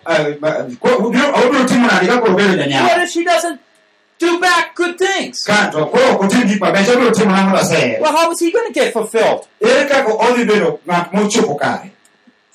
eh, 0.07 0.34
ba- 0.40 0.68
ko- 0.80 0.99
obiro 1.07 1.32
obiro 1.34 1.66
timo 1.68 1.86
nade 1.86 2.07
ka 2.07 2.20
koro 2.20 2.34
obedo 2.34 2.57
What 2.82 3.01
if 3.03 3.11
she 3.11 3.24
doesn't 3.24 3.61
do 4.23 4.41
back 4.41 4.75
good 4.75 4.97
things? 4.99 5.43
ka 5.45 5.70
to 5.70 5.87
koro 5.87 6.14
ok 6.14 6.27
otim 6.27 6.47
gik 6.49 6.61
mabecho 6.61 6.95
obiro 6.95 7.11
timo 7.11 7.35
nang'o 7.35 7.59
asehero 7.59 8.01
Well, 8.01 8.16
how 8.16 8.31
is 8.31 8.41
he 8.41 8.53
going 8.53 8.68
to 8.73 8.75
get 8.81 8.93
fulfilled? 8.93 9.49
ere 9.61 9.89
kaka 9.89 10.12
odhi 10.27 10.45
bedo 10.47 10.79
ng'at 10.87 11.91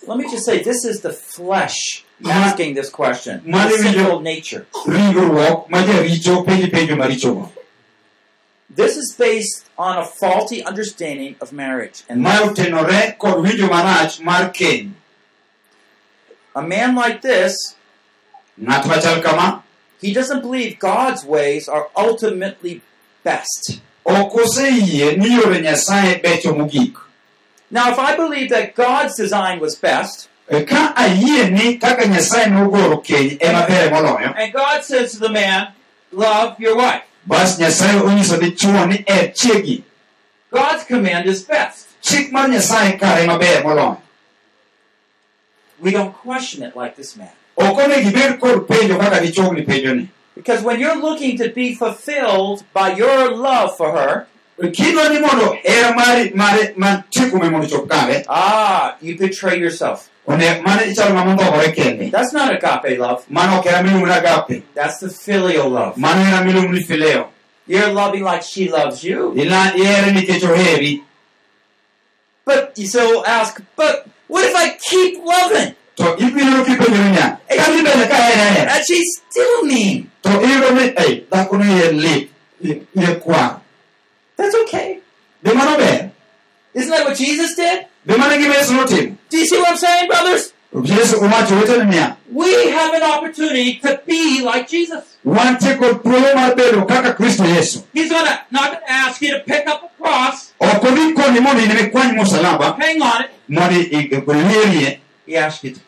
Let 0.08 0.18
me 0.18 0.24
just 0.32 0.46
say, 0.46 0.64
this 0.64 0.86
is 0.86 1.02
the 1.02 1.12
flesh 1.12 2.06
asking 2.26 2.76
this 2.76 2.90
question. 2.90 3.44
The 3.52 3.78
sinful 3.78 4.22
nature. 4.22 4.66
ringruok 4.86 5.70
ma 5.70 5.84
jaricho 5.84 6.46
penjo 6.46 6.68
penjo 6.72 6.96
marichogo 6.96 7.52
This 8.70 8.96
is 8.96 9.16
based 9.18 9.66
on 9.78 9.98
a 9.98 10.06
faulty 10.06 10.64
understanding 10.64 11.36
of 11.42 11.52
marriage. 11.52 12.04
And 12.08 12.22
ma 12.22 12.34
otenore 12.48 13.18
kod 13.18 13.44
winjo 13.46 13.68
marach 13.68 14.22
mar 14.24 14.54
a 16.56 16.62
man 16.64 16.96
like 16.96 17.22
this, 17.22 17.76
ng'at 18.60 18.88
machal 18.88 19.22
kama 19.22 19.64
he 20.02 20.14
doesn't 20.14 20.42
believe 20.42 20.80
God's 20.80 21.26
ways 21.26 21.68
are 21.68 21.88
ultimately 21.96 22.82
best. 23.24 23.80
ok 24.06 24.42
oseyie 24.42 25.18
ni 25.18 25.34
yore 25.36 25.62
nyasaye 25.62 26.22
becho 26.22 26.54
mogik 26.54 26.98
Now, 27.70 27.92
if 27.92 28.00
I 28.00 28.16
believe 28.16 28.50
that 28.50 28.76
God's 28.76 29.18
design 29.18 29.60
was 29.60 29.76
best, 29.76 30.30
ka 30.50 30.94
ayie 30.96 31.50
ni 31.52 31.78
kaka 31.78 32.06
nyasaye 32.08 32.46
nogoro 32.48 33.04
keny 33.04 33.38
ema 33.42 33.66
bere 33.68 33.90
moloyo 33.90 34.34
and 34.38 34.54
God 34.54 34.84
says 34.84 35.12
to 35.14 35.20
the 35.20 35.30
man, 35.30 35.74
Love 36.12 36.58
your 36.60 36.78
wife, 36.78 37.04
bas 37.26 37.60
nyasaye 37.60 38.00
onyiso 38.02 38.38
dichuo 38.38 38.86
ni 38.88 39.04
chiegi 39.34 39.84
God's 40.52 40.86
command 40.86 41.26
is 41.28 41.44
best. 41.44 41.88
chik 42.02 42.32
mar 42.32 42.48
nyasaye 42.48 42.98
kare 43.00 43.24
ema 43.24 43.98
We 45.80 45.92
don't 45.92 46.14
question 46.14 46.64
it 46.64 46.76
like 46.76 46.96
this 46.96 47.16
man. 47.18 47.30
Ok 47.72 47.84
onego 47.84 48.10
ibed 48.10 48.40
kod 48.40 48.68
penjo 48.68 48.98
kaka 49.00 49.20
dichuogni 49.22 49.62
penjoni 49.66 50.08
Because 50.36 50.62
when 50.64 50.80
you're 50.80 50.96
looking 51.02 51.38
to 51.38 51.50
be 51.50 51.74
fulfilled 51.76 52.64
by 52.74 52.94
your 52.94 53.32
love 53.36 53.76
for 53.76 53.92
her, 53.92 54.28
kidwa 54.72 55.10
ni 55.10 55.20
mondo 55.20 55.58
hera 55.64 55.94
mari 55.96 56.32
mare 56.36 56.74
mantie 56.78 57.30
kuome 57.30 57.50
mondo 57.50 57.68
chop 57.68 57.88
kare 57.90 58.24
ah, 58.30 58.96
you 59.02 59.18
betray 59.18 59.60
yourself. 59.60 60.10
one 60.26 60.38
mane 60.62 60.92
ichalo 60.92 61.14
ng'ama 61.16 61.34
ndhogore 61.34 61.72
kende 61.72 62.12
That's 62.12 62.34
not 62.34 62.52
agape 62.54 62.98
love. 62.98 63.24
mano 63.30 63.60
ok 63.60 63.70
hera 63.70 63.84
miluongo 63.84 64.06
ni 64.08 64.14
agape 64.14 64.64
That's 64.76 65.00
the 65.00 65.10
filial 65.10 65.70
love. 65.70 65.98
mano 65.98 66.24
hera 66.24 66.42
miluongo 66.46 66.72
ni 66.74 66.82
fileo 66.84 67.30
You're 67.68 67.92
loving 67.92 68.24
like 68.24 68.44
she 68.44 68.70
loves 68.70 69.04
you. 69.04 69.34
Ila- 69.36 69.74
ihere 69.76 70.12
nikech 70.12 70.44
oheri 70.44 71.04
But 72.46 72.78
you 72.78 72.88
still 72.88 73.26
ask, 73.26 73.62
but 73.76 74.08
what 74.28 74.46
if 74.46 74.56
I 74.56 74.78
keep 74.78 75.20
loving? 75.24 75.76
To 75.98 76.06
ibiro 76.26 76.64
kipenjori 76.66 77.10
niya 77.10 77.38
kadhi 77.50 77.82
mbele 77.82 78.06
ka 78.08 78.16
here 78.16 78.42
ahera 78.42 78.72
And 78.76 78.84
she's 78.88 79.10
still 79.30 79.64
mean. 79.66 80.10
to 80.24 80.30
iyudo 80.30 80.70
ni 80.78 80.84
ei 81.06 81.24
dhakono 81.32 81.66
iye 81.66 81.92
lit 81.92 82.30
i- 82.64 82.82
iye 83.00 83.16
kwar 83.24 83.60
That's 84.38 84.56
okay. 84.64 85.00
be 85.44 85.54
mano 85.54 85.78
ber 85.78 86.10
Isn't 86.74 86.92
that 86.92 87.06
what 87.08 87.18
Jesus 87.18 87.56
did? 87.56 87.86
be 88.06 88.16
mano 88.18 88.38
gima 88.38 88.54
yesu 88.56 88.74
notimo 88.74 89.18
Do 89.30 89.38
you 89.38 89.46
see 89.46 89.58
what 89.60 89.70
I'm 89.72 89.78
saying, 89.78 90.08
brothers? 90.08 90.54
yesu 90.84 91.16
owacho 91.24 91.56
wetene 91.56 91.86
niya 91.90 92.16
We 92.32 92.70
have 92.70 92.94
an 92.94 93.04
opportunity 93.04 93.80
to 93.82 94.00
be 94.06 94.42
like 94.44 94.68
Jesus. 94.70 95.04
wantie 95.26 95.76
kod 95.80 96.04
thuolo 96.04 96.36
mar 96.36 96.54
bedo 96.56 96.86
kaka 96.86 97.14
kristo 97.14 97.44
yesu 97.46 97.84
He's 97.94 98.10
gonna 98.12 98.42
not 98.52 98.66
gonna 98.74 98.86
ask 98.88 99.22
you 99.22 99.32
to 99.34 99.40
pick 99.40 99.66
up 99.68 99.82
a 99.84 99.90
cross, 100.04 100.52
ok 100.60 100.88
odhi 100.88 101.14
koni 101.14 101.40
mondo 101.40 101.64
in 101.64 101.70
mikwany 101.72 102.14
musalaba 102.14 102.76
hang 102.80 103.02
on 103.02 103.22
it. 103.24 103.32
mondo 103.48 103.76
i- 103.76 104.24
olierie 104.28 105.00
He 105.26 105.36
asks 105.38 105.64
you 105.64 105.72
to 105.72 105.80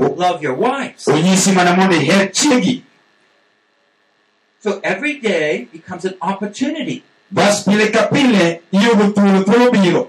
love 0.00 0.42
your 0.42 0.54
wives. 0.54 1.06
onyisi 1.08 1.52
mana 1.52 1.76
mondo 1.76 1.96
iher 1.96 2.28
chiegi 2.32 2.82
So 4.60 4.80
every 4.82 5.18
day 5.20 5.68
becomes 5.72 6.04
an 6.04 6.14
opportunity. 6.20 7.02
bas 7.30 7.64
pile 7.64 7.90
ka 7.90 8.06
pile 8.08 8.60
iyudo 8.72 9.12
thuolo 9.12 9.44
thuolo 9.44 10.08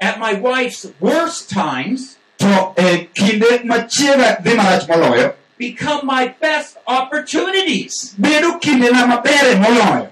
At 0.00 0.18
my 0.20 0.34
wife's 0.34 0.86
worst 1.00 1.50
times, 1.50 2.16
to 2.38 2.72
e 2.78 3.08
kinde 3.14 3.64
machiega 3.64 4.40
dhi 4.42 4.54
marach 4.54 4.86
moloyo 4.88 5.34
become 5.58 6.06
my 6.06 6.28
best 6.40 6.76
opportunities. 6.86 8.14
bedo 8.20 8.58
kindena 8.60 9.06
mabere 9.06 9.54
moloyo 9.56 10.08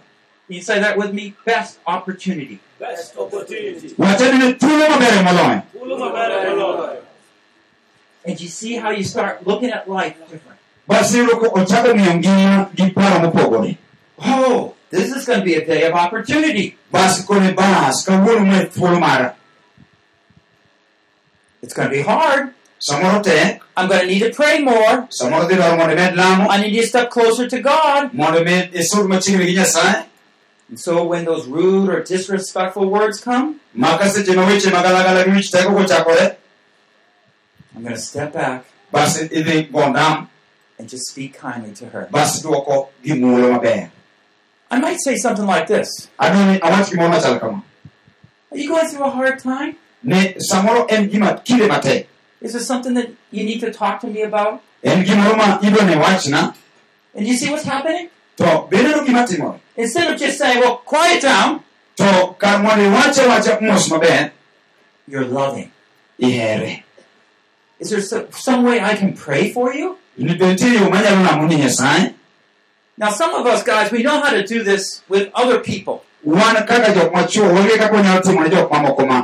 Can 0.47 0.55
you 0.57 0.63
say 0.63 0.79
that 0.79 0.97
with 0.97 1.13
me? 1.13 1.35
Best 1.45 1.79
opportunity. 1.87 2.61
Best 2.79 3.17
opportunity. 3.17 3.95
wachani 3.99 4.39
ni 4.39 4.55
thuolo 4.55 4.89
mabere 4.91 5.23
moloyo 5.23 5.63
Uluma 5.81 6.11
bere 6.13 6.55
Lord. 6.57 6.99
And 8.27 8.41
you 8.41 8.49
see 8.49 8.75
how 8.77 8.91
you 8.91 9.05
start 9.05 9.47
looking 9.47 9.71
at 9.71 9.89
life 9.89 10.15
different. 10.31 10.59
bas 10.89 11.15
ochako 11.15 11.91
ng'iyo 11.95 12.13
ngima 12.19 12.71
gi 12.77 12.91
paro 12.91 13.19
mopogore 13.25 13.77
Oh, 14.19 14.75
this 14.91 15.11
is 15.15 15.27
going 15.27 15.41
to 15.41 15.45
be 15.45 15.55
a 15.55 15.65
day 15.67 15.83
of 15.85 15.95
opportunity. 15.95 16.77
bas 16.91 17.25
kone 17.27 17.55
bas 17.57 18.05
kawuono 18.07 18.47
ma 18.47 18.59
thuolo 18.75 18.99
mara 19.01 19.35
It's 21.63 21.75
going 21.75 21.89
to 21.91 21.95
be 21.95 22.03
hard. 22.03 22.55
samoro 22.81 23.23
tek 23.23 23.63
I'm 23.77 23.89
going 23.89 24.01
to 24.03 24.07
need 24.07 24.21
to 24.21 24.31
pray 24.33 24.59
more. 24.63 25.09
samoro 25.11 25.49
dhi 25.49 25.57
dwaro 25.57 25.77
mondo 25.79 25.95
imed 25.97 26.15
lamo 26.17 26.49
I 26.49 26.61
need 26.63 26.75
to 26.81 26.87
step 26.87 27.11
closer 27.11 27.49
to 27.49 27.59
God. 27.61 28.13
mondo 28.15 28.41
imed 28.45 28.73
isud 28.75 29.07
machiegni 29.09 29.47
gi 29.47 29.55
nyasaye 29.59 29.95
eh? 29.95 30.05
And 30.69 30.81
so 30.81 31.05
when 31.07 31.25
those 31.25 31.47
rude 31.47 31.89
or 31.89 32.03
disrespectful 32.03 32.91
words 32.91 33.21
come, 33.21 33.61
I'm 37.77 37.83
going 37.83 37.95
to 37.95 38.01
step 38.01 38.33
back 38.33 38.65
bas 38.93 39.19
idhi 39.23 39.71
go 39.73 39.81
ndam 39.93 40.29
and 40.79 40.89
just 40.89 41.09
speak 41.11 41.35
kindly 41.35 41.73
to 41.75 41.87
her. 41.87 42.09
bas 42.11 42.43
duoko 42.43 42.89
gi 43.05 43.13
maber 43.15 43.91
I 44.71 44.81
might 44.81 44.99
say 45.01 45.17
something 45.17 45.47
like 45.47 45.67
this 45.69 46.09
adwani 46.19 46.59
awach 46.61 46.91
gimoro 46.91 47.11
machalo 47.11 47.41
kama 47.41 47.63
Are 48.51 48.59
you 48.59 48.69
going 48.69 48.89
through 48.89 49.05
a 49.05 49.11
hard 49.11 49.39
time? 49.39 49.77
ni 50.03 50.35
samoro 50.51 50.87
en 50.91 51.09
gima 51.11 51.43
kinde 51.45 51.69
matek 51.69 52.07
Is 52.41 52.53
there 52.53 52.63
something 52.63 52.95
that 52.95 53.09
you 53.31 53.45
need 53.45 53.61
to 53.61 53.73
talk 53.73 54.01
to 54.01 54.07
me 54.07 54.23
about? 54.23 54.61
en 54.83 55.05
gimoro 55.05 55.37
ma 55.37 55.59
idwa 55.61 55.85
ni 55.87 55.95
wachna 55.97 56.55
And 57.15 57.27
you 57.27 57.35
see 57.37 57.51
what's 57.51 57.65
happening? 57.65 58.09
to 58.37 58.45
beneno 58.71 59.05
gima 59.07 59.27
timore 59.27 59.61
Instead 59.77 60.11
of 60.15 60.19
just 60.19 60.39
saying, 60.39 60.61
well, 60.61 60.77
quiet 60.79 61.21
down, 61.21 61.63
to 61.97 62.35
kar 62.39 62.63
mondo 62.63 62.85
iwache 62.91 63.23
wacha 63.29 63.61
mos 63.61 63.89
maber 63.91 64.31
you're 65.07 65.25
loving. 65.27 65.71
ihere 66.19 66.83
Is 67.79 67.91
there 67.91 68.01
so, 68.01 68.27
some 68.31 68.65
way 68.65 68.81
I 68.81 68.95
can 68.97 69.13
pray 69.15 69.53
for 69.53 69.75
you? 69.75 69.97
Now, 72.99 73.11
some 73.11 73.35
of 73.35 73.47
us 73.47 73.63
guys, 73.63 73.91
we 73.93 74.03
know 74.03 74.21
how 74.23 74.31
to 74.31 74.43
do 74.47 74.63
this 74.65 75.03
with 75.09 75.29
other 75.35 75.59
people. 75.61 76.03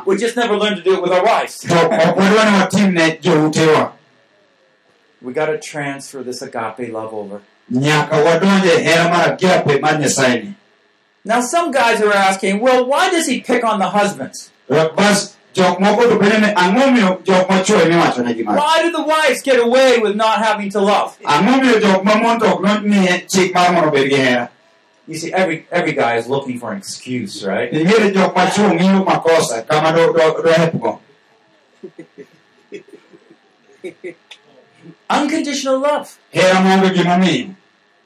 We 0.06 0.16
just 0.18 0.36
never 0.36 0.56
learned 0.56 0.76
to 0.76 0.82
do 0.82 0.94
it 0.94 1.02
with 1.02 1.12
our 1.12 1.24
wives. 1.24 1.64
We 5.22 5.32
got 5.32 5.46
to 5.46 5.58
transfer 5.58 6.22
this 6.22 6.42
agape 6.42 6.92
love 6.92 7.14
over. 7.14 7.40
Now, 11.24 11.40
some 11.40 11.70
guys 11.70 12.02
are 12.02 12.12
asking, 12.12 12.60
well, 12.60 12.84
why 12.84 13.08
does 13.10 13.26
he 13.28 13.40
pick 13.40 13.64
on 13.64 13.78
the 13.78 13.88
husbands? 13.90 14.50
Bas 15.54 15.64
jok 15.64 15.78
moko 15.80 16.02
to 16.08 16.16
penjo 16.18 16.38
ni 16.40 16.48
ang'o 16.54 16.90
miyo 16.92 17.20
jok 17.24 17.48
machuo 17.48 17.80
emiwacho 17.80 18.22
negi 18.22 18.44
mach 18.44 18.56
Why 18.56 18.82
do 18.82 18.90
the 18.92 19.02
wives 19.02 19.42
get 19.42 19.58
away 19.60 19.98
with 19.98 20.16
not 20.16 20.38
having 20.38 20.70
to 20.70 20.80
love? 20.80 21.16
ang'o 21.24 21.60
miyo 21.60 21.80
jok 21.80 22.02
mamon 22.04 22.38
to 22.40 22.46
ok 22.54 22.62
nomiye 22.62 23.26
chik 23.28 23.54
mar 23.54 23.72
mondo 23.72 23.88
obed 23.88 24.10
gi 24.10 24.16
hera 24.16 24.48
You 25.08 25.16
see, 25.18 25.32
every 25.32 25.66
every 25.72 25.92
guy 25.92 26.16
is 26.16 26.28
looking 26.28 26.60
for 26.60 26.70
an 26.72 26.78
excuse, 26.78 27.44
right? 27.44 27.72
ing'ere 27.72 28.12
jok 28.14 28.34
machuo 28.34 28.68
ng'iyo 28.72 29.04
makosa 29.04 29.62
kama 29.66 29.92
do- 29.92 30.12
do- 30.12 30.42
dohepgo 30.42 30.98
Unconditional 35.10 35.78
love. 35.78 36.18
hera 36.30 36.60
maonge 36.60 36.90
gimomiyo 36.94 37.54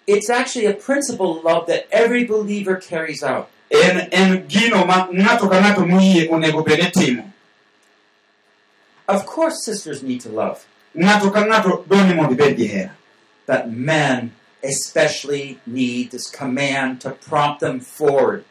It's 0.06 0.30
actually 0.30 0.66
a 0.66 0.72
principle 0.74 1.36
of 1.38 1.44
love 1.44 1.66
that 1.66 1.86
every 1.90 2.24
believer 2.24 2.76
carries 2.76 3.22
out. 3.22 3.48
en 3.70 4.08
en 4.12 4.46
gino 4.48 4.84
ma 4.86 5.06
ng'ato 5.12 5.48
ka 5.50 5.58
ng'ato 5.60 5.82
moyie 5.86 6.28
onego 6.30 6.62
bed 6.64 6.78
ni 6.78 6.90
timo 6.90 7.24
Of 9.08 9.24
course, 9.26 9.64
sisters 9.64 10.02
need 10.02 10.20
to 10.22 10.28
love, 10.28 10.66
ng'ato 10.96 11.30
ka 11.32 11.44
ng'ato 11.44 11.84
dwani 11.86 12.14
mondo 12.16 12.34
ibed 12.34 12.90
but 13.46 13.70
men 13.70 14.32
especially 14.64 15.60
need 15.66 16.10
this 16.10 16.28
command 16.28 17.00
to 17.02 17.10
prompt 17.10 17.60
them 17.60 17.78
forward. 17.80 18.44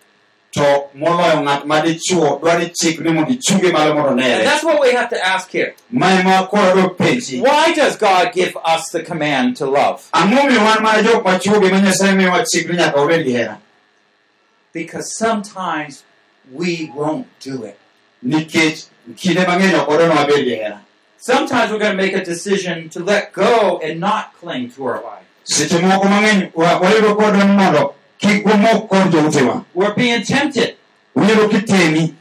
to 0.56 0.88
moloyo 0.95 1.43
ng'at 1.43 1.66
madichuo 1.68 2.39
dwaro 2.39 2.64
chik 2.72 2.99
ni 3.03 3.12
mondo 3.12 3.32
ichunge 3.36 3.72
malo 3.74 3.93
mondo 3.93 4.12
And 4.12 4.47
that's 4.47 4.64
what 4.64 4.80
we 4.80 4.91
have 4.95 5.10
to 5.10 5.20
ask 5.20 5.49
here. 5.51 5.76
ma 5.91 6.47
koro 6.47 6.95
penji 6.95 7.41
Why 7.41 7.74
does 7.74 7.97
God 7.97 8.32
give 8.34 8.56
us 8.64 8.88
the 8.91 9.03
command 9.03 9.58
to 9.58 9.66
love? 9.66 10.08
ang'o 10.14 10.47
miyo 10.47 10.64
wan 10.64 10.80
mana 10.84 11.03
jok 11.03 11.24
machuogi 11.28 11.68
ma 11.72 11.80
nyasaye 11.84 12.16
miyowa 12.16 12.45
chik 12.47 12.70
ni 12.70 12.78
nyaka 12.78 12.95
wabed 12.95 13.26
gi 13.26 13.58
Because 14.72 15.16
sometimes 15.18 16.03
we 16.51 16.89
won't 16.95 17.28
do 17.41 17.64
it. 17.64 17.78
nikech 18.24 18.88
kinde 19.16 19.45
mang'eny 19.47 19.76
ok 19.76 19.91
wadwa 19.91 20.08
ni 20.08 20.16
wabed 20.16 20.43
gi 20.45 20.56
hera 20.56 20.80
Sometimes 21.18 21.72
we're 21.72 21.80
going 21.80 21.97
to 21.97 22.03
make 22.03 22.14
a 22.14 22.24
decision 22.24 22.88
to 22.89 22.99
let 23.03 23.34
go 23.34 23.80
and 23.84 23.99
not 23.99 24.34
cling 24.39 24.70
to 24.70 24.86
our 24.86 25.01
wife. 25.01 25.26
seche 25.43 25.78
moko 25.82 26.06
mang'eny 26.08 26.51
wayudo 26.56 27.16
kodwa 27.16 27.45
mondo 27.45 27.95
kik 28.18 28.45
wamok 28.45 28.88
kod 28.88 29.12
joutewa 29.12 29.64
We're 29.76 29.93
being 29.95 30.24
tempted 30.24 30.76
wayudo 31.16 31.49
kitemi 31.49 32.14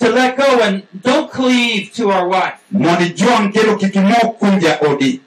to 0.00 0.10
let 0.10 0.36
go 0.36 0.60
and 0.62 0.82
don't 1.02 1.30
cleave 1.30 1.92
to 1.94 2.10
our 2.10 2.28
wife. 2.28 2.58
mondo 2.70 3.04
ijwang' 3.04 3.52
kendo 3.52 3.76
kik 3.76 3.94
imok 3.94 4.38
kuom 4.38 4.58
jaodi 4.60 5.20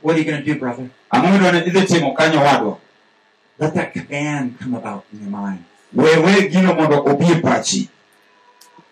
What 0.00 0.14
are 0.14 0.18
you 0.20 0.24
going 0.30 0.44
to 0.44 0.52
do, 0.54 0.58
brother? 0.60 0.88
ang'o 1.10 1.28
midwa 1.32 1.52
ni 1.52 1.58
idhi 1.66 1.82
timo 1.86 2.12
kanyo 2.14 2.40
wadwa 2.40 2.78
Let 3.58 3.74
that 3.74 3.92
command 3.92 4.58
come 4.60 4.74
about 4.76 5.04
in 5.12 5.20
your 5.20 5.30
mind. 5.40 5.64
we 5.92 6.16
we 6.18 6.48
gino 6.48 6.74
mondo 6.74 7.02
obi 7.06 7.24
e 7.32 7.34
pachi 7.40 7.88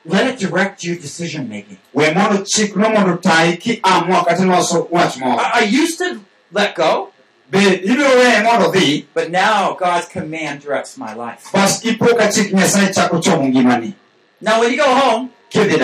Let 0.09 0.26
it 0.28 0.38
direct 0.38 0.84
your 0.84 0.96
decision 0.96 1.48
making. 1.48 1.78
we 1.92 2.12
mondo 2.14 2.44
chikno 2.44 2.92
mondo 2.94 3.14
ah, 3.14 3.16
tayi 3.16 3.59
ki 3.61 3.80
amua 3.82 4.24
kata 4.24 4.42
iloso 4.42 4.88
wach 4.90 5.18
moro 5.18 5.36
I, 5.38 5.50
I 5.54 5.62
used 5.64 5.98
to 5.98 6.20
let 6.52 6.76
go, 6.76 7.11
be 7.50 7.59
ibiro 7.59 8.14
weye 8.14 8.42
mondo 8.44 8.70
dhi 8.70 9.07
but 9.14 9.30
now 9.30 9.74
God's 9.74 10.07
command 10.07 10.61
directs 10.62 10.96
my 10.96 11.12
life. 11.14 11.50
bas 11.52 11.82
ipo 11.84 12.16
ka 12.16 12.30
chik 12.30 12.52
nyasaye 12.52 12.94
chako 12.94 13.20
chomo 13.20 13.94
Now, 14.40 14.61
when 14.61 14.70
you 14.70 14.76
go 14.76 14.94
home, 14.94 15.30
you're 15.50 15.66
going 15.66 15.78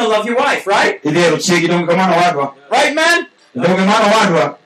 to 0.00 0.08
love 0.08 0.26
your 0.26 0.36
wife, 0.36 0.66
right? 0.66 1.02
idhi 1.02 1.14
hero 1.14 1.36
chiegi 1.36 1.68
donge 1.68 1.86
kamano 1.86 2.16
wadwa 2.16 2.54
Right, 2.70 2.94
men? 2.94 3.26
donge 3.54 3.84
mano 3.86 4.06
wadwa 4.12 4.58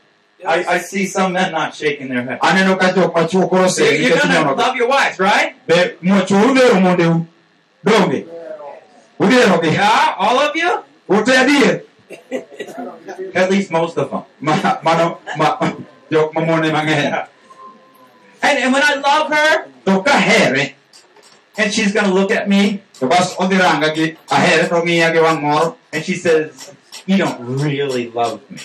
I, 0.45 0.65
I 0.65 0.79
see 0.79 1.07
some 1.07 1.35
men 1.35 1.53
not 1.53 1.73
shaking 1.75 2.09
their 2.09 2.23
head. 2.25 2.41
aneno 2.41 2.77
ka 2.77 2.91
jok 2.93 3.15
machuo 3.15 3.49
koro 3.49 3.63
You're, 3.63 3.69
oseri 3.71 3.99
you're 4.01 4.19
going 4.19 4.45
to 4.45 4.55
love 4.55 4.75
your 4.77 4.89
wife, 4.89 5.21
right? 5.21 5.55
Udhero 9.23 9.47
mondeu 9.49 9.61
donge 9.63 9.71
Yeah, 9.73 10.15
all 10.19 10.39
of 10.47 10.53
you? 10.57 10.71
ute 11.09 11.33
adier 11.43 11.75
At 13.35 13.51
least 13.51 13.71
most 13.71 13.97
of 13.97 14.11
them. 14.11 14.23
Ma- 14.41 14.79
mano 14.83 15.19
ma- 15.39 15.57
jok 16.13 16.35
my 16.35 16.43
mang'eny 16.45 17.07
And, 18.43 18.59
and 18.59 18.73
when 18.75 18.83
I 18.83 18.95
love 18.97 19.27
her, 19.33 19.51
to 19.87 20.03
ka 20.03 20.19
here 20.19 20.55
eh? 20.57 20.69
and 21.57 21.73
she's 21.73 21.93
going 21.95 22.07
to 22.07 22.13
look 22.13 22.31
at 22.31 22.49
me, 22.49 22.83
to 22.99 23.07
bas 23.07 23.37
odhi 23.37 23.59
ranga 23.59 23.95
gi 23.95 24.17
ahere 24.29 24.69
to 24.69 24.75
ng'iya 24.83 25.13
gi 25.15 25.21
wang' 25.21 25.41
moro 25.43 25.77
and 25.93 26.05
she 26.05 26.15
says, 26.15 26.73
You 27.07 27.17
don't 27.19 27.39
really 27.41 28.11
love 28.11 28.41
me. 28.51 28.59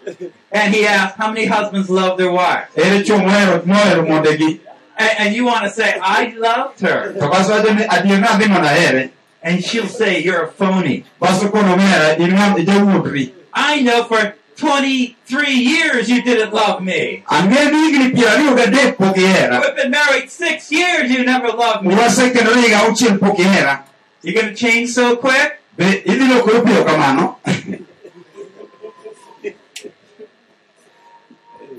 and 0.52 0.74
he 0.74 0.86
asks, 0.86 1.16
How 1.18 1.28
many 1.32 1.46
husbands 1.46 1.88
love 1.90 2.16
their 2.18 2.30
wives? 2.30 2.68
ere 2.76 3.02
chuo 3.04 3.18
mohero 3.18 3.62
mohero 3.64 4.06
mondegi 4.06 4.60
And, 4.98 5.10
and 5.18 5.34
you 5.34 5.44
want 5.46 5.64
to 5.64 5.70
say, 5.70 5.98
I 6.02 6.34
loved 6.38 6.80
her. 6.80 7.12
to 7.14 7.28
bas 7.28 7.48
wacho 7.48 7.74
ni 7.74 7.84
adier 7.84 8.20
nadhi 8.20 8.48
mondo 8.48 8.68
ahere 8.68 9.10
And 9.44 9.64
she'll 9.64 9.88
say, 9.88 10.22
You're 10.22 10.44
a 10.44 10.52
phony. 10.52 11.04
bas 11.20 11.42
okono 11.42 11.76
mera 11.76 12.14
eh, 12.14 12.22
in 12.24 12.30
ng'am 12.30 12.56
ijawuondri 12.58 13.32
I 13.54 13.82
know 13.82 14.04
for 14.04 14.34
23 14.56 15.50
years 15.52 16.08
you 16.08 16.22
didn't 16.22 16.52
love 16.52 16.82
me. 16.82 17.24
ang'e 17.26 17.70
ni 17.72 17.78
higni 17.86 18.08
piero 18.14 18.30
ariyo 18.30 18.54
gadek 18.56 18.96
pok 18.96 19.16
ihera 19.16 19.60
We've 19.60 19.76
been 19.76 19.90
married 19.90 20.30
six 20.30 20.70
years, 20.70 21.10
you 21.10 21.24
never 21.24 21.48
loved 21.48 21.84
me. 21.86 21.94
wasekendore 21.94 22.60
higa 22.62 22.78
auchiel 22.86 23.18
pok 23.18 23.38
ihera 23.38 23.82
You're 24.22 24.34
going 24.40 24.54
to 24.54 24.58
change 24.64 24.90
so 24.90 25.16
quick? 25.16 25.58
be 25.76 25.84
idhi 26.04 26.26
lokore 26.28 26.60
piyo 26.62 26.84
kamano 26.84 27.36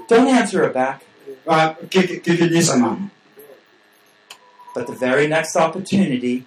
Don't 0.08 0.28
answer 0.28 0.64
her 0.64 0.70
back. 0.70 1.02
Ah, 1.48 1.76
kik 1.90 2.24
kik 2.24 2.40
inyisa 2.40 2.78
mano 2.80 3.10
But 4.76 4.88
the 4.88 4.94
very 4.94 5.28
next 5.28 5.56
opportunity, 5.56 6.46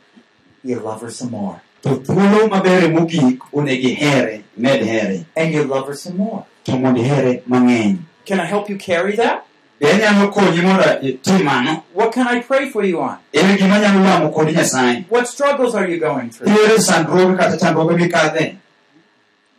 you 0.65 0.81
love 0.81 1.01
her 1.01 1.11
some 1.11 1.31
more. 1.31 1.63
To 1.83 1.91
thuolo 1.97 2.49
mabere 2.49 2.89
mogik 2.89 3.39
onego 3.53 3.89
ihere 3.89 4.43
med 4.57 4.83
here 4.85 5.25
And 5.37 5.55
you 5.55 5.63
love 5.65 5.87
her 5.87 5.95
some 5.97 6.17
more. 6.17 6.45
to 6.65 6.73
ihere 6.73 7.43
mang'eny 7.49 7.99
Can 8.25 8.41
I 8.41 8.47
help 8.47 8.69
you 8.71 8.77
carry 8.79 9.17
that? 9.17 9.43
be 9.81 9.87
anyalo 9.87 10.29
konyi 10.33 10.63
mondo 10.63 10.83
itim 11.03 11.45
mano 11.45 11.83
What 11.95 12.13
can 12.13 12.27
I 12.27 12.41
pray 12.41 12.71
for 12.71 12.85
you 12.85 13.01
on? 13.03 13.17
ere 13.33 13.57
gima 13.59 13.79
nyalo 13.79 14.01
lamo 14.05 14.29
kodi 14.33 14.53
nyasaye 14.53 15.05
What 15.09 15.29
struggles 15.29 15.75
are 15.75 15.87
you 15.89 15.99
going 16.01 16.31
through? 16.31 16.49
ere 16.49 16.79
sandruoge 16.81 17.37
kata 17.37 17.57
chandruoge 17.59 17.97
mikadhe 17.97 18.57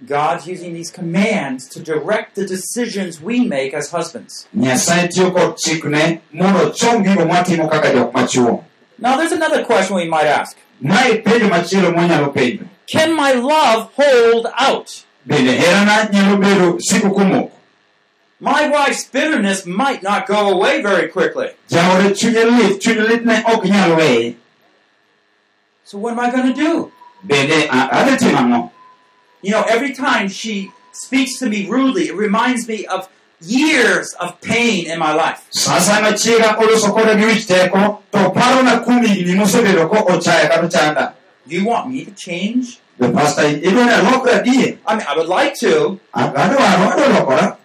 God's 0.08 0.46
using 0.46 0.74
these 0.76 0.92
commands 0.92 1.68
to 1.70 1.80
direct 1.80 2.36
the 2.36 2.46
decisions 2.46 3.20
we 3.20 3.40
make 3.48 3.74
as 3.74 3.90
husbands. 3.92 4.48
nyasaye 4.54 5.08
tiyo 5.08 5.32
kod 5.32 5.56
chikne 5.58 6.20
mondo 6.34 6.60
ochom 6.60 7.04
gigo 7.04 7.26
mwatimo 7.26 7.68
kaka 7.68 7.94
jok 7.94 8.14
machuo 8.14 8.64
Now, 9.00 9.16
there's 9.16 9.32
another 9.32 9.64
question 9.64 9.96
we 9.96 10.06
might 10.10 10.26
ask 10.26 10.58
mae 10.82 11.14
penjo 11.16 11.48
machielo 11.50 11.92
mwanyalo 11.92 12.28
penjo 12.34 12.64
Can 12.92 13.14
my 13.16 13.34
love 13.34 13.90
hold 13.96 14.48
out? 14.58 15.04
bende 15.26 15.52
herana 15.52 16.10
nyalo 16.12 16.38
bedo 16.38 16.80
siko 16.80 17.10
komoko 17.10 17.52
My 18.40 18.68
wife's 18.70 19.06
bitterness 19.10 19.66
might 19.66 20.04
not 20.04 20.28
go 20.28 20.50
away 20.52 20.82
very 20.82 21.08
quickly. 21.10 21.50
jaode 21.70 22.14
chunye 22.16 22.44
lit 22.58 22.80
chunye 22.82 23.08
lit 23.10 23.26
ne 23.26 23.44
ok 23.54 23.70
nyal 23.70 23.96
weye 23.98 24.36
So, 25.84 25.98
what 25.98 26.12
am 26.14 26.20
I 26.20 26.30
going 26.32 26.54
to 26.54 26.54
do? 26.54 26.92
bende 27.26 27.68
a- 27.70 27.90
adhi 27.92 28.18
timo 28.18 28.38
ang'o 28.38 28.72
You 29.42 29.52
know, 29.52 29.64
every 29.64 29.94
time 29.94 30.28
she 30.30 30.72
speaks 30.92 31.38
to 31.40 31.46
me 31.48 31.68
rudely, 31.70 32.08
it 32.10 32.16
reminds 32.16 32.68
me 32.68 32.86
of 32.88 33.08
years 33.42 34.14
of 34.20 34.40
pain 34.42 34.88
in 34.90 35.00
my 35.00 35.14
life. 35.14 35.46
sasa 35.50 36.02
machiega 36.02 36.58
oloso 36.58 36.92
koda 36.94 37.16
gi 37.16 37.26
wich 37.26 37.46
teko 37.48 38.00
to 38.12 38.18
parona 38.32 38.80
kuom 38.84 39.04
higni 39.06 39.36
mosebedo 39.36 39.90
ko 39.90 39.96
ochaya 40.14 40.50
kata 40.50 40.68
chanda 40.70 41.14
Do 41.48 41.56
you 41.56 41.66
want 41.66 41.90
me 41.90 42.04
to 42.06 42.12
change? 42.12 42.80
be 43.00 43.08
pasta 43.14 43.42
idwa 43.48 43.86
ni 43.86 43.92
alokra 43.92 44.34
adier 44.42 44.78
I 44.88 44.96
mean, 44.96 45.06
I 45.08 45.16
would 45.18 45.28
like 45.30 45.54
to, 45.60 46.00
adwaro 46.14 46.90
adwa 46.92 47.08
lokora 47.16 47.58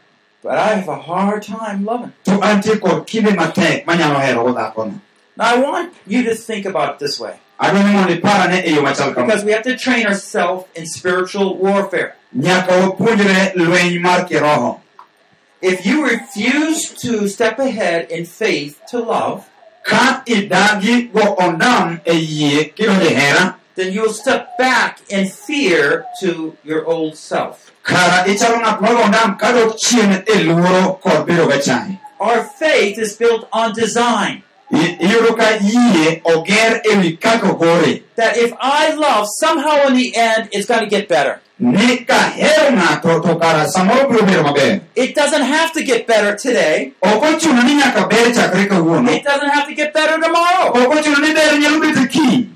but 0.42 0.58
I 0.58 0.74
have 0.74 0.88
a 0.88 0.96
hard 1.00 1.42
time 1.42 1.84
loving. 1.84 2.12
to 2.24 2.32
antie 2.42 2.76
kod 2.78 3.06
kinde 3.06 3.30
matek 3.34 3.84
manyalo 3.86 4.20
herogo 4.20 4.52
dhakono 4.52 5.00
Now, 5.34 5.54
I 5.54 5.58
want 5.58 5.94
you 6.06 6.22
to 6.24 6.34
think 6.34 6.66
about 6.66 6.90
it 6.94 6.98
this 6.98 7.18
way 7.18 7.34
adwa 7.58 7.82
ni 7.82 7.92
mondo 7.92 8.12
iparane 8.14 8.66
yo 8.74 8.82
machal 8.82 9.14
kama 9.14 9.26
because 9.26 9.44
we 9.44 9.52
have 9.52 9.62
to 9.62 9.76
train 9.76 10.06
ourselves 10.06 10.66
in 10.76 10.86
spiritual 10.86 11.56
warfare. 11.56 12.12
nyaka 12.34 12.72
wapuonjre 12.76 13.52
lweny 13.56 13.98
mar 13.98 14.26
kiroho 14.28 14.80
If 15.62 15.86
you 15.86 16.04
refuse 16.04 16.90
to 17.02 17.28
step 17.28 17.58
ahead 17.58 18.10
in 18.10 18.24
faith 18.26 18.80
to 18.90 18.98
love, 18.98 19.48
ka 19.84 20.22
idagi 20.26 21.12
go 21.12 21.36
ondam 21.36 22.00
yie 22.04 22.74
kidonjo 22.74 23.10
hera 23.14 23.56
then 23.74 23.92
you'll 23.92 24.12
step 24.12 24.58
back 24.58 25.00
in 25.08 25.26
fear 25.28 26.04
to 26.20 26.56
your 26.62 26.84
old 26.86 27.16
self. 27.16 27.70
kara 27.84 28.26
ichalo 28.30 28.58
ng'at 28.62 28.80
mago 28.82 29.02
ondam 29.06 29.38
kadok 29.38 29.74
chien 29.78 30.10
luoro 30.46 31.00
kod 31.00 31.26
bedo 31.26 31.46
gachai 31.50 31.98
Our 32.20 32.44
faith 32.44 32.98
is 32.98 33.16
built 33.16 33.48
on 33.52 33.74
design. 33.74 34.42
I- 34.70 34.96
iyudo 35.02 35.34
ka 35.36 35.58
yie 35.62 36.22
oger 36.24 36.82
wi 36.84 37.16
kaka 37.18 37.50
ogore 37.54 38.02
That 38.16 38.36
if 38.36 38.52
I 38.60 38.94
love, 38.94 39.26
somehow 39.42 39.86
in 39.88 39.94
the 39.94 40.14
end, 40.16 40.48
it's 40.52 40.66
going 40.66 40.80
to 40.86 40.90
get 40.90 41.08
better. 41.08 41.40
Ni 41.62 42.02
ka 42.04 42.18
hero 42.34 42.70
ng'ato 42.74 43.20
to 43.22 43.38
kara 43.38 43.64
samoro 43.70 44.08
biro 44.10 44.26
bedo 44.26 44.42
maber 44.42 44.80
It 44.96 45.14
doesn't 45.14 45.42
have 45.46 45.72
to 45.72 45.84
get 45.84 46.06
better 46.06 46.34
today. 46.36 46.92
ok 47.02 47.22
ochuno 47.38 47.62
ni 47.62 47.74
nyaka 47.78 48.08
ber 48.10 48.26
chakre 48.34 48.66
kawuono 48.66 49.10
It 49.14 49.22
doesn't 49.24 49.48
have 49.56 49.66
to 49.68 49.74
get 49.74 49.94
better 49.94 50.18
tomorrow. 50.20 50.74
ok 50.74 50.78
ochuno 50.98 51.18
ni 51.22 51.30
ber 51.34 51.50
nyalo 51.62 51.78
bedo 51.80 52.02
kiny 52.10 52.48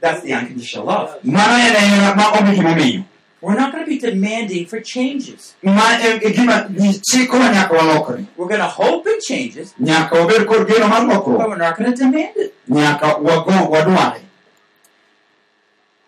That's 0.00 0.20
the 0.22 0.32
unconditional 0.34 0.86
love. 0.86 1.10
mano 1.24 1.54
en 1.58 1.74
hera 1.74 2.14
ma 2.14 2.30
onge 2.38 2.54
gimomiyo 2.54 3.04
We're 3.44 3.58
not 3.60 3.72
going 3.72 3.84
to 3.84 3.90
be 3.90 3.98
demanding 3.98 4.64
for 4.64 4.80
changes. 4.80 5.52
ma 5.62 5.98
gima 6.36 6.68
chikowa 7.10 7.48
nyaka 7.52 7.74
walokre 7.74 8.24
We're 8.36 8.48
going 8.48 8.60
to 8.60 8.68
hope 8.68 9.06
it 9.10 9.20
changes, 9.20 9.74
nyaka 9.80 10.14
wabed 10.14 10.46
kod 10.46 10.68
geno 10.68 10.86
mar 10.88 11.02
but 11.06 11.26
we're 11.26 11.56
not 11.56 11.76
going 11.76 11.90
to 11.90 11.96
demand 11.96 12.36
it. 12.36 12.54
nyaka 12.70 13.18
wago 13.18 13.50
wadware 13.74 14.20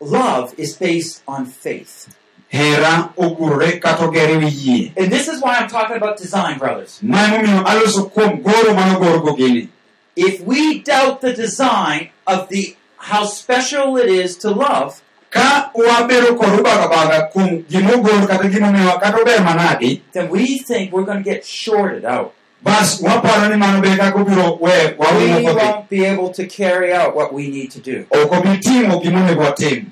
Love 0.00 0.52
is 0.58 0.76
based 0.76 1.22
on 1.26 1.46
faith. 1.46 2.14
Hera 2.48 3.12
ogurore 3.16 3.80
kata 3.80 4.04
ogere 4.04 4.36
wi 4.36 4.48
yie 4.50 4.92
And 4.96 5.10
this 5.12 5.28
is 5.28 5.42
why 5.42 5.56
I'm 5.56 5.68
talking 5.68 5.96
about 5.96 6.16
design, 6.16 6.58
brothers. 6.58 7.00
aloso 7.02 8.10
kuom 8.12 8.42
goro 8.42 8.74
manogorgo 8.74 9.36
gini 9.36 9.68
If 10.16 10.40
we 10.40 10.80
doubt 10.80 11.20
the 11.20 11.32
design 11.34 12.08
of 12.26 12.48
the 12.48 12.76
how 12.96 13.24
special 13.24 13.96
it 13.98 14.08
is 14.08 14.36
to 14.38 14.50
love, 14.50 15.02
ka 15.30 15.70
wabedo 15.74 16.38
kod 16.38 16.58
ubagabaga 16.60 17.30
kuom 17.32 17.64
gimogol 17.68 18.26
kata 18.26 18.48
kata 18.48 19.20
ober 19.20 19.38
manadi 19.44 20.00
then 20.12 20.30
we 20.30 20.58
think 20.58 20.92
we're 20.92 21.04
going 21.04 21.18
to 21.18 21.24
get 21.24 21.44
shorted 21.44 22.04
out. 22.04 22.32
bas 22.62 23.00
waparo 23.02 23.50
ni 23.50 23.56
mano 23.56 23.80
be 23.82 23.96
kaka 23.96 24.18
obiro 24.18 24.58
we 24.60 25.54
won't 25.54 25.88
be 25.90 26.04
able 26.04 26.32
to 26.32 26.46
carry 26.46 26.92
out 26.92 27.14
what 27.14 27.32
we 27.32 27.48
need 27.50 27.70
to 27.70 27.80
do. 27.80 28.06
ok 28.10 28.36
obi 28.36 28.58
timo 28.58 29.00
gimonego 29.00 29.42
watim 29.42 29.90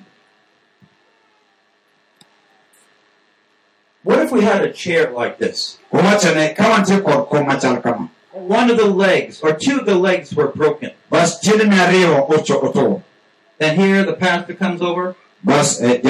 What 4.04 4.18
if 4.20 4.30
we 4.30 4.42
had 4.44 4.62
a 4.62 4.72
chair 4.72 5.10
like 5.10 5.38
this? 5.38 5.78
owachone 5.92 6.54
ka 6.56 6.64
wantie 6.70 7.00
kod 7.02 7.28
kom 7.28 7.46
machal 7.46 7.80
kama 7.82 8.10
One 8.32 8.68
of 8.70 8.76
the 8.76 8.86
legs, 8.90 9.40
or 9.40 9.54
two 9.54 9.78
of 9.80 9.86
the 9.86 9.94
legs 9.94 10.34
were 10.34 10.48
broken. 10.48 10.90
bas 11.10 11.40
tiendene 11.40 11.72
ariyo 11.86 12.28
ocho 12.28 12.60
otuwo 12.60 13.02
Then 13.58 13.76
here 13.76 14.04
the 14.04 14.12
pastor 14.12 14.54
comes 14.54 14.82
over. 14.82 15.14
eh, 15.46 16.00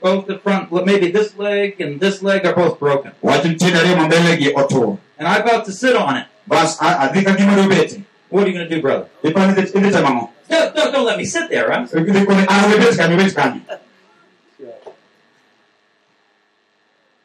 Both 0.00 0.26
the 0.26 0.38
front, 0.38 0.70
maybe 0.84 1.10
this 1.10 1.36
leg 1.38 1.80
and 1.80 1.98
this 2.00 2.22
leg 2.22 2.44
are 2.46 2.54
both 2.54 2.78
broken. 2.78 3.12
wacho 3.22 3.48
ni 3.48 3.56
tiende 3.56 3.78
ariyo 3.82 3.96
mambelegi 3.96 4.52
otuwo 4.54 4.98
And 5.18 5.26
I'm 5.28 5.42
about 5.42 5.64
to 5.66 5.72
sit 5.72 5.96
on 5.96 6.16
it. 6.16 6.26
bas 6.46 6.78
a- 6.80 7.08
adhi 7.08 7.24
ka 7.24 7.32
gima 7.34 7.56
dobete 7.56 8.04
What 8.30 8.44
are 8.44 8.48
you 8.50 8.54
going 8.56 8.68
to 8.68 8.74
do, 8.76 8.80
brother? 8.80 9.06
ipani 9.24 9.52
idhi 9.52 9.72
idhi 9.74 9.90
timo 9.90 10.08
ang'o 10.08 10.28
Don't, 10.74 11.04
let 11.06 11.16
me 11.16 11.24
sit 11.24 11.48
there, 11.50 11.70
huh? 11.72 11.86
Idhi 11.88 12.24
kone 12.28 12.44
an 12.48 12.70
obet 12.72 12.94
kanyo 13.00 13.16
obet 13.18 13.34
kanyo 13.34 13.60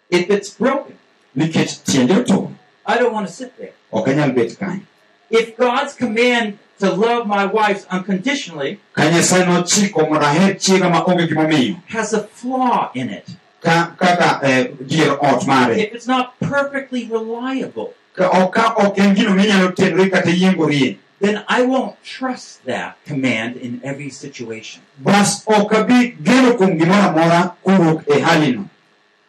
If 0.10 0.30
it's 0.30 0.50
broken, 0.50 0.96
nikech 1.36 1.84
tiende 1.84 2.14
otuwo 2.16 2.52
I 2.86 2.98
don't 2.98 3.14
want 3.14 3.28
to 3.28 3.34
sit 3.34 3.58
there. 3.58 3.74
ok 3.92 4.12
anyal 4.12 4.32
bet 4.32 4.58
kanyo 4.60 4.82
If 5.30 5.58
God's 5.58 5.94
command 5.94 6.58
to 6.80 6.92
love 6.94 7.28
my 7.28 7.46
wife 7.46 7.86
unconditionally 7.92 8.80
ka 8.94 9.04
nyasaye 9.10 9.46
nochiko 9.46 10.10
mondo 10.10 10.26
aher 10.26 10.56
chiega 10.56 10.90
ma 10.90 11.04
onge 11.04 11.28
gimomiyo 11.28 11.82
has 11.88 12.14
a 12.14 12.24
flaw 12.24 12.92
in 12.94 13.10
it, 13.10 13.28
eh, 13.64 14.68
dier 14.86 15.18
ot 15.22 15.48
mare 15.48 15.74
if 15.74 15.94
it's 15.94 16.08
not 16.08 16.40
perfectly 16.40 17.06
reliable, 17.06 17.94
ka 18.14 18.30
ok 18.30 18.52
ka 18.52 18.74
ok 18.78 18.98
en 19.02 19.16
gino 19.16 19.32
minyalo 19.36 19.76
tenore 19.76 20.10
kata 20.10 20.30
yiengorie 20.30 20.98
then 21.20 21.44
I 21.48 21.64
won't 21.64 22.02
trust 22.04 22.64
that 22.66 22.98
command 23.06 23.58
in 23.58 23.82
every 23.84 24.10
situation. 24.12 24.84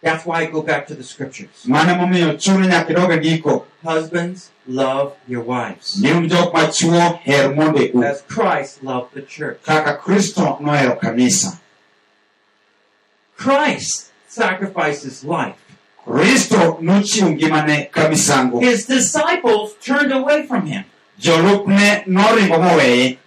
That's 0.01 0.25
why 0.25 0.43
I 0.43 0.47
go 0.47 0.63
back 0.63 0.87
to 0.89 0.95
the 0.95 1.03
scriptures. 1.03 1.65
mano 1.67 1.93
emomiyo 1.93 2.35
chuno 2.39 2.67
nyaka 2.67 2.91
idog 2.93 3.21
giko 3.23 3.65
Husbands, 3.85 4.51
love 4.67 5.13
your 5.29 5.43
wives. 5.43 6.01
ni 6.03 6.11
un 6.13 6.29
jok 6.29 6.53
machuo 6.53 7.19
her 7.25 7.49
mondeu 7.55 8.05
As 8.05 8.23
Christ 8.29 8.83
loved 8.85 9.15
the 9.15 9.23
church. 9.23 9.59
kaka 9.65 9.97
kristo 9.99 10.59
nohero 10.61 10.97
kanisa 11.01 11.59
Christ 13.37 14.11
sacrificed 14.29 15.03
his 15.05 15.25
life. 15.25 15.57
kristo 16.07 16.79
nochiwo 16.81 17.31
ngimane 17.31 17.91
ka 17.91 18.09
misango 18.09 18.61
His 18.61 18.87
disciples 18.87 19.75
turned 19.85 20.13
away 20.13 20.47
from 20.47 20.67
him. 20.67 20.85
jolupne 21.19 22.05
noringo 22.07 22.59
moweye 22.59 23.19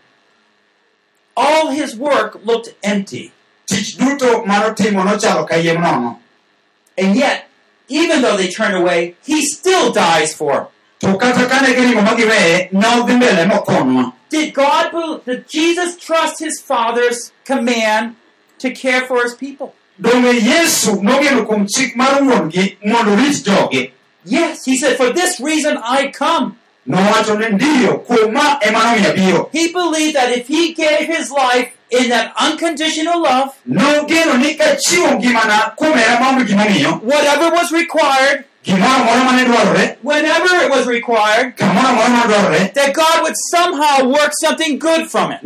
All 1.38 1.72
his 1.72 1.96
work 1.96 2.40
looked 2.46 2.76
empty. 2.84 3.32
And 6.98 7.16
yet, 7.16 7.48
even 7.88 8.22
though 8.22 8.38
they 8.38 8.50
turned 8.50 8.76
away, 8.76 9.16
he 9.24 9.46
still 9.46 9.92
dies 9.92 10.34
for 10.34 10.54
them. 10.54 10.68
to 11.14 11.18
kata 11.18 11.48
kane 11.50 11.74
giringo 11.76 12.04
ma 12.04 12.14
giweye 12.16 12.70
nodhi 12.72 13.14
mbele 13.16 13.46
mokonwa 13.46 14.14
Did 14.30 14.54
God, 14.54 14.92
did 15.26 15.50
Jesus 15.50 15.98
trust 15.98 16.40
his 16.40 16.62
Father's 16.62 17.32
command 17.44 18.16
to 18.60 18.70
care 18.72 19.02
for 19.08 19.24
his 19.24 19.34
people? 19.36 19.74
donge 20.00 20.34
yesu 20.40 21.02
nogeno 21.02 21.46
kuom 21.46 21.66
chik 21.68 21.96
mar 21.96 22.22
wuon-gi 22.22 22.78
mondo 22.86 23.12
orit 23.12 23.44
jogi 23.44 23.92
Yes, 24.24 24.66
he 24.66 24.78
said, 24.78 24.98
For 24.98 25.10
this 25.12 25.40
reason 25.40 25.78
I 25.84 26.12
come. 26.12 26.56
nowacho 26.88 27.36
ni 27.40 27.46
ndiyo 27.58 27.98
kuom 28.06 28.32
ma 28.34 28.60
ema 28.62 28.80
nomiyo 28.80 29.10
abiro 29.12 29.50
He 29.52 29.72
believed 29.74 30.16
that 30.16 30.38
if 30.38 30.48
he 30.48 30.74
gave 30.74 31.08
his 31.18 31.32
life 31.32 31.70
in 31.92 32.10
that 32.10 32.34
unconditional 32.38 33.22
love, 33.22 33.50
whatever 37.04 37.52
was 37.54 37.72
required, 37.72 38.46
whenever 40.04 40.50
it 40.64 40.70
was 40.72 40.86
required, 40.88 41.56
that 42.76 42.94
God 42.94 43.24
would 43.24 43.36
somehow 43.52 44.08
work 44.08 44.32
something 44.44 44.80
good 44.80 45.10
from 45.10 45.32
it. 45.32 45.40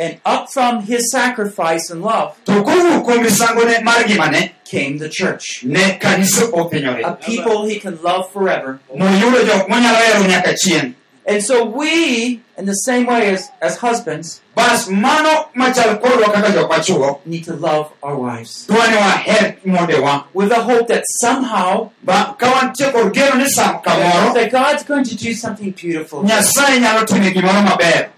And 0.00 0.20
up 0.24 0.46
from 0.54 0.82
his 0.84 1.10
sacrifice 1.10 1.90
and 1.90 2.02
love 2.02 2.36
came 4.64 4.98
the 4.98 5.08
church. 5.08 5.64
A 7.04 7.16
people 7.16 7.64
he 7.66 7.80
can 7.80 7.98
love 8.02 8.30
forever. 8.32 8.78
Moyudo 11.28 11.36
jok 11.36 11.36
monyalo 11.36 11.36
hero 11.36 11.36
nyaka 11.36 11.36
chien 11.36 11.36
And 11.36 11.42
so 11.42 11.64
we, 11.66 12.40
in 12.56 12.64
the 12.66 12.72
same 12.72 13.06
way 13.06 13.30
as, 13.34 13.50
as 13.60 13.76
husbands, 13.78 14.40
bas 14.54 14.88
mano 14.88 15.48
machal 15.54 15.98
kodwa 15.98 16.32
kaka 16.32 17.20
need 17.26 17.44
to 17.44 17.54
love 17.54 17.92
our 18.02 18.16
wives. 18.16 18.66
dwani 18.66 18.96
waher 18.96 19.56
mondewa 19.64 20.24
With 20.34 20.48
the 20.48 20.62
hope 20.62 20.88
that 20.88 21.04
somehow 21.20 21.90
ba 22.02 22.34
ka 22.38 22.46
wantie 22.46 22.90
kod 22.92 23.12
geno 23.14 23.36
ni 23.36 23.48
sam 23.48 23.80
kamoro 23.82 24.32
that 24.34 24.50
God's 24.50 24.84
going 24.84 25.04
to 25.04 25.14
do 25.16 25.34
something 25.34 25.70
beautiful. 25.72 26.22
nyasaye 26.24 26.80
nyalo 26.80 27.06
time 27.06 27.30
gimoro 27.30 27.62
maber 27.62 28.08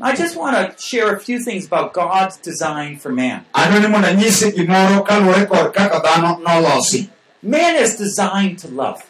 I 0.00 0.14
just 0.14 0.36
want 0.36 0.54
to 0.56 0.74
share 0.78 1.16
a 1.16 1.18
few 1.20 1.38
things 1.40 1.66
about 1.66 1.94
God's 1.94 2.36
design 2.36 2.98
for 2.98 3.10
man. 3.12 3.44
adwa 3.54 3.80
ni 3.80 3.88
mondo 3.88 4.08
anyisi 4.08 4.52
gimoro 4.52 5.02
kaluwore 5.02 5.46
kod 5.46 5.72
kaka 5.74 5.98
dhano 6.00 6.38
nolosi 6.38 7.08
Man 7.42 7.76
is 7.76 7.96
designed 7.96 8.58
to 8.60 8.68
love. 8.68 9.02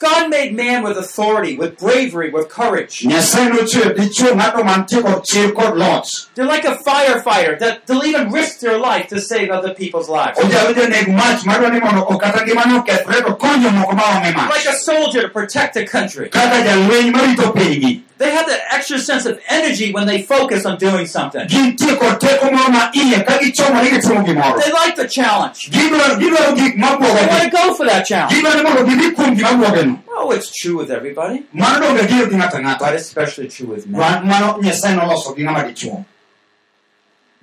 Dhano 0.00 0.26
olo- 0.26 0.30
d- 0.30 0.30
dichuo 0.30 0.30
olosi 0.30 0.30
mondo 0.30 0.30
oher 0.30 0.30
ng'ato 0.30 0.30
God 0.30 0.30
made 0.30 0.52
man 0.54 0.82
with 0.82 0.98
authority, 0.98 1.56
with 1.56 1.78
bravery, 1.78 2.30
with 2.30 2.48
courage. 2.48 3.02
nyasaye 3.06 3.48
nochweyo 3.48 3.94
dichuo 3.94 4.34
ng'ato 4.34 4.64
mantie 4.64 5.02
kod 5.02 5.24
chir 5.24 5.52
kod 5.54 5.76
loch 5.76 6.08
They're 6.34 6.44
like 6.46 6.64
a 6.64 6.76
firefighter 6.76 7.58
that 7.58 7.86
they'll 7.86 8.04
even 8.04 8.30
risk 8.32 8.60
their 8.60 8.78
life 8.78 9.08
to 9.08 9.20
save 9.20 9.50
other 9.50 9.74
people's 9.74 10.08
lives. 10.08 10.38
onyalo 10.38 10.74
janeg 10.74 11.08
mach 11.08 11.44
madwa 11.44 11.70
ni 11.72 11.80
mondo 11.80 12.02
okata 12.08 12.44
ngimane 12.46 12.78
okethre 12.78 13.24
to 13.24 13.34
konyo 13.34 13.70
jomoko 13.70 13.92
maonge 13.96 14.34
mach 14.34 14.50
Like 14.50 14.66
a 14.68 14.74
soldier 14.76 15.22
to 15.22 15.28
protect 15.28 15.74
the 15.74 15.86
country. 15.86 16.28
kaka 16.28 16.62
jalweny 16.64 17.10
marito 17.10 17.52
pinygi 17.52 18.02
They 18.18 18.30
have 18.30 18.46
that 18.46 18.60
extra 18.72 18.98
sense 18.98 19.26
of 19.26 19.38
energy 19.48 19.92
when 19.92 20.06
they 20.06 20.22
focus 20.22 20.64
on 20.64 20.78
doing 20.78 21.06
something. 21.06 21.46
gintie 21.48 21.96
kod 21.98 22.18
teko 22.20 22.50
moro 22.52 22.70
ma 22.70 22.90
iye 22.94 23.22
ka 23.26 23.38
gichomore 23.38 23.88
gitimo 23.90 24.24
gimoro 24.24 24.58
They 24.62 24.72
like 24.72 24.96
the 24.96 25.08
challenge. 25.08 25.70
gidwaro 25.70 26.16
gidwaro 26.18 26.56
gik 26.56 26.76
They 26.76 26.82
want 26.82 27.42
to 27.42 27.50
go 27.50 27.74
for 27.74 27.84
that 27.86 28.06
challenge. 28.06 29.95
Gidwaro 30.04 30.04
ni 30.04 30.04
mondo 30.04 30.04
gidhi 30.04 30.04
kuom 30.04 30.04
gima 30.04 30.04
bwogeno 30.04 30.26
Oh, 30.26 30.32
it's 30.32 30.50
true 30.60 30.76
with 30.78 30.90
everybody, 30.90 31.46
mano 31.52 31.80
donge 31.86 32.06
giro 32.08 32.26
gi 32.30 32.36
ng'ato 32.36 32.78
but 32.78 32.94
especially 32.94 33.48
true 33.48 33.68
with 33.74 33.86
men. 33.86 34.00
Mano 34.26 34.58
nyasaye 34.62 34.94
noloso 34.96 35.34
gi 35.36 35.42
ng'ama 35.42 35.62
dichuo 35.68 36.04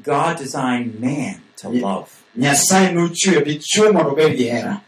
God 0.03 0.37
designed 0.37 0.99
man 0.99 1.41
to 1.57 1.69
love. 1.69 2.09
nyasaye 2.37 2.91
nochweyo 2.91 3.41
dichuo 3.45 3.93
mondo 3.93 4.11
obed 4.11 4.37
gi 4.37 4.47
hera 4.49 4.81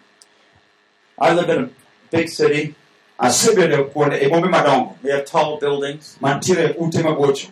I 1.17 1.33
live 1.33 1.49
in 1.49 1.63
a 1.63 1.69
big 2.11 2.29
city. 2.29 2.75
asebedo 3.19 3.83
kuonde 3.93 4.19
e 4.21 4.27
bombe 4.29 4.49
madongo 4.49 4.95
We 5.03 5.11
have 5.11 5.25
tall 5.25 5.57
buildings. 5.59 6.17
mantiere 6.21 6.75
ute 6.77 7.01
mabocho 7.03 7.49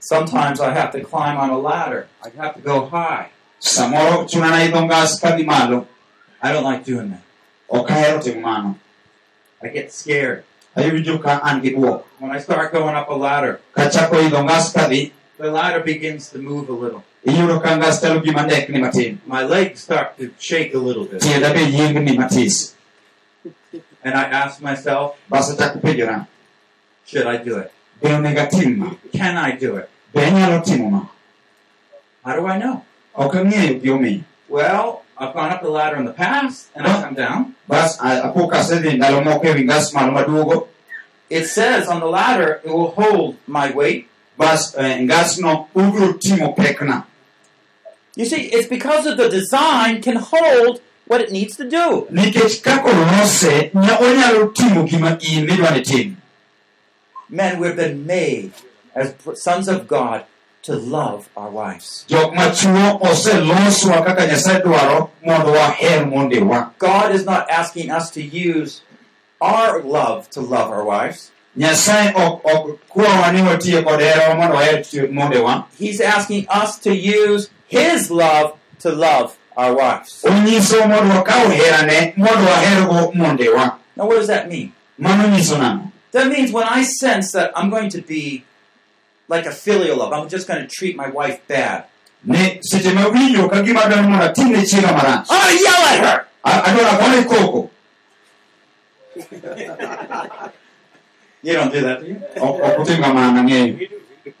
Sometimes 0.00 0.60
I 0.60 0.72
have 0.74 0.90
to 0.92 1.00
climb 1.04 1.36
on 1.38 1.50
a 1.50 1.58
ladder. 1.58 2.08
I 2.24 2.30
have 2.42 2.56
to 2.56 2.60
go 2.60 2.86
high. 2.86 3.28
samoro 3.60 4.26
chunana 4.28 4.66
idho 4.66 4.82
ngas 4.86 5.20
kadhi 5.20 5.44
malo 5.46 5.86
I 6.42 6.52
don't 6.52 6.64
like 6.64 6.84
doing 6.84 7.10
that. 7.10 7.22
Ok 7.72 7.88
ahero 7.90 8.20
timo 8.20 8.40
mano 8.44 8.76
I 9.64 9.68
get 9.72 9.92
scared. 9.92 10.44
ayudo 10.76 11.16
ka 11.22 11.40
an 11.42 11.62
gi 11.62 11.72
bwok 11.74 12.04
When 12.20 12.30
I 12.30 12.38
start 12.38 12.72
going 12.72 12.94
up 12.94 13.08
a 13.10 13.14
ladder, 13.14 13.60
kachako 13.76 14.20
idho 14.22 14.44
ngas 14.44 14.72
kadhi 14.76 15.12
the 15.38 15.50
ladder 15.50 15.80
begins 15.80 16.28
to 16.30 16.38
move 16.38 16.68
a 16.68 16.72
little. 16.76 17.02
iyudo 17.26 17.60
ka 17.62 17.76
ngas 17.80 18.00
chalo 18.02 18.20
gima 18.20 18.42
ndekni 18.44 18.78
matin 18.80 19.20
My 19.26 19.42
legs 19.42 19.80
start 19.80 20.18
to 20.18 20.30
shake 20.38 20.74
a 20.74 20.78
little 20.78 21.04
bit. 21.04 21.20
be 21.22 21.64
yiengni 21.72 22.12
matis 22.18 22.74
And 24.04 24.14
I 24.18 24.24
ask 24.24 24.60
myself, 24.60 25.16
bas 25.30 25.48
achako 25.50 25.80
penjora 25.80 26.26
should 27.06 27.26
I 27.26 27.36
do 27.38 27.58
it? 27.58 27.72
be 28.02 28.08
onego 28.08 28.44
ma 28.76 28.90
Can 29.12 29.36
I 29.38 29.52
do 29.56 29.76
it? 29.76 29.88
be 30.12 30.20
anyalo 30.20 30.60
timo 30.64 30.90
ma 30.90 31.02
How 32.24 32.36
do 32.36 32.46
I 32.46 32.58
know? 32.58 32.84
ok 33.14 33.32
ang'eyo 33.38 33.80
gimomiyo 33.80 34.22
Well, 34.48 35.01
I've 35.22 35.34
gone 35.34 35.50
up 35.52 35.62
the 35.62 35.70
ladder 35.70 35.96
in 35.96 36.04
the 36.04 36.12
past 36.12 36.66
and 36.74 36.84
I 36.86 37.00
come 37.00 37.14
down. 37.14 37.54
bas 37.68 37.98
a- 38.00 38.24
apo 38.26 38.48
kasedhi 38.48 38.90
ndalo 38.98 39.22
moko 39.24 39.46
ewi 39.46 39.64
ngas 39.64 39.92
malo 39.94 40.12
maduogo 40.12 40.68
It 41.30 41.46
says 41.46 41.88
on 41.88 42.00
the 42.00 42.06
ladder, 42.06 42.60
it 42.64 42.70
will 42.70 42.90
hold 43.00 43.36
my 43.46 43.70
weight. 43.70 44.08
eh, 44.78 45.00
ngasno 45.06 45.66
ubiro 45.74 46.12
ting'o 46.18 46.48
pekna 46.56 47.04
You 48.16 48.26
see, 48.26 48.42
it's 48.56 48.68
because 48.68 49.06
of 49.06 49.16
the 49.16 49.28
design 49.28 50.02
can 50.02 50.16
hold 50.16 50.80
what 51.06 51.20
it 51.20 51.30
needs 51.30 51.56
to 51.56 51.64
do. 51.64 52.06
nikech 52.10 52.60
kaka 52.62 52.90
olose 52.90 53.70
nya- 53.74 53.98
onyalo 54.00 54.52
timo 54.52 54.82
gima 54.88 55.10
in 55.22 55.46
midwa 55.46 55.70
ni 55.70 55.82
tim 55.82 56.16
Men, 57.28 57.60
we've 57.60 57.76
been 57.76 58.04
made 58.06 58.50
as 58.94 59.14
sons 59.34 59.68
of 59.68 59.86
God 59.88 60.24
to 60.62 60.76
love 60.76 61.28
our 61.36 61.50
wives. 61.50 62.04
jok 62.08 62.34
machuo 62.34 62.98
oseloswa 63.10 64.02
kaka 64.02 64.26
nyasaye 64.26 64.60
dwaro 64.62 65.10
mondo 65.24 65.52
waher 65.52 66.06
mondewa 66.06 66.70
God 66.78 67.14
is 67.14 67.24
not 67.26 67.50
asking 67.50 67.90
us 67.90 68.10
to 68.10 68.20
use 68.22 68.80
our 69.40 69.82
love 69.82 70.28
to 70.30 70.40
love 70.40 70.70
our 70.70 70.84
wives. 70.84 71.30
nyasaye 71.56 72.08
ok 72.16 72.40
ok 72.54 72.78
kwawa 72.88 73.32
ni 73.32 73.42
watiyo 73.42 73.82
kod 73.82 74.00
herawa 74.00 74.34
mondo 74.34 74.54
waher 74.56 74.82
tiyo- 74.82 75.08
mondewa 75.12 75.64
He's 75.78 76.00
asking 76.00 76.46
us 76.64 76.80
to 76.80 76.90
use 76.90 77.50
His 77.68 78.10
love 78.10 78.52
to 78.82 78.90
love 78.90 79.32
our 79.56 79.74
wives. 79.76 80.24
onyiso 80.24 80.86
mondo 80.88 81.14
wakaw 81.14 81.48
herane 81.50 82.12
mondo 82.16 82.50
wahergo 82.50 83.12
mondewa 83.14 83.78
Now, 83.96 84.06
what 84.06 84.16
does 84.18 84.26
that 84.28 84.48
mean? 84.48 84.72
mano 84.98 85.28
nyiso 85.28 85.58
nang'o 85.58 85.88
That 86.12 86.28
means 86.28 86.52
when 86.52 86.66
I 86.68 86.84
sense 86.84 87.32
that 87.32 87.52
I'm 87.56 87.70
going 87.70 87.88
to 87.90 88.02
be 88.02 88.44
like 89.34 89.46
a 89.46 89.54
filial 89.64 89.96
love, 89.98 90.12
I'm 90.12 90.28
just 90.28 90.46
going 90.48 90.60
to 90.62 90.68
treat 90.78 90.94
my 91.02 91.08
wife 91.18 91.38
bad. 91.48 91.84
ne 92.24 92.60
seche 92.70 92.90
mawinjo 92.98 93.48
ka 93.50 93.58
gima 93.66 93.80
adwaro 93.86 94.04
mondo 94.08 94.26
atimne 94.30 94.60
chiega 94.70 94.90
marach 94.98 95.26
oh, 95.28 95.34
I'm 95.34 95.42
going 95.42 95.58
to 95.58 95.64
yell 95.66 95.82
at 95.92 95.98
her. 96.06 96.18
A- 96.44 96.62
adwaro 96.68 96.90
agone 96.94 97.20
koko 97.32 97.60
You 101.42 101.52
don't 101.58 101.72
do 101.72 101.80
that, 101.80 102.00
do 102.00 102.06
you? 102.06 102.22
Oh, 102.36 102.42
oh, 102.42 102.62
ok- 102.62 102.76
ok 102.78 102.82
utim 102.82 102.98
kamano 103.02 103.40
ang'eyo 103.42 103.74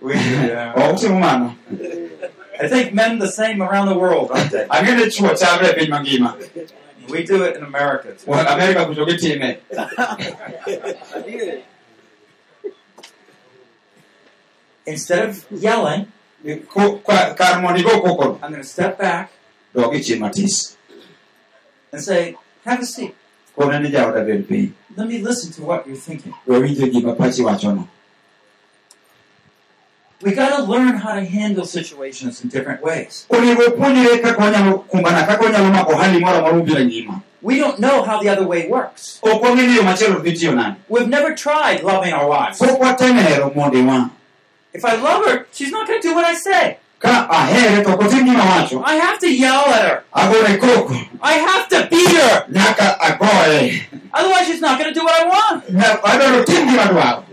We 0.00 0.14
do 0.14 0.46
that. 0.54 0.76
ok 0.78 0.92
utim 0.94 1.18
mano 1.18 1.48
I 2.62 2.68
think 2.68 2.94
men 2.94 3.18
the 3.18 3.32
same 3.40 3.58
around 3.66 3.88
the 3.88 3.98
world, 3.98 4.30
aren't 4.30 4.52
they? 4.54 4.66
ang'e 4.70 4.92
ni 4.98 5.04
chuo 5.10 5.34
chalre 5.34 5.66
e 5.70 5.74
piny 5.78 5.90
mangima 5.90 6.30
We 7.10 7.24
do 7.26 7.42
it 7.42 7.56
in 7.58 7.64
America. 7.64 8.14
too. 8.14 8.30
Wa- 8.30 8.46
amerika 8.54 8.86
kucho 8.86 9.02
gitime 9.10 9.58
Instead 14.86 15.28
of 15.28 15.46
yelling, 15.50 16.06
kar 17.36 17.60
mondo 17.62 17.78
igo 17.80 18.00
kokono 18.02 18.38
I'm 18.42 18.50
going 18.50 18.62
to 18.62 18.68
step 18.68 18.98
back 18.98 19.30
dog 19.74 19.92
ichien 19.94 20.18
matis 20.18 20.76
and 21.92 22.02
say, 22.02 22.36
Have 22.64 22.80
a 22.80 22.86
seat. 22.86 23.14
kone 23.56 23.80
ni 23.82 23.90
jaoda 23.90 24.24
bed 24.26 24.48
piny 24.48 24.72
Let 24.96 25.08
me 25.08 25.18
listen 25.18 25.52
to 25.52 25.62
what 25.62 25.86
you're 25.86 25.96
thinking. 25.96 26.34
we 26.46 26.56
winjo 26.58 26.86
gima 26.92 27.14
pachi 27.14 27.42
wachono 27.44 27.88
We 30.22 30.32
got 30.34 30.56
to 30.56 30.62
learn 30.70 30.94
how 30.98 31.14
to 31.14 31.24
handle 31.24 31.64
situations 31.66 32.42
in 32.44 32.48
different 32.48 32.82
ways. 32.82 33.26
onego 33.30 33.70
puonjre 33.76 34.18
kaka 34.22 34.42
wanyalo 34.42 34.78
kumbana 34.88 35.26
kaka 35.26 35.44
wanyalo 35.44 35.70
mako 35.72 35.94
hali 35.96 36.20
moro 36.20 36.38
amora 36.38 36.52
mobiro 36.54 36.78
e 36.80 36.84
ngima 36.86 37.20
We 37.42 37.58
don't 37.58 37.78
know 37.80 38.02
how 38.04 38.20
the 38.22 38.28
other 38.28 38.46
way 38.46 38.68
works. 38.68 39.18
ok 39.22 39.42
wang'e 39.46 39.66
ni 39.66 39.76
yo 39.76 39.82
machielo 39.82 40.18
dhi 40.20 40.32
tiyo 40.32 40.52
nade 40.54 40.76
We've 40.88 41.08
never 41.08 41.34
tried 41.34 41.82
loving 41.82 42.12
our 42.12 42.28
wives. 42.28 42.58
pok 42.58 42.80
watemo 42.80 43.20
hero 43.22 43.50
mondewa 43.54 44.10
If 44.74 44.84
I 44.84 44.94
love 44.96 45.26
her, 45.26 45.46
she's 45.52 45.70
not 45.70 45.86
going 45.86 46.00
to 46.00 46.08
do 46.08 46.14
what 46.14 46.24
I 46.24 46.34
say. 46.34 46.78
ka 47.02 47.26
ahere 47.28 47.82
to 47.84 47.90
ok 47.94 48.04
otim 48.06 48.22
gima 48.26 48.44
wacho 48.52 48.82
I 48.84 48.94
have 48.94 49.18
to 49.18 49.28
yell 49.28 49.66
at 49.74 49.82
her. 49.88 50.04
I 50.14 51.32
have 51.48 51.68
to 51.74 51.88
beat 51.90 52.12
her. 52.14 52.46
Otherwise, 54.14 54.46
she's 54.46 54.60
not 54.60 54.78
going 54.78 54.92
to 54.94 54.98
do 55.00 55.04
what 55.04 55.14
I 55.20 55.24
want. 55.26 55.70
Na- 55.72 55.96
adwaro 56.10 56.44
tim 56.46 56.68
gima 56.68 56.86
dwaro 56.92 57.24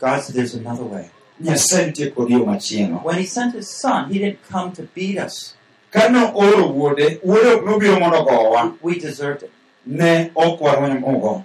God 0.00 0.20
said 0.20 0.34
there's 0.34 0.54
another 0.54 0.84
way. 0.84 1.10
nyasaye 1.40 1.86
nitie 1.86 2.10
kod 2.14 2.30
yo 2.30 2.44
machielo 2.44 3.02
When 3.02 3.18
He 3.18 3.24
sent 3.26 3.54
His 3.54 3.68
Son, 3.68 4.10
He 4.12 4.18
didn't 4.18 4.42
come 4.48 4.72
to 4.72 4.82
beat 4.82 5.18
us. 5.18 5.54
ka 5.90 6.08
nooro 6.08 6.68
wuode 6.72 7.20
wuode 7.24 7.46
ok 7.46 7.64
nobiro 7.66 8.00
mondo 8.00 8.24
gowa 8.24 8.76
We 8.82 8.98
deserved 8.98 9.42
it. 9.44 9.52
ne 9.86 10.30
ok 10.34 10.60
warwany 10.64 10.98
mogo 11.00 11.44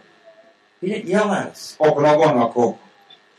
He 0.82 0.88
didn't 0.88 1.08
yell 1.08 1.32
at 1.32 1.48
us. 1.48 1.76
koko 1.78 2.78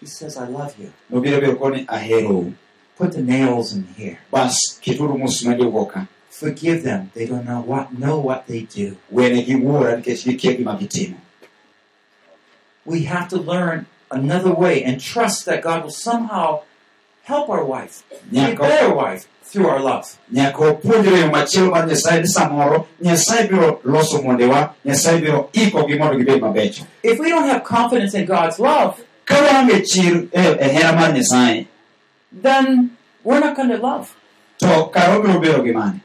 He 0.00 0.06
says, 0.06 0.36
I 0.36 0.46
love 0.46 0.74
you. 0.78 0.92
nobiro 1.10 1.40
biro 1.40 1.58
koni 1.58 1.84
aherou 1.86 2.54
Put 2.96 3.12
the 3.12 3.22
nails 3.22 3.72
in 3.74 3.84
here. 3.96 4.18
bas 4.30 4.56
keturu 4.82 5.16
musmajogo 5.18 5.90
ka 5.90 6.06
Forgive 6.30 6.82
them. 6.84 7.10
They 7.14 7.26
don't 7.26 7.44
know 7.44 7.60
what 7.60 7.98
know 7.98 8.18
what 8.20 8.46
they 8.46 8.62
do. 8.62 8.96
wenegi 9.12 9.56
wuora 9.56 9.96
nikech 9.96 10.24
gikia 10.24 10.56
gima 10.56 10.76
gitimo 10.78 11.16
We 12.84 13.04
have 13.04 13.28
to 13.28 13.36
learn 13.36 13.86
another 14.10 14.52
way 14.54 14.82
and 14.82 15.00
trust 15.00 15.44
that 15.46 15.62
God 15.62 15.84
will 15.84 15.90
somehow 15.90 16.62
help 17.28 17.48
our 17.50 17.64
wife 17.64 18.02
be 18.30 18.40
better 18.56 18.94
wife 18.94 19.26
through 19.44 19.68
our 19.70 19.80
love. 19.80 20.06
nyaka 20.32 20.58
wapuonjre 20.64 21.20
yo 21.20 21.30
machielo 21.30 21.70
mar 21.70 21.86
nyasaye 21.86 22.20
ni 22.20 22.28
samoro 22.28 22.86
nyasaye 23.00 23.48
biro 23.48 23.80
loso 23.84 24.22
mondewa 24.22 24.74
nyasaye 24.84 25.18
biro 25.18 25.48
ikogi 25.52 25.94
mondo 25.98 26.16
gibed 26.18 26.40
mabecho 26.42 26.82
If 27.02 27.18
we 27.18 27.28
don't 27.30 27.48
have 27.48 27.62
confidence 27.64 28.14
in 28.14 28.26
God's 28.26 28.58
love, 28.58 28.94
ka 29.24 29.34
waonge 29.34 29.82
chir 29.86 30.28
e 30.32 30.68
hera 30.68 30.92
mar 30.92 31.12
nyasaye 31.12 31.66
then 32.42 32.90
we're 33.24 33.40
not 33.40 33.56
going 33.56 33.68
to 33.70 33.78
love. 33.78 34.14
to 34.58 34.90
kara 34.92 35.16
obiro 35.18 35.40
bedo 35.40 35.64
gi 35.64 35.72
mane 35.72 36.00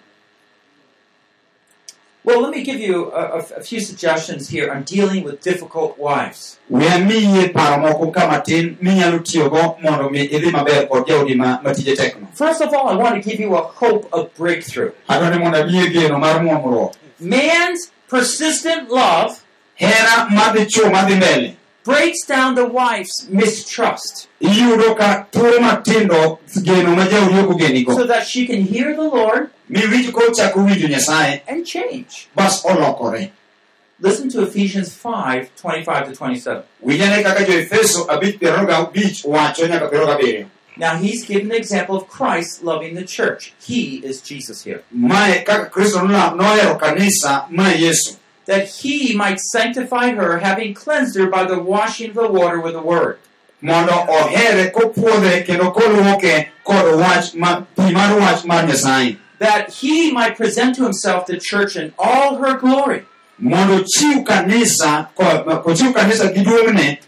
Well, 2.25 2.41
let 2.41 2.51
me 2.55 2.63
give 2.63 2.79
you 2.79 3.11
a, 3.11 3.39
a- 3.39 3.61
few 3.61 3.81
suggestions 3.81 4.47
here 4.49 4.71
on 4.71 4.83
dealing 4.83 5.23
with 5.25 5.41
difficult 5.41 5.97
wives. 5.99 6.57
we 6.69 6.85
amiye 6.87 7.49
paro 7.53 7.77
moko 7.83 8.13
ka 8.13 8.27
matin 8.27 8.77
minyalo 8.81 9.19
tiyogo 9.19 9.77
mondo 9.81 10.09
mi 10.09 10.25
idhi 10.27 10.51
maber 10.51 10.87
kod 10.87 11.05
jaodi 11.07 11.35
ma 11.35 11.59
matije 11.63 11.95
tekno 11.95 12.27
First 12.33 12.61
of 12.61 12.73
all, 12.73 12.87
I 12.87 12.95
want 12.95 13.21
to 13.21 13.29
give 13.29 13.39
you 13.39 13.55
a 13.55 13.61
hope 13.61 14.07
of 14.13 14.33
breakthrough. 14.37 14.91
adwa 15.09 15.29
ni 15.29 15.37
mondo 15.39 15.57
amiye 15.63 15.89
geno 15.93 16.17
mar 16.19 16.39
muomruok 16.43 16.93
Man's 17.19 17.91
persistent 18.09 18.89
love 18.89 19.41
hera 19.75 20.27
madhi 20.29 20.65
chuo 20.65 20.89
madhi 20.89 21.15
mbele 21.15 21.55
breaks 21.83 22.25
down 22.25 22.55
the 22.55 22.65
wife's 22.65 23.27
mistrust. 23.29 24.29
Iyudo 24.41 24.95
ka 24.95 25.25
thuolo 25.31 25.59
matindo 25.59 26.39
geno 26.63 26.95
ma 26.95 27.05
jaodi 27.05 27.39
ok 27.39 27.49
ogenigo 27.53 27.93
so 27.95 28.07
that 28.07 28.25
she 28.25 28.47
can 28.47 28.61
hear 28.61 28.95
the 28.95 29.03
Lord 29.03 29.49
miwinj 29.69 30.11
kochako 30.11 30.59
winjo 30.59 30.87
nyasaye 30.87 31.41
and 31.47 31.65
change. 31.65 32.27
bas 32.35 32.65
olokore 32.65 33.31
Listen 33.99 34.27
to 34.29 34.43
Ephesians 34.43 34.91
5 34.93 35.49
25 35.55 36.07
to 36.09 36.15
27. 36.15 36.63
winjane 36.83 37.23
kaka 37.23 37.43
jo-efeso 37.45 38.05
abich 38.09 38.39
piero 38.39 38.57
ariyo 38.57 38.67
gabich 38.67 39.23
wacho 39.25 39.67
nyaka 39.67 40.45
Now, 40.75 40.95
he's 40.97 41.23
given 41.23 41.49
the 41.49 41.55
example 41.55 41.95
of 41.95 42.07
Christ 42.09 42.63
loving 42.63 42.95
the 42.95 43.03
church. 43.05 43.53
He 43.61 44.01
is 44.03 44.21
Jesus 44.21 44.63
here. 44.63 44.81
mae 44.91 45.43
kaka 45.45 45.69
kristo 45.69 46.01
no- 46.01 46.75
kanisa 46.79 47.45
ma 47.49 47.69
yesu 47.69 48.17
That 48.45 48.67
he 48.67 49.15
might 49.15 49.39
sanctify 49.39 50.09
her, 50.15 50.39
having 50.39 50.73
cleansed 50.73 51.15
her 51.15 51.27
by 51.27 51.45
the 51.45 51.59
washing 51.59 52.09
of 52.09 52.15
the 52.15 52.27
water 52.27 52.59
with 52.59 52.73
the 52.73 52.81
word. 52.81 53.19
Mondo 59.43 59.65
ohere 59.65 59.73
kopuodhe 59.73 60.03
kendo 60.03 60.13
koluoke 60.13 60.13
kod 60.13 60.13
wach 60.13 60.13
ma 60.13 60.25
pi 60.25 60.25
mar 60.25 60.29
wach 60.29 60.37
mar 60.37 60.37
nyasaye 60.37 60.37
That 60.37 60.37
he 60.37 60.37
might 60.37 60.37
present 60.37 60.75
to 60.75 60.83
himself 60.83 61.25
the 61.25 61.37
church 61.37 61.75
in 61.75 61.93
all 61.97 62.37
her 62.37 62.57
glory, 62.57 63.05
mondo 63.37 63.83
chiw 63.83 64.23
kanisa 64.23 65.07
ko- 65.15 65.43
kochiw 65.63 65.93
kanisa 65.93 66.99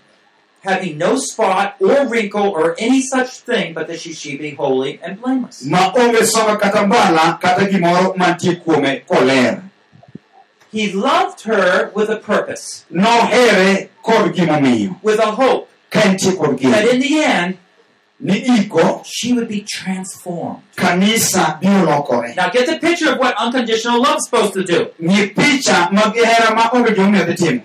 having 0.64 0.98
no 0.98 1.16
spot 1.16 1.76
or 1.80 2.08
wrinkle 2.08 2.50
or 2.50 2.76
any 2.80 3.02
such 3.02 3.40
thing, 3.40 3.74
but 3.74 3.88
that 3.88 4.00
she 4.00 4.14
should 4.14 4.40
be 4.40 4.52
holy 4.52 5.00
and 5.04 5.22
blameless. 5.22 5.64
ma 5.64 5.92
onge 5.94 6.24
songa 6.26 6.58
kata 6.58 6.86
mbala 6.86 7.40
kata 7.40 7.66
gimoro 7.66 8.16
mantie 8.16 8.60
He 10.72 10.92
loved 10.92 11.42
her 11.44 11.92
with 11.96 12.10
a 12.10 12.18
purpose, 12.18 12.84
nohere 12.90 13.90
kod 14.04 14.34
gimomiyo. 14.34 15.02
With 15.02 15.20
a 15.20 15.32
hope. 15.32 15.70
Ka 15.90 16.02
entie 16.02 16.36
kod 16.36 16.60
that 16.60 16.86
in 16.90 17.00
the 17.00 17.24
end 17.24 17.58
ni 18.20 18.40
iko 18.40 19.04
she 19.06 19.34
would 19.34 19.48
be 19.48 19.62
transformed. 19.62 20.62
kanisa 20.76 21.60
biro 21.62 22.36
Now 22.36 22.50
get 22.50 22.66
the 22.68 22.80
picture 22.80 23.12
of 23.12 23.20
what 23.20 23.36
unconditional 23.38 24.02
love 24.02 24.18
is 24.18 24.26
supposed 24.26 24.54
to 24.54 24.64
do. 24.64 24.88
ng'i 25.02 25.34
picha 25.34 25.92
mag 25.92 26.14
hera 26.16 26.56
ma 26.56 26.70
onge 26.72 26.94
gimomiyo 26.96 27.26
dhi 27.26 27.36
timo 27.36 27.62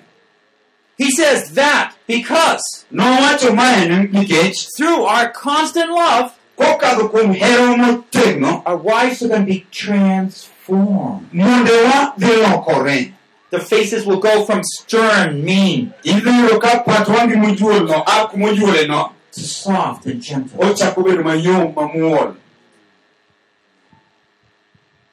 He 0.98 1.10
says 1.10 1.52
that 1.52 1.94
because 2.06 2.84
nowacho 2.92 3.54
mae 3.54 3.88
ni- 3.88 4.08
nikech 4.08 4.68
through 4.76 5.02
our 5.04 5.30
constant 5.30 5.90
love, 5.90 6.32
kokadho 6.58 7.08
kuom 7.10 7.32
hera 7.34 7.74
motegno 7.76 8.62
our 8.66 8.76
wives 8.76 9.22
are 9.22 9.28
going 9.28 9.46
to 9.46 9.52
be 9.52 9.66
transformed. 9.70 11.30
mondewa 11.32 12.12
dhi 12.18 12.36
lokore 12.42 13.12
Their 13.50 13.60
faces 13.60 14.06
will 14.06 14.20
go 14.20 14.44
from 14.44 14.62
stern, 14.62 15.44
mean, 15.44 15.92
idhi 16.04 16.60
ka 16.60 16.82
pat 16.84 17.06
wangi 17.08 17.34
mojuolno 17.36 18.02
a 18.06 18.28
kumojuoleno 18.28 19.08
to 19.08 19.14
soft 19.30 20.06
and 20.06 20.20
gentle. 20.22 20.58
ochako 20.64 21.02
bedo 21.02 21.22
mayom 21.24 21.72
mamuol 21.74 22.34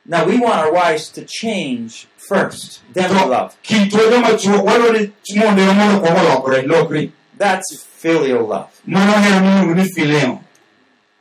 Now 0.10 0.26
we 0.26 0.38
want 0.40 0.56
our 0.56 0.72
wives 0.72 1.10
to 1.10 1.26
change 1.26 2.08
first, 2.18 2.82
then 2.94 3.10
we 3.12 3.26
love. 3.26 3.56
kitwa 3.62 4.00
joma 4.10 4.34
chuo 4.38 4.64
wadwa 4.64 4.92
ni 4.94 5.12
mondewa 5.36 5.74
mondo 5.74 6.00
kuongo 6.00 6.62
lokore 6.68 7.12
That's 7.38 7.86
filial 7.98 8.48
love. 8.48 8.68
mano 8.86 9.12
hera 9.22 9.40
miluongo 9.40 9.74
ni 9.74 9.86
fileo 9.90 10.40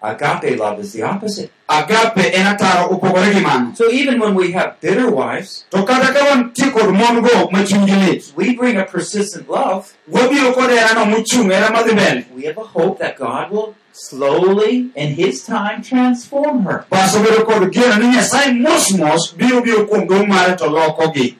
Agape 0.03 0.57
love 0.59 0.79
is 0.81 0.93
the 0.93 1.03
opposite. 1.03 1.51
agape 1.69 2.33
en 2.35 2.47
ataro 2.57 2.91
opogore 2.93 3.33
gi 3.33 3.41
mano 3.41 3.75
So 3.75 3.91
even 3.91 4.21
when 4.21 4.35
we 4.35 4.53
have 4.53 4.79
bitter 4.81 5.11
wives, 5.11 5.65
to 5.71 5.85
kata 5.85 6.13
ka 6.13 6.21
wantie 6.31 6.71
kod 6.73 6.93
mon 6.93 7.15
mon 7.17 7.23
go 7.25 7.49
ma 7.51 7.59
chunygi 7.65 8.07
lit 8.07 8.33
We 8.37 8.55
bring 8.55 8.77
a 8.77 8.85
persistent 8.85 9.49
love. 9.49 9.97
wabiro 10.11 10.53
kod 10.55 10.71
herano 10.71 11.07
mochung' 11.11 11.51
hera 11.51 11.69
madhi 11.73 11.93
mbele 11.97 12.25
We 12.35 12.45
have 12.45 12.59
a 12.59 12.65
hope 12.65 12.99
that 13.01 13.17
God 13.17 13.51
will 13.51 13.75
slowly, 13.93 14.91
in 14.95 15.15
His 15.15 15.45
time, 15.45 15.83
transform 15.83 16.63
her. 16.65 16.85
bas 16.91 17.17
obedo 17.17 17.45
kod 17.47 17.73
geno 17.73 17.97
ni 17.97 18.15
nyasaye 18.15 18.53
mos 18.61 18.93
mos 18.99 19.33
biro 19.33 19.63
biro 19.65 19.89
kuom 19.89 20.07
duong' 20.07 20.29
mare 20.29 20.57
to 20.57 20.65
lokogi 20.65 21.37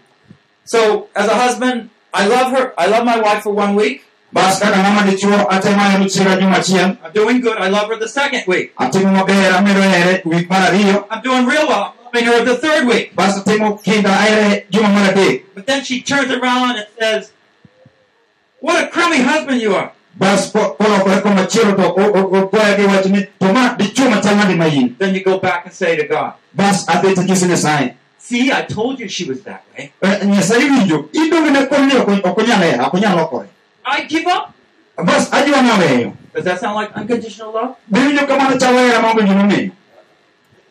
So, 0.65 1.07
as 1.15 1.29
a 1.29 1.35
husband, 1.37 1.91
I 2.13 2.27
love 2.27 2.51
her. 2.51 2.75
I 2.77 2.87
love 2.87 3.05
my 3.05 3.21
wife 3.21 3.43
for 3.45 3.53
one 3.53 3.77
week. 3.77 4.03
Bas 4.33 4.59
kaka 4.59 4.77
ng'ama 4.77 5.03
dichuo 5.11 5.47
atemo 5.51 5.83
hero 5.91 6.05
chiega 6.05 6.37
juma 6.41 6.57
achiel 6.59 6.97
I'm 7.05 7.13
doing 7.13 7.41
good. 7.41 7.57
I 7.59 7.69
love 7.69 7.89
her 7.89 7.97
the 7.97 8.09
second 8.09 8.43
week. 8.47 8.75
amedo 8.77 9.83
here 9.83 10.23
wik 10.25 10.49
mar 10.51 10.63
ariyo 10.71 11.07
I'm 11.11 11.23
doing 11.23 11.47
real 11.47 11.67
well. 11.69 11.95
I'm 11.95 12.05
loving 12.05 12.27
her 12.27 12.45
the 12.45 12.57
third 12.57 12.87
week. 12.87 13.15
bas 13.17 13.39
atimo 13.39 13.83
kinda 13.83 14.11
ahere 14.11 14.67
juma 14.71 14.89
mar 14.89 15.13
adek 15.13 15.43
But 15.55 15.67
then 15.67 15.85
she 15.85 16.03
turns 16.03 16.31
around 16.31 16.77
and 16.77 16.87
says, 16.99 17.33
What 18.61 18.85
a 18.85 18.89
crummy 18.89 19.19
husband 19.23 19.61
you 19.63 19.75
are. 19.75 19.93
bas 20.19 20.51
ko- 20.53 20.75
kolokore 20.81 21.21
komachielo 21.23 21.77
to 21.77 21.85
o- 21.85 22.13
o- 22.19 22.31
ogoya 22.41 22.77
gi 22.77 22.85
wach 22.87 23.07
ni 23.07 23.27
to 23.41 23.53
ma 23.53 23.75
dichuo 23.77 24.11
machal 24.11 24.37
nade 24.37 24.57
ma 24.57 24.65
in 24.67 24.97
Then 24.99 25.15
you 25.15 25.23
go 25.23 25.39
back 25.39 25.67
and 25.67 25.75
say 25.75 25.97
to 25.97 26.05
God, 26.09 26.33
bas 26.55 26.85
adhi 26.89 27.15
tinyisi 27.15 27.47
nyasaye 27.47 27.95
See, 28.19 28.51
I 28.51 28.63
told 28.63 28.99
you 28.99 29.07
she 29.09 29.23
was 29.25 29.43
that 29.43 29.63
way. 29.73 29.93
Eh, 30.03 30.19
nyasaye 30.27 30.65
winjo 30.69 31.09
idonge 31.13 31.51
ne 31.53 31.67
kon 31.67 31.87
ni 31.87 31.95
ok 31.97 32.21
ok 32.25 33.47
onyal 33.87 33.95
hera 33.95 33.95
ok 33.95 33.95
onyal 33.95 33.95
lokore 33.95 33.95
I 33.95 34.07
give 34.07 34.27
up. 34.27 34.53
bas 35.05 35.33
ajwa 35.33 35.63
naweyo 35.63 36.13
Does 36.35 36.45
that 36.45 36.61
sound 36.61 36.77
like 36.77 36.93
unconditional 36.97 37.53
love? 37.53 37.75
be 37.89 38.01
winjo 38.01 38.27
kamano 38.27 38.59
chalo 38.59 38.79
hera 38.79 39.01
maonge 39.03 39.23
gimomiyo 39.23 39.71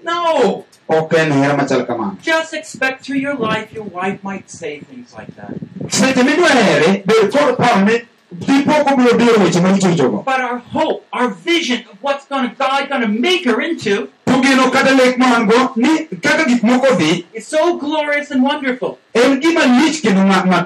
No. 0.03 0.66
ok 0.88 1.18
en 1.18 1.32
hera 1.34 1.57
machal 1.57 1.86
kamano 1.86 2.18
Just 2.22 2.53
expect 2.53 3.03
through 3.05 3.20
your 3.22 3.36
life 3.36 3.74
your 3.74 3.86
wife 3.86 4.24
might 4.24 4.49
say 4.49 4.80
things 4.80 5.13
like 5.18 5.36
that. 5.36 5.53
seche 5.89 6.24
midwa 6.24 6.49
here 6.49 7.03
bed 7.05 7.32
kod 7.32 7.57
paro 7.57 7.86
ni 7.86 8.01
dipok 8.32 8.88
obiro 8.91 9.18
biro 9.18 9.43
weche 9.43 9.59
marichochogo 9.61 10.24
But 10.26 10.39
our 10.41 10.57
hope, 10.57 11.05
our 11.13 11.30
vision 11.30 11.80
of 11.91 11.97
what's 12.01 12.26
gonna 12.28 12.53
God 12.57 12.89
gonna 12.89 13.07
make 13.07 13.45
her 13.45 13.61
into 13.61 14.09
to 14.26 14.41
geno 14.41 14.70
kata 14.70 14.93
lek 14.95 15.18
ma 15.18 15.39
ni 15.76 16.05
kaka 16.22 16.45
gik 16.45 16.61
moko 16.63 16.95
dhi 16.97 17.26
is 17.34 17.47
so 17.47 17.78
glorious 17.78 18.32
and 18.32 18.43
wonderful. 18.43 18.97
en 19.13 19.39
gima 19.41 19.66
lich 19.80 20.01
kendo 20.01 20.26
ma 20.28 20.63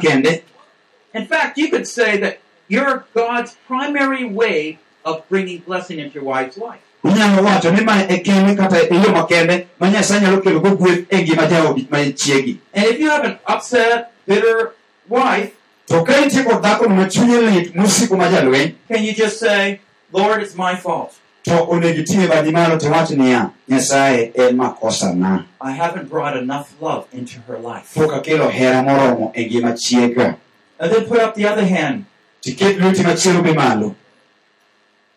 In 1.14 1.26
fact, 1.26 1.58
you 1.58 1.70
could 1.70 1.88
say 1.88 2.18
that 2.18 2.40
you're 2.68 3.06
God's 3.14 3.56
primary 3.68 4.26
way 4.26 4.78
of 5.06 5.28
bringing 5.30 5.60
blessing 5.60 6.00
into 6.00 6.16
your 6.16 6.24
wife's 6.24 6.58
life. 6.58 6.82
inyalo 7.04 7.44
wacho 7.44 7.72
ni 7.72 7.84
ma 7.84 8.02
e 8.10 8.18
kende 8.20 8.56
kata 8.58 8.78
e 8.94 8.96
yo 8.96 9.12
makende 9.12 9.68
ma 9.80 9.90
nyasaye 9.90 10.22
nyalo 10.22 10.42
kelo 10.42 10.60
gweth 10.60 11.06
e 11.10 11.22
ngima 11.24 11.48
jaodi 11.48 11.88
ma 11.90 11.98
chiegi 12.12 12.60
And 12.74 12.86
if 12.86 13.00
you 13.00 13.10
have 13.10 13.24
an 13.24 13.40
upset, 13.48 14.12
bitter 14.28 14.74
wife, 15.08 15.56
to 15.88 16.04
ka 16.04 16.14
intie 16.14 16.44
kod 16.44 16.62
dhako 16.62 16.90
ma 16.90 17.06
chunye 17.08 17.40
lit 17.40 17.74
mosiko 17.74 18.18
ma 18.18 18.28
jalweny 18.30 18.76
can 18.88 19.04
you 19.04 19.14
just 19.14 19.40
say, 19.40 19.80
Lord, 20.12 20.44
it's 20.44 20.56
my 20.56 20.76
fault. 20.76 21.16
to 21.44 21.52
onego 21.52 22.00
iting'e 22.04 22.28
badi 22.28 22.52
malo 22.52 22.78
tiwach 22.78 23.10
niya 23.16 23.52
nyasaye 23.70 24.32
en 24.36 24.58
makosana 24.58 25.46
I 25.62 25.72
haven't 25.72 26.10
brought 26.10 26.36
enough 26.38 26.76
love 26.82 27.08
into 27.14 27.40
her 27.48 27.58
life. 27.58 27.94
pok 27.96 28.12
akelo 28.12 28.50
hera 28.52 28.84
moromo 28.84 29.32
e 29.34 29.46
ngima 29.46 29.72
chiega 29.74 30.36
And 30.80 30.92
then 30.92 31.06
put 31.06 31.20
up 31.20 31.36
the 31.36 31.46
other 31.46 31.66
hand, 31.66 32.06
tiket 32.42 32.78
lweti 32.80 33.04
machielo 33.04 33.44
be 33.44 33.54
malo 33.54 33.96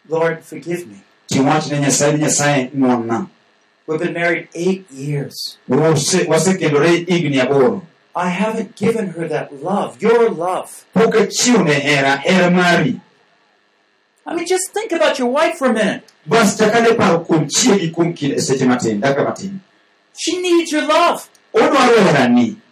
Lord, 0.08 0.44
forgive 0.44 0.86
me. 0.88 0.96
tiwach 1.28 1.70
ne 1.70 1.78
nyasaye 1.80 2.12
ni 2.12 2.18
nyasaye 2.24 2.70
ng'wonna 2.76 3.28
We've 3.86 3.98
been 4.00 4.12
married 4.14 4.48
eight 4.54 4.90
years. 4.92 5.58
Wase- 5.68 6.26
wasekendore 6.26 6.88
higni 7.06 7.40
aboro 7.40 7.82
I 8.14 8.28
haven't 8.28 8.76
given 8.76 9.08
her 9.12 9.26
that 9.28 9.62
love, 9.62 10.00
your 10.02 10.30
love. 10.30 10.84
pok 10.94 11.14
achiwo 11.14 11.64
ne 11.64 11.74
hera 11.74 12.16
hera 12.16 12.50
mari 12.50 13.00
I 14.24 14.34
mean, 14.36 14.46
just 14.46 14.70
think 14.72 14.92
about 14.92 15.18
your 15.18 15.28
wife 15.28 15.56
for 15.58 15.68
a 15.68 15.72
minute. 15.72 16.02
bas 16.26 16.56
chakane 16.58 16.94
paro 16.96 17.24
kuom 17.26 17.46
chiegi 17.48 17.90
kuom 17.92 18.14
kinde 18.14 18.40
seche 18.40 18.66
matin 18.66 19.00
dakika 19.00 19.24
matin 19.24 19.60
She 20.16 20.40
needs 20.42 20.70
your 20.70 20.86
love. 20.86 21.28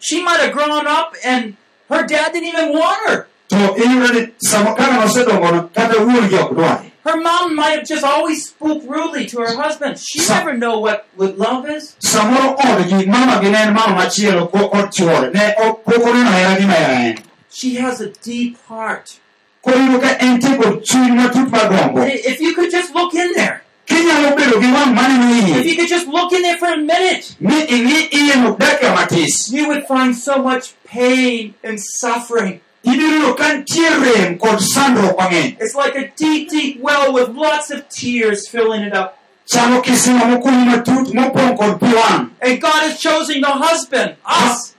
She 0.01 0.23
might 0.23 0.41
have 0.41 0.53
grown 0.53 0.87
up 0.87 1.15
and 1.25 1.57
her 1.91 2.07
dad 2.07 2.33
didn't 2.33 2.49
even 2.49 2.71
want 2.73 2.99
her. 3.09 3.27
to 3.49 3.57
iyudo 3.57 4.09
ni 4.15 4.29
sama 4.39 4.75
kaka 4.75 4.93
nosedongono 5.01 5.71
kata 5.75 5.95
wuongi 6.01 6.35
ok 6.39 6.55
dware 6.55 6.87
Her 7.03 7.17
mom 7.17 7.57
might 7.57 7.77
have 7.79 7.87
just 7.89 8.05
always 8.05 8.45
spoke 8.49 8.83
rudely 8.87 9.25
to 9.27 9.39
her 9.41 9.57
husband. 9.57 9.99
She 9.99 10.19
never 10.29 10.53
know 10.55 10.79
what, 10.81 11.07
what 11.17 11.39
love 11.39 11.65
is. 11.77 11.97
samoro 11.99 12.55
odgi 12.61 13.07
mama 13.07 13.41
gi 13.43 13.51
ne 13.51 13.59
en 13.59 13.73
mama 13.75 13.95
machielo 14.05 14.51
ko 14.53 14.69
kod 14.69 14.93
chuore 14.93 15.33
ne 15.35 15.55
ok- 15.65 15.83
pok 15.85 16.05
oneno 16.11 16.31
hera 16.31 16.55
gi 16.61 16.67
ma 16.67 16.73
hera 16.75 16.99
en 17.09 17.19
She 17.51 17.75
has 17.77 18.01
a 18.01 18.09
deep 18.23 18.59
heart. 18.69 19.17
koro 19.65 19.77
iyudo 19.79 19.99
ka 20.01 20.11
entie 20.27 20.57
kod 20.61 20.85
chuny 20.85 21.11
matut 21.17 21.49
mar 21.51 21.69
gombo 21.73 22.03
I- 22.03 22.21
If 22.33 22.41
you 22.41 22.55
could 22.55 22.71
just 22.71 22.95
look 22.95 23.15
in 23.15 23.33
there, 23.35 23.63
kinyalo 23.91 24.29
bedo 24.39 24.57
gi 24.63 24.71
wang' 24.77 24.95
maneno 24.95 25.59
if 25.61 25.67
you 25.67 25.77
could 25.77 25.89
just 25.89 26.07
look 26.07 26.33
in 26.33 26.43
there 26.43 26.57
for 26.63 26.69
a 26.69 26.77
minute, 26.79 27.35
mi 27.41 27.59
ing'i 27.77 28.09
iye 28.19 28.35
no 28.43 28.55
dakika 28.55 28.95
matis 28.97 29.51
you 29.53 29.67
would 29.69 29.85
find 29.87 30.15
so 30.17 30.35
much 30.43 30.73
pain 30.85 31.55
and 31.65 31.79
suffering. 32.01 32.61
ibiro 32.85 33.09
yudo 33.19 33.37
ka 33.37 33.47
nitie 33.55 33.91
rem 34.05 34.39
kod 34.39 34.59
sandruok 34.61 35.17
mang'eny 35.19 35.57
It's 35.61 35.75
like 35.75 35.97
a 35.97 36.09
deep, 36.17 36.49
deep 36.51 36.81
well 36.81 37.13
with 37.13 37.29
lots 37.47 37.71
of 37.71 37.89
tears 37.89 38.49
filling 38.49 38.83
it 38.83 38.95
up. 38.95 39.19
chalo 39.47 39.83
kisima 39.83 40.25
mokunyi 40.31 40.65
matut 40.71 41.07
mopong' 41.13 41.57
kod 41.59 41.81
pi 41.81 42.27
And 42.41 42.61
God 42.61 42.81
has 42.87 42.99
chosen 43.01 43.41
the 43.41 43.53
husband, 43.67 44.17
us, 44.25 44.75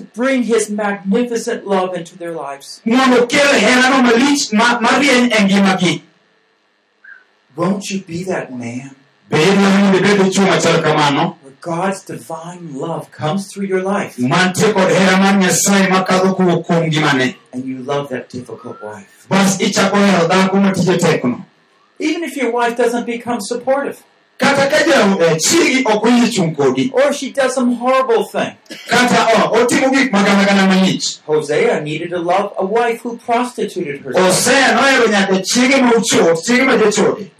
bring 0.00 0.42
his 0.42 0.68
magnificent 0.70 1.66
love 1.66 1.94
into 1.98 2.16
their 2.18 2.32
lives. 2.32 2.80
mondo 2.84 3.26
kel 3.26 3.46
herano 3.60 4.02
malich 4.02 4.52
ma- 4.52 4.78
marieny 4.80 5.30
ngimagi 5.44 6.02
Won't 7.56 7.88
you 7.90 8.00
be 8.00 8.24
that 8.24 8.50
man? 8.52 8.90
Bed 9.30 9.56
mondo 9.58 9.98
ibed 9.98 10.18
dichuo 10.18 10.46
machal 10.46 10.82
kamano 10.82 11.36
where 11.42 11.54
God's 11.60 12.02
divine 12.04 12.74
love 12.78 13.10
comes 13.10 13.46
through 13.52 13.66
your 13.66 13.82
life. 13.82 14.16
Mantie 14.18 14.72
kod 14.72 14.90
hera 14.90 15.16
mar 15.18 15.34
nyasaye 15.38 15.88
makadho 15.88 16.34
kowuok 16.34 16.66
kuom 16.66 16.86
ngimane 16.90 17.36
and 17.52 17.64
you 17.64 17.78
love 17.78 18.08
that 18.08 18.28
difficult 18.28 18.82
wife? 18.82 19.26
bas 19.28 19.60
ichako 19.60 19.96
hero 19.96 20.28
dhako 20.28 20.56
matije 20.60 20.98
tekno 20.98 21.44
Even 21.98 22.24
if 22.24 22.36
your 22.36 22.50
wife 22.52 22.76
doesn't 22.76 23.06
become 23.06 23.40
supportive 23.40 24.02
kata 24.38 24.66
ka 24.68 24.78
ja- 24.84 25.16
eh, 25.26 25.36
chiegi 25.38 25.82
ok 25.86 26.04
oyie 26.08 26.28
chung' 26.32 26.54
kodi 26.56 26.90
or 26.92 27.12
she 27.12 27.30
does 27.30 27.54
some 27.54 27.74
horrible 27.76 28.24
thing. 28.24 28.52
kata 28.88 29.26
oh, 29.34 29.58
otimo 29.62 29.90
gik 29.90 30.10
maganagana 30.12 30.66
malich 30.66 31.20
Hosea 31.26 31.80
needed 31.80 32.10
to 32.10 32.18
love 32.18 32.52
a 32.58 32.64
wife 32.64 33.00
who 33.02 33.16
prostituted 33.16 34.02
herself. 34.02 34.28
osea 34.28 34.72
nohero 34.74 35.06
nyaka 35.08 35.38
chiege 35.42 35.76
ma 35.82 35.90
ochot 35.90 36.42
chiege 36.44 36.64
ma 36.64 36.72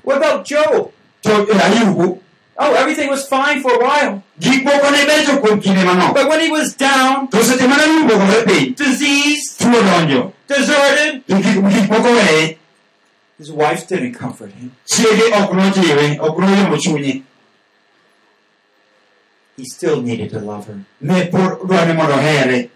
What 0.05 0.16
about 0.18 0.45
Job? 0.47 0.90
to 1.22 1.30
eh, 1.53 1.64
ayubu 1.66 2.18
Oh, 2.57 2.72
everything 2.74 3.11
was 3.11 3.26
fine 3.26 3.61
for 3.61 3.72
a 3.74 3.78
while. 3.82 4.22
gik 4.38 4.62
moko 4.64 4.90
ne 4.92 5.05
becho 5.05 5.40
kuom 5.42 5.61
kinde 5.61 5.82
manok 5.84 6.14
But 6.14 6.28
when 6.28 6.40
he 6.40 6.51
was 6.51 6.74
down, 6.74 7.26
to 7.28 7.38
seche 7.42 7.66
mane 7.66 7.82
ayubu 7.82 8.14
ogore 8.14 8.45
piny 8.47 8.74
diseased, 8.76 9.59
tuo 9.59 9.82
donjo 9.82 10.32
deserted, 10.47 11.22
his 13.39 13.51
wife 13.51 13.87
didn't 13.89 14.14
comfort 14.18 14.51
him. 14.55 14.70
chiege 14.85 15.22
ok 15.43 15.55
nojiwe 15.57 16.18
ok 16.20 16.41
noyombo 16.41 16.76
chunye 16.78 17.22
He 19.57 19.64
still 19.64 20.03
needed 20.03 20.30
to 20.30 20.41
love 20.41 20.66
her. 20.66 20.78
ne 21.01 21.24
pod 21.26 21.59
dwani 21.68 21.93
mondo 21.95 22.16
here 22.16 22.68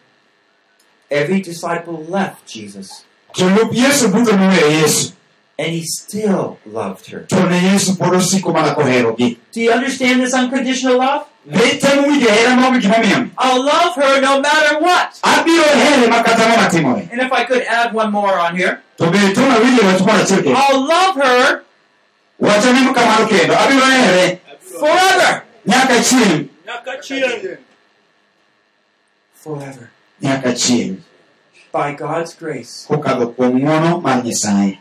Every 1.10 1.40
disciple 1.40 2.04
left 2.08 2.46
Jesus, 2.46 3.04
jolup 5.58 5.66
yesu 5.66 5.66
duto 5.66 5.66
noweyo 5.66 5.66
yesu 5.66 5.66
and 5.66 5.72
he 5.72 5.82
still 5.82 6.58
loved 6.66 7.06
her. 7.10 7.20
to 7.26 7.48
ne 7.48 7.60
yesu 7.72 7.96
pod 7.98 8.14
osiko 8.14 8.52
mana 8.52 8.74
koherogi 8.74 9.38
Do 9.52 9.60
you 9.60 9.72
understand 9.72 10.20
this 10.20 10.34
unconditional 10.34 10.98
love? 10.98 11.26
ne 11.46 11.58
itemo 11.58 12.02
winjo 12.06 12.28
hera 12.30 12.56
maonge 12.56 12.80
gimomiyo 12.80 13.30
I'll 13.38 13.64
love 13.64 13.94
her 13.96 14.20
no 14.20 14.40
matter 14.40 14.78
what. 14.80 15.18
abiro 15.22 15.64
here 15.64 16.08
makata 16.08 16.44
ang'o 16.44 16.56
matimore 16.56 17.08
And 17.12 17.20
if 17.20 17.32
I 17.32 17.44
could 17.44 17.62
add 17.62 17.92
one 17.94 18.10
more 18.12 18.38
on 18.38 18.56
here, 18.56 18.82
to 18.98 19.10
be 19.10 19.18
tona 19.34 19.58
winjo 19.60 19.82
wach 19.84 20.00
moro 20.00 20.22
achiel 20.22 20.54
I'll 20.56 20.80
love 20.86 21.14
her 21.16 21.62
wachane 22.40 22.94
kamano 22.94 23.26
kendo 23.28 23.54
abiro 23.54 23.86
here 23.86 24.40
forever. 24.60 25.42
nyaka 25.66 25.94
chieng' 26.02 26.48
Forever. 29.34 29.90
nyaka 30.22 30.52
chieng' 30.54 31.00
By 31.72 31.92
God's 31.94 32.34
grace. 32.34 32.86
kokadho 32.88 33.34
kuom 33.36 33.58
ng'wono 33.60 34.00
mar 34.02 34.22
nyasaye 34.24 34.78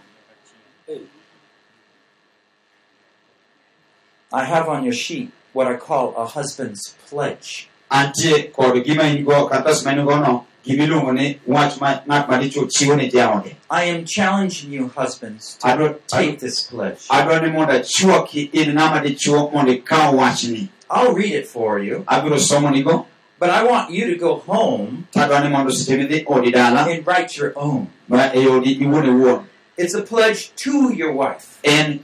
I 4.32 4.44
have 4.44 4.68
on 4.68 4.84
your 4.84 4.94
sheet 4.94 5.32
what 5.54 5.68
I 5.68 5.76
call 5.76 6.14
a 6.18 6.26
husband's 6.26 6.96
pledge. 7.10 7.70
antie 7.90 8.52
kod 8.54 8.76
gima 8.84 9.04
in 9.04 9.24
go 9.24 9.48
karatas 9.48 9.86
ma 9.86 9.92
in 9.92 10.06
go 10.06 10.46
gimiluongo 10.66 11.14
ni 11.14 11.40
wach 11.48 11.80
ma 11.80 12.02
ng'at 12.06 12.28
madichuo 12.28 12.68
chiwo 12.68 12.98
ne 12.98 13.10
jaode 13.10 13.56
I 13.70 13.84
am 13.86 14.04
challenging 14.06 14.74
you, 14.74 14.90
husbands, 14.90 15.56
to 15.62 15.68
adwa 15.68 15.96
take 16.08 16.40
this 16.40 16.64
pledge. 16.64 17.08
adwa 17.10 17.42
ni 17.42 17.50
mondo 17.52 17.74
achwoki 17.74 18.50
in 18.54 18.76
ng'ama 18.76 19.02
dichuo 19.02 19.50
mondo 19.54 19.72
ikaw 19.72 20.14
wachni 20.14 20.68
I'll 20.90 21.14
read 21.14 21.32
it 21.34 21.48
for 21.48 21.80
you. 21.80 22.04
abiro 22.08 22.38
somonigo 22.40 23.06
But 23.40 23.52
I 23.52 23.64
want 23.64 23.92
you 23.92 24.08
to 24.08 24.16
go 24.18 24.36
home 24.36 25.08
tadwa 25.14 25.42
ni 25.44 25.50
mondo 25.50 25.72
seche 25.72 25.98
midhi 25.98 26.26
odi 26.28 26.52
dala 26.52 26.86
and 26.90 27.08
write 27.08 27.38
your 27.38 27.54
own. 27.56 27.88
ma 28.10 28.30
odi 28.36 28.76
iwuon 28.76 29.06
iwuon 29.06 29.44
It's 29.78 29.94
a 29.94 30.02
pledge 30.02 30.52
to 30.56 30.92
your 30.92 31.14
wife. 31.14 31.60
en 31.64 32.00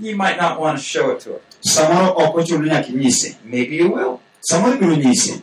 You 0.00 0.16
might 0.16 0.36
not 0.36 0.60
want 0.60 0.78
to 0.78 0.84
show 0.84 1.10
it 1.10 1.20
to 1.20 1.30
her. 1.30 1.40
samoro 1.60 2.12
ok 2.16 2.38
ochuno 2.40 2.62
ni 2.64 2.70
nyaka 2.70 2.88
inyise 2.88 3.36
Maybe 3.44 3.76
you 3.76 3.88
will. 3.92 4.20
samoro 4.40 4.74
ibiro 4.74 4.96
nyise 4.96 5.42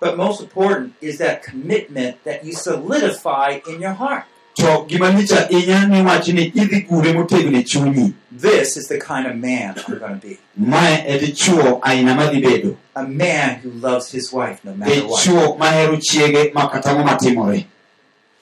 But 0.00 0.16
most 0.16 0.40
important 0.40 0.92
is 1.00 1.18
that 1.18 1.42
commitment 1.42 2.24
that 2.24 2.44
you 2.44 2.52
solidify 2.54 3.60
in 3.68 3.80
your 3.82 3.92
heart. 3.94 4.24
to 4.56 4.84
gima 4.88 5.10
lich 5.10 5.30
ahinya 5.32 5.88
ni 5.88 6.02
wach 6.02 6.28
ni 6.28 6.44
idhi 6.54 6.80
gure 6.88 7.12
motegno 7.12 7.62
chunyi 7.62 8.12
This 8.32 8.76
is 8.76 8.88
the 8.88 8.98
kind 8.98 9.26
of 9.26 9.36
man 9.36 9.74
I'm 9.88 9.98
going 9.98 10.20
to 10.20 10.26
be. 10.28 10.38
mae 10.56 11.18
dichuo 11.18 11.80
aina 11.82 12.14
madhi 12.14 12.40
bedo 12.42 12.76
A 12.94 13.02
man 13.02 13.60
who 13.62 13.70
loves 13.70 14.10
his 14.12 14.32
wife 14.32 14.60
no 14.64 14.74
matter 14.74 15.06
what, 15.06 15.20
dichuo 15.24 15.56
mahero 15.58 15.96
chiege 15.96 16.52
ma 16.54 16.68
kata 16.68 16.90
ang'o 16.90 17.04
matimore 17.04 17.66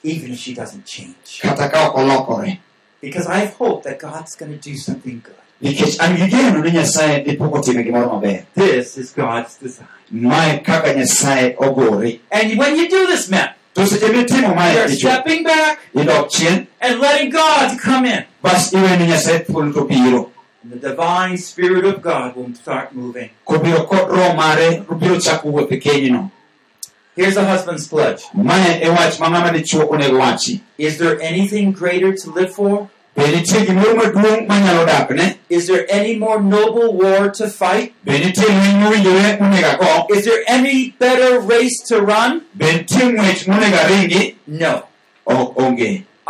even 0.03 0.31
if 0.31 0.39
she 0.39 0.53
doesn't 0.53 0.85
change. 0.85 1.41
Kata 3.01 3.11
ka 3.11 3.19
ok 3.19 3.19
olokore 3.19 3.19
Because 3.19 3.27
I 3.27 3.37
have 3.39 3.53
hope 3.53 3.83
that 3.83 3.99
God's 3.99 4.35
going 4.35 4.51
to 4.51 4.69
do 4.69 4.75
something 4.77 5.21
good. 5.23 5.35
nikech 5.61 5.99
an 5.99 6.15
gi 6.17 6.27
geno 6.29 6.61
ni 6.61 6.71
nyasaye 6.71 7.23
dipo 7.25 7.49
kotime 7.49 7.83
gimoro 7.83 8.09
maber 8.13 8.45
This 8.55 8.97
is 8.97 9.11
God's 9.11 9.57
design. 9.57 9.87
mae 10.11 10.59
kaka 10.59 10.93
nyasaye 10.93 11.55
ogore 11.57 12.19
And 12.31 12.57
when 12.57 12.75
you 12.75 12.89
do 12.89 13.07
this, 13.07 13.29
man, 13.29 13.49
to 13.75 13.81
seche 13.87 14.07
mitimo 14.11 14.55
mae 14.55 14.73
you're 14.75 14.89
stepping 14.89 15.43
back 15.43 15.79
idok 15.95 16.29
chien 16.31 16.67
and 16.81 16.99
letting 16.99 17.29
God 17.29 17.77
come 17.79 18.05
in. 18.05 18.23
bas 18.41 18.71
iwene 18.73 19.07
nyasaye 19.07 19.45
thuolo 19.45 19.73
to 19.73 19.85
biro 19.85 20.31
And 20.63 20.71
the 20.71 20.89
divine 20.89 21.37
spirit 21.37 21.85
of 21.85 22.01
God 22.01 22.35
will 22.35 22.53
start 22.55 22.93
moving. 22.93 23.29
kobiro 23.45 23.85
kod 23.87 24.09
roho 24.09 24.35
mare 24.35 24.83
biro 24.99 25.19
chako 25.21 25.49
wuoth 25.51 25.71
e 25.71 25.77
kenyno 25.79 26.31
Here's 27.19 27.35
a 27.37 27.43
husband's 27.45 27.85
pledge. 27.87 28.21
mae 28.33 28.89
wach 28.89 29.19
ma 29.19 29.27
ng'ama 29.29 29.51
dichuo 29.51 29.89
onego 29.91 30.17
wachi 30.19 30.61
Is 30.77 30.97
there 30.99 31.19
anything 31.21 31.71
greater 31.73 32.13
to 32.15 32.31
live 32.31 32.53
for? 32.53 32.89
be 33.15 33.23
nitie 33.33 33.65
gimoro 33.67 33.93
maduong' 33.99 34.47
manyalo 34.47 34.85
dakne 34.87 35.35
Is 35.49 35.67
there 35.67 35.85
any 35.89 36.15
more 36.15 36.39
noble 36.41 36.93
war 36.93 37.29
to 37.39 37.49
fight? 37.49 37.93
be 38.05 38.13
nitie 38.23 38.45
lweny 38.47 38.73
mowinjore 38.81 39.37
monego 39.41 40.07
Is 40.15 40.23
there 40.25 40.43
any 40.47 40.95
better 40.99 41.39
race 41.41 41.77
to 41.89 41.99
run? 42.01 42.41
be 42.55 42.65
nitie 42.65 43.05
ng'wech 43.11 43.41
monego 43.51 43.77
aringi 43.83 44.35
No. 44.47 44.83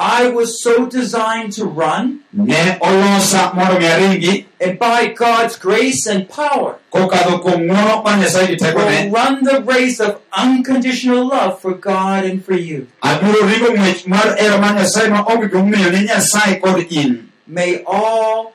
I 0.01 0.29
was 0.29 0.63
so 0.63 0.85
designed 0.87 1.51
to 1.59 1.65
run, 1.65 2.21
ne 2.31 2.77
olosa 2.81 3.53
mondo 3.53 3.77
mi 3.79 4.45
and 4.61 4.79
by 4.79 5.07
God's 5.07 5.57
grace 5.57 6.07
and 6.07 6.29
power, 6.29 6.79
kokadho 6.93 7.43
kuom 7.43 7.67
ng'uono 7.67 8.01
mar 8.03 8.15
nyasaye 8.17 8.55
gi 8.57 8.73
will 8.73 9.11
run 9.11 9.43
the 9.43 9.61
race 9.61 9.99
of 9.99 10.21
unconditional 10.31 11.27
love 11.27 11.59
for 11.59 11.73
God 11.73 12.23
and 12.23 12.43
for 12.45 12.53
you. 12.53 12.87
abiro 13.03 13.43
ringo 13.43 13.75
ng'wech 13.75 14.07
mar 14.07 14.37
hera 14.37 14.57
mar 14.61 14.73
nyasaye 14.79 15.09
ma 15.09 15.25
onge 15.27 15.49
gimomiyo 15.51 15.91
ne 15.91 16.07
nyasaye 16.07 16.61
kod 16.61 16.79
in 16.89 17.29
May 17.45 17.83
all, 17.85 18.53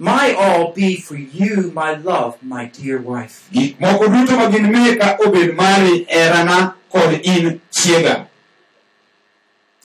my 0.00 0.34
all 0.34 0.72
be 0.72 0.96
for 0.96 1.14
you, 1.16 1.70
my 1.72 1.94
love, 1.94 2.42
my 2.42 2.64
dear 2.66 2.98
wife. 3.00 3.48
gik 3.52 3.78
moko 3.78 4.10
duto 4.10 4.34
ma 4.36 4.50
gin 4.50 4.66
miye 4.66 4.98
ka 4.98 5.14
obed 5.24 5.54
mari 5.54 6.04
herana 6.10 6.74
kod 6.90 7.20
in 7.22 7.60
chiega 7.70 8.26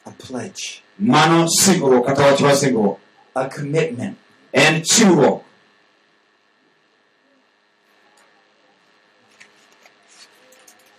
A 0.08 0.12
pledge, 0.12 0.82
mano 1.00 1.48
singruok 1.48 2.06
kata 2.06 2.22
wach 2.24 2.42
mar 2.42 2.98
a 3.36 3.50
commitment. 3.50 4.18
en 4.54 4.82
chiwruok 4.82 5.44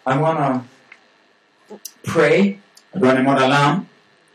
I 0.07 0.17
want 0.17 0.39
to 1.69 1.81
pray 2.05 2.59
adwa 2.95 3.15
ni 3.15 3.23
mondo 3.23 3.45
alam 3.45 3.89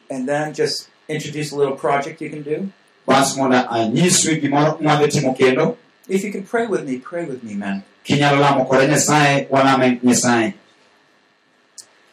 and 0.10 0.28
then 0.28 0.54
just 0.54 0.90
introduce 1.08 1.52
a 1.52 1.56
little 1.56 1.76
project 1.76 2.22
you 2.22 2.30
can 2.30 2.44
do. 2.44 2.70
bas 3.08 3.38
mondo 3.38 3.58
anyiswi 3.70 4.42
gimoro 4.42 4.78
mwadhi 4.82 5.76
If 6.10 6.24
you 6.26 6.32
can 6.34 6.44
pray 6.44 6.68
with 6.68 6.84
me, 6.86 6.98
pray 6.98 7.26
with 7.26 7.44
me, 7.44 7.56
man. 7.56 7.84
kinyalo 8.04 8.40
lamo 8.40 8.66
koda 8.66 8.88
nyasaye 8.88 9.48
walame 9.50 10.00
nyasaye. 10.04 10.54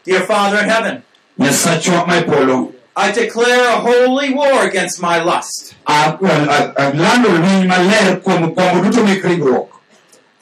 Dear 0.04 0.20
Father 0.26 0.62
in 0.62 0.68
heaven, 0.68 1.02
nyasachwa 3.06 3.08
ma 3.08 3.08
polo 3.08 3.08
I 3.08 3.12
declare 3.12 3.68
a 3.68 3.80
holy 3.80 4.34
war 4.34 4.66
against 4.66 5.00
my 5.02 5.22
lust. 5.22 5.74
a- 5.86 6.18
a- 6.20 6.72
alando 6.76 7.28
lwiny 7.30 7.66
maler 7.66 8.20
kuom 8.20 8.54
gombo 8.54 8.84
duto 8.84 9.04
mek 9.04 9.22
ringruok 9.24 9.68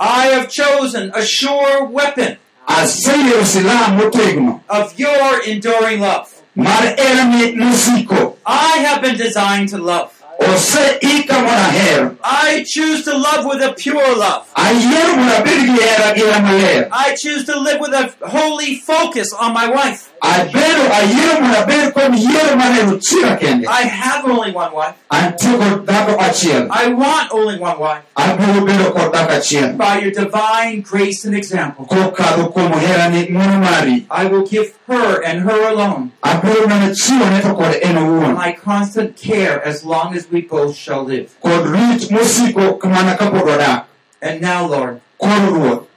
I 0.00 0.26
have 0.26 0.48
chosen 0.48 1.10
a 1.14 1.22
sure 1.24 1.84
weapon 1.84 2.36
aseyiero 2.66 3.44
silaha 3.44 3.92
motegno 3.96 4.60
of 4.68 4.92
your 4.98 5.40
enduring 5.46 6.00
love. 6.00 6.28
mar 6.54 6.94
herani 6.96 7.52
mosiko 7.56 8.36
I 8.46 8.78
have 8.86 9.02
been 9.02 9.16
designed 9.16 9.68
to 9.70 9.78
love. 9.78 10.10
Oseika 10.38 11.34
mondo 11.34 11.50
aher 11.50 12.16
I 12.22 12.64
choose 12.66 13.04
to 13.04 13.16
love 13.16 13.44
with 13.44 13.62
a 13.62 13.72
pure 13.74 14.16
love. 14.16 14.46
ayiero 14.54 15.16
mondo 15.16 15.32
abed 15.34 15.58
gi 15.66 15.82
hera 15.82 16.14
gi 16.14 16.20
hera 16.20 16.40
maler 16.42 16.88
I 16.92 17.16
choose 17.20 17.44
to 17.46 17.58
live 17.60 17.80
with 17.80 17.92
a 17.92 18.14
holy 18.26 18.76
focus 18.76 19.32
on 19.32 19.52
my 19.52 19.68
wife. 19.70 20.12
abedo 20.22 20.84
ayiero 20.98 21.40
mondo 21.40 21.58
abed 21.58 21.94
kod 21.94 22.12
yiero 22.14 22.56
mar 22.56 22.72
hero 22.72 22.98
chira 22.98 23.36
kende 23.38 23.66
I 23.66 23.82
have 23.82 24.24
only 24.26 24.52
one 24.52 24.72
wife. 24.72 24.94
antie 25.10 25.56
kod 25.58 25.86
dhako 25.86 26.16
achiel 26.18 26.68
I 26.70 26.92
want 26.92 27.32
only 27.32 27.58
one 27.58 27.78
wife. 27.80 28.04
abiro 28.16 28.64
bedo 28.66 28.92
kod 28.92 29.12
dhako 29.12 29.32
achiel 29.40 29.76
By 29.76 29.98
your 29.98 30.12
divine 30.12 30.80
grace 30.82 31.24
and 31.24 31.34
example, 31.34 31.84
kokadho 31.86 32.52
kuom 32.52 32.72
herani 32.72 33.26
ng'uono 33.28 33.60
mari 33.60 34.06
I 34.10 34.26
will 34.26 34.46
give 34.46 34.74
her 34.86 35.22
and 35.24 35.40
her 35.40 35.72
alone 35.72 36.12
abiro 36.22 36.66
mana 36.68 36.92
chiwone 36.94 37.42
to 37.42 37.54
kod 37.54 37.74
en 37.82 37.96
owuon 37.96 38.34
my 38.34 38.52
constant 38.52 39.16
care 39.16 39.62
as 39.64 39.84
long 39.84 40.14
as 40.14 40.27
we 40.30 40.42
both 40.42 40.76
shall 40.76 41.04
live. 41.04 41.34
kod 41.40 41.66
rit 41.66 42.10
mosiko 42.10 42.78
mana 42.84 43.16
kapod 43.16 43.42
wadak 43.42 43.84
And 44.20 44.40
now, 44.40 44.66
Lord, 44.66 45.00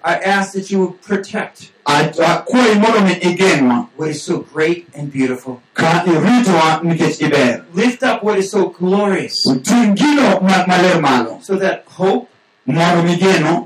I 0.03 0.15
ask 0.17 0.53
that 0.53 0.69
you 0.69 0.79
would 0.85 1.01
protect 1.01 1.71
akwayi 1.85 2.79
mondo 2.79 3.01
mi 3.01 3.15
igeng'wa 3.15 3.87
what 3.97 4.09
is 4.09 4.21
so 4.23 4.39
great 4.39 4.87
and 4.93 5.11
beautiful. 5.11 5.61
ka 5.73 6.03
iritowa 6.05 6.81
nikech 6.83 7.21
iber. 7.21 7.65
Lift 7.73 8.03
up 8.03 8.23
what 8.23 8.37
is 8.37 8.51
so 8.51 8.69
glorious. 8.69 9.35
Ting' 9.63 9.95
gino 9.95 10.39
ma- 10.41 10.65
maler 10.67 11.01
malo. 11.01 11.39
So 11.41 11.55
that 11.57 11.83
hope, 11.87 12.29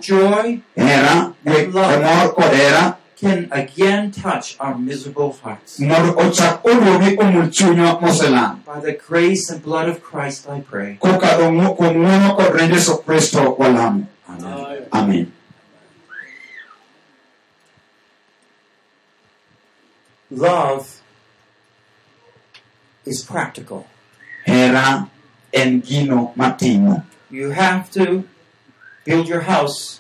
joy 0.02 0.62
And 0.78 1.34
love. 1.74 2.96
Mor 3.22 3.30
kod 3.30 3.48
hera 3.48 3.48
can 3.48 3.48
again 3.52 4.12
touch 4.12 4.56
our 4.60 4.78
miserable 4.78 5.34
hearts. 5.34 5.80
mondo 5.80 6.14
ochak 6.16 6.62
oduogi 6.64 7.18
omul 7.18 7.50
chunywa 7.52 8.02
moselal 8.02 8.60
By 8.66 8.80
the 8.80 8.94
grace 8.94 9.50
and 9.50 9.64
blood 9.64 9.90
of 9.90 10.02
Christ, 10.04 10.48
I 10.50 10.60
pray. 10.62 10.98
kokadho 11.02 11.52
ng'u- 11.52 11.76
kuom 11.78 11.96
ng'uono 11.98 12.36
kod 12.36 12.54
remb 12.54 12.72
Yesu 12.74 13.04
Kristo 13.04 13.56
walamo 13.58 14.08
Amen. 14.28 14.88
amen 14.92 15.32
Love 20.32 21.02
is 23.06 23.24
practical. 23.24 23.86
hera 24.46 25.10
en 25.54 25.82
gino 25.82 26.34
matimo 26.36 27.04
You 27.30 27.52
have 27.52 27.90
to 27.92 28.24
build 29.06 29.28
your 29.28 29.42
house 29.42 30.00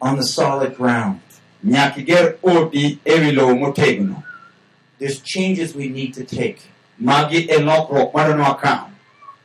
on 0.00 0.16
the 0.16 0.24
solid 0.24 0.76
ground. 0.76 1.20
Nyaka 1.64 2.34
odi 2.42 2.98
ewi 3.04 3.32
lowo 3.32 3.54
motegno 3.54 4.22
There's 4.98 5.20
changes 5.20 5.74
we 5.74 5.88
need 5.88 6.12
to 6.14 6.24
take. 6.24 6.58
magi 6.98 7.48
e 7.50 7.58
lokruok 7.58 8.12
madwani 8.14 8.42
wakaw 8.42 8.86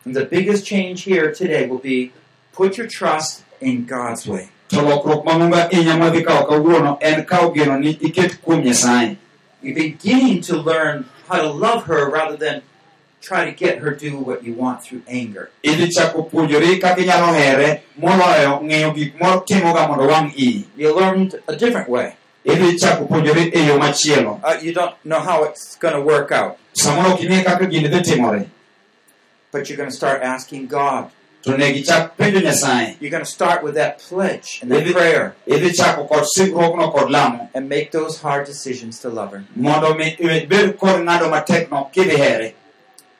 And 0.05 0.15
the 0.15 0.25
biggest 0.25 0.65
change 0.65 1.03
here 1.03 1.33
today 1.33 1.65
will 1.67 1.79
be 1.79 2.11
put 2.53 2.77
your 2.77 2.87
trust 2.87 3.43
in 3.61 3.85
God's 3.85 4.27
way. 4.27 4.49
to 4.69 4.75
lokruok 4.81 5.23
mang'ongo 5.25 5.55
ahinya 5.55 5.97
mwadhi 5.97 6.21
kawo 6.21 6.45
kawuono 6.47 6.97
en 7.01 7.23
kawo 7.25 7.51
geno 7.53 7.77
ni 7.79 7.91
iket 7.93 8.37
kuom 8.41 8.61
nyasaye 8.63 9.17
You're 9.61 9.75
beginning 9.75 10.41
to 10.41 10.57
learn 10.57 11.05
how 11.27 11.41
to 11.41 11.49
love 11.51 11.85
her 11.85 12.09
rather 12.09 12.37
than 12.37 12.61
try 13.27 13.41
to 13.49 13.53
get 13.63 13.79
her 13.83 13.91
to 13.95 14.09
do 14.09 14.17
what 14.29 14.43
you 14.47 14.53
want 14.53 14.77
through 14.83 15.01
anger. 15.07 15.49
idhi 15.63 15.87
chako 15.95 16.23
puonjori 16.29 16.77
kaka 16.81 17.01
inyalo 17.01 17.33
here 17.33 17.81
moloyo 18.01 18.51
ng'eyo 18.63 18.89
gik 18.97 19.11
motimoga 19.21 19.87
mondo 19.89 20.05
wang' 20.07 20.31
iyi 20.37 20.65
You 20.77 20.93
learned 20.95 21.31
a 21.47 21.55
different 21.55 21.89
way. 21.89 22.07
idhi 22.45 22.77
chako 22.79 23.05
puonjori 23.09 23.51
e 23.53 23.65
yo 23.67 23.77
machielo 23.79 24.39
Uh, 24.43 24.57
you 24.61 24.73
don't 24.73 24.95
know 25.03 25.19
how 25.19 25.43
it's 25.43 25.75
going 25.83 25.95
to 25.99 26.01
work 26.13 26.31
out, 26.31 26.57
samoro 26.73 27.13
ok 27.13 27.23
ing'e 27.25 27.43
kaka 27.43 27.65
gini 27.65 27.87
dhi 27.89 28.01
timore 28.09 28.45
but 29.51 29.69
you're 29.69 29.77
going 29.77 29.89
to 29.89 29.95
start 29.95 30.21
asking 30.21 30.67
God. 30.67 31.09
to 31.45 31.55
ne 31.57 31.67
gichak 31.73 32.17
penjo 32.17 32.39
nyasaye 32.41 32.97
You're 32.99 33.11
going 33.15 33.23
to 33.23 33.29
start 33.39 33.63
with 33.63 33.75
that 33.75 33.99
pledge 34.09 34.59
and 34.61 34.71
that 34.71 34.85
prayer 34.97 35.35
idhi 35.47 35.71
chako 35.79 36.05
kod 36.11 36.23
singruokno 36.35 36.91
kod 36.95 37.09
lamo 37.15 37.49
and 37.55 37.69
make 37.69 37.91
those 37.91 38.21
hard 38.21 38.45
decisions 38.45 38.99
to 39.03 39.09
love 39.09 39.31
her. 39.33 39.43
mondo 39.55 39.93
mi 39.99 40.07
ibed 40.19 40.77
kod 40.77 41.01
ng'ado 41.05 41.29
matekno 41.35 41.89
kidhi 41.93 42.17
here 42.25 42.53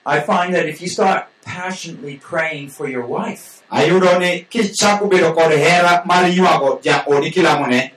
I 0.06 0.20
find 0.20 0.54
that 0.54 0.68
if 0.70 0.82
you 0.82 0.88
start 0.88 1.26
passionately 1.44 2.18
praying 2.18 2.70
for 2.70 2.88
your 2.88 3.06
wife 3.06 3.62
ayudo 3.72 4.20
ni 4.20 4.40
kichako 4.50 5.08
bedo 5.08 5.34
kod 5.34 5.52
hera 5.52 6.02
mar 6.06 6.26
ywago 6.30 6.80
jaodi 6.84 7.32
kilamone. 7.32 7.92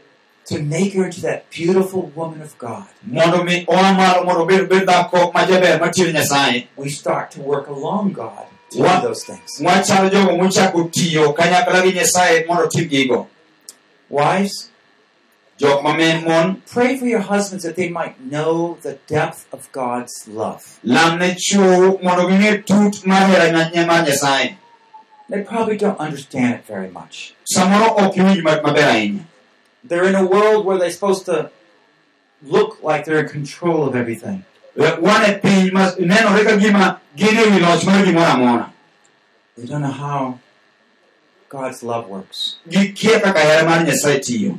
to 0.47 0.63
make 0.63 0.95
her 0.95 1.05
into 1.05 1.21
that 1.21 1.51
beautiful 1.51 2.11
woman 2.17 2.41
of 2.41 2.57
God, 2.59 2.87
mondo 3.03 3.45
mi 3.45 3.65
oa 3.69 3.93
malo 3.93 4.25
mondo 4.25 4.43
obed 4.43 4.69
bed 4.69 4.87
dhako 4.87 5.33
ma 5.35 5.45
jaber 5.47 5.79
matiyo 5.81 6.13
nyasaye 6.13 6.67
we 6.77 6.89
start 6.89 7.31
to 7.31 7.41
work 7.41 7.69
along 7.69 8.13
God 8.13 8.47
to 8.71 8.79
do 8.79 8.83
those 9.03 9.25
things. 9.25 9.61
wachalo 9.61 10.09
jogo 10.09 10.37
mochako 10.37 10.85
tiyo 10.91 11.33
kanyakla 11.33 11.83
gi 11.83 11.93
nyasaye 11.93 12.45
mondo 12.47 12.65
otim 12.65 12.89
gigo. 12.89 13.27
Wives, 14.11 14.71
jok 15.59 15.83
ma 15.83 15.93
mon 16.27 16.63
pray 16.73 16.97
for 16.97 17.07
your 17.07 17.21
husbands 17.21 17.65
that 17.65 17.77
they 17.77 17.89
might 17.89 18.15
know 18.21 18.79
the 18.83 18.99
depth 19.07 19.47
of 19.53 19.71
God's 19.73 20.29
love. 20.29 20.79
lamne 20.85 21.35
chwo 21.37 22.01
mondo 22.03 22.29
ging'e 22.29 22.65
tut 22.65 23.05
mar 23.07 23.27
hera 23.27 23.53
mar 23.87 24.03
nyasaye 24.05 24.57
They 25.31 25.43
probably 25.43 25.77
don't 25.77 25.99
understand 26.01 26.55
it 26.55 26.65
very 26.67 26.89
much. 26.89 27.35
samoro 27.55 27.89
ok 28.05 28.17
iwinj 28.21 28.43
maber 28.43 28.85
ahinya 28.93 29.25
They're 29.89 30.09
in 30.09 30.15
a 30.15 30.27
world 30.27 30.65
where 30.67 30.79
they're 30.79 30.91
supposed 30.99 31.25
to 31.27 31.51
look 32.43 32.83
like 32.83 33.05
they're 33.05 33.21
in 33.25 33.29
control 33.29 33.89
of 33.89 33.95
everything. 33.97 34.45
Eh, 34.77 34.95
wan 35.01 35.23
e 35.31 35.35
piny 35.43 35.71
ma 35.73 35.91
nenore 35.99 36.45
ka 36.45 36.55
gima 36.57 37.01
gin 37.17 37.37
e 37.37 37.45
wi 37.51 37.59
loch 37.59 37.85
mar 37.87 38.05
gimoro 38.07 38.31
amora 38.37 38.67
They 39.57 39.67
don't 39.67 39.83
know 39.83 39.91
how 40.07 40.39
God's 41.49 41.83
love 41.83 42.07
works. 42.09 42.57
gikia 42.69 43.21
kaka 43.21 43.41
hera 43.41 43.65
mar 43.65 43.83
nyasaye 43.85 44.19
tiyo 44.21 44.59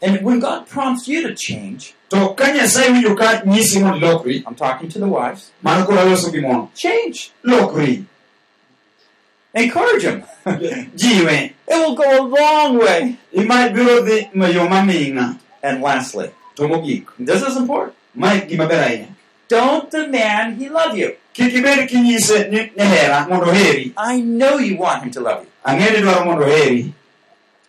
And 0.00 0.22
when 0.22 0.38
God 0.38 0.68
prompts 0.68 1.08
you 1.08 1.26
to 1.26 1.34
change, 1.34 1.94
to 2.10 2.34
ka 2.34 2.44
nyasaye 2.52 2.88
winjo 2.92 3.16
ka 3.18 3.42
nyisi 3.44 3.80
mondo 3.80 3.98
ilokri 4.06 4.44
I'm 4.46 4.54
talking 4.54 4.88
to 4.90 4.98
the 4.98 5.08
wives, 5.08 5.50
mano 5.62 5.84
koro 5.86 5.98
aloso 5.98 6.30
gimono 6.30 6.68
change. 6.74 7.30
lokri 7.44 8.04
Encourage 9.54 10.02
them. 10.04 10.22
jiwe 10.94 11.52
It 11.66 11.74
will 11.74 11.94
go 11.96 12.04
a 12.04 12.22
long 12.22 12.78
way. 12.78 13.16
ima 13.32 13.68
biro 13.74 14.00
dhi 14.06 14.30
ma 14.34 14.46
yo 14.46 14.68
maming'a 14.68 15.38
And 15.62 15.82
lastly, 15.82 16.30
to 16.56 16.62
mogik 16.62 17.06
this 17.18 17.42
is 17.42 17.56
important. 17.56 17.94
mae 18.14 18.40
gima 18.46 18.68
ber 18.68 18.78
ahinya 18.82 19.08
Don't 19.48 19.90
demand 19.90 20.58
he 20.62 20.68
love 20.68 20.96
you. 20.96 21.16
kik 21.34 21.52
ibed 21.54 21.88
kinyise 21.88 22.48
ni 22.50 22.70
ni 22.76 22.84
hera 22.84 23.26
mondo 23.28 23.46
oheri 23.46 23.92
I 23.96 24.20
know 24.20 24.58
you 24.58 24.76
want 24.76 25.02
him 25.02 25.10
to 25.10 25.20
love 25.20 25.42
you. 25.44 25.50
ang'e 25.66 25.90
ni 25.92 26.00
dwaro 26.02 26.24
mondo 26.24 26.44
oheri 26.44 26.92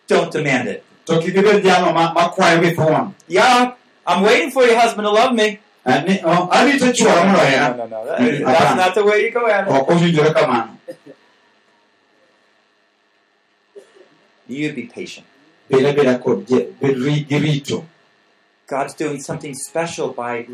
Don't 0.06 0.30
demand 0.32 0.68
it. 0.68 0.84
To 1.10 1.20
kik 1.22 1.34
ibed 1.40 1.62
jalo 1.66 1.92
ma- 1.94 2.14
makwayo 2.14 2.62
gi 2.62 2.70
thuon 2.78 3.12
Yeah, 3.28 3.72
I'm 4.06 4.22
waiting 4.22 4.50
for 4.50 4.62
your 4.64 4.78
husband 4.78 5.04
to 5.06 5.10
love 5.12 5.34
me. 5.34 5.58
Oh, 5.86 5.90
mondo 5.90 6.10
no, 7.76 7.86
no. 7.86 8.16
Mm, 8.18 8.44
That's 8.44 8.76
not 8.76 8.94
the 8.94 9.04
way 9.04 9.24
you 9.24 9.30
go 9.30 9.46
at 9.46 9.66
it. 9.66 9.70
owinjore 9.72 10.32
kamano 10.34 10.76
You 14.48 14.72
be 14.72 14.82
patient. 14.84 15.26
bed 15.70 15.84
abeda 15.86 16.18
kod 16.22 16.46
je- 16.48 16.68
bed 16.80 16.96
ri- 16.98 17.24
gi 17.28 17.38
rito 17.38 17.84
God's 18.66 18.94
doing 18.94 19.20
something 19.20 19.54
special 19.54 20.08
by 20.12 20.46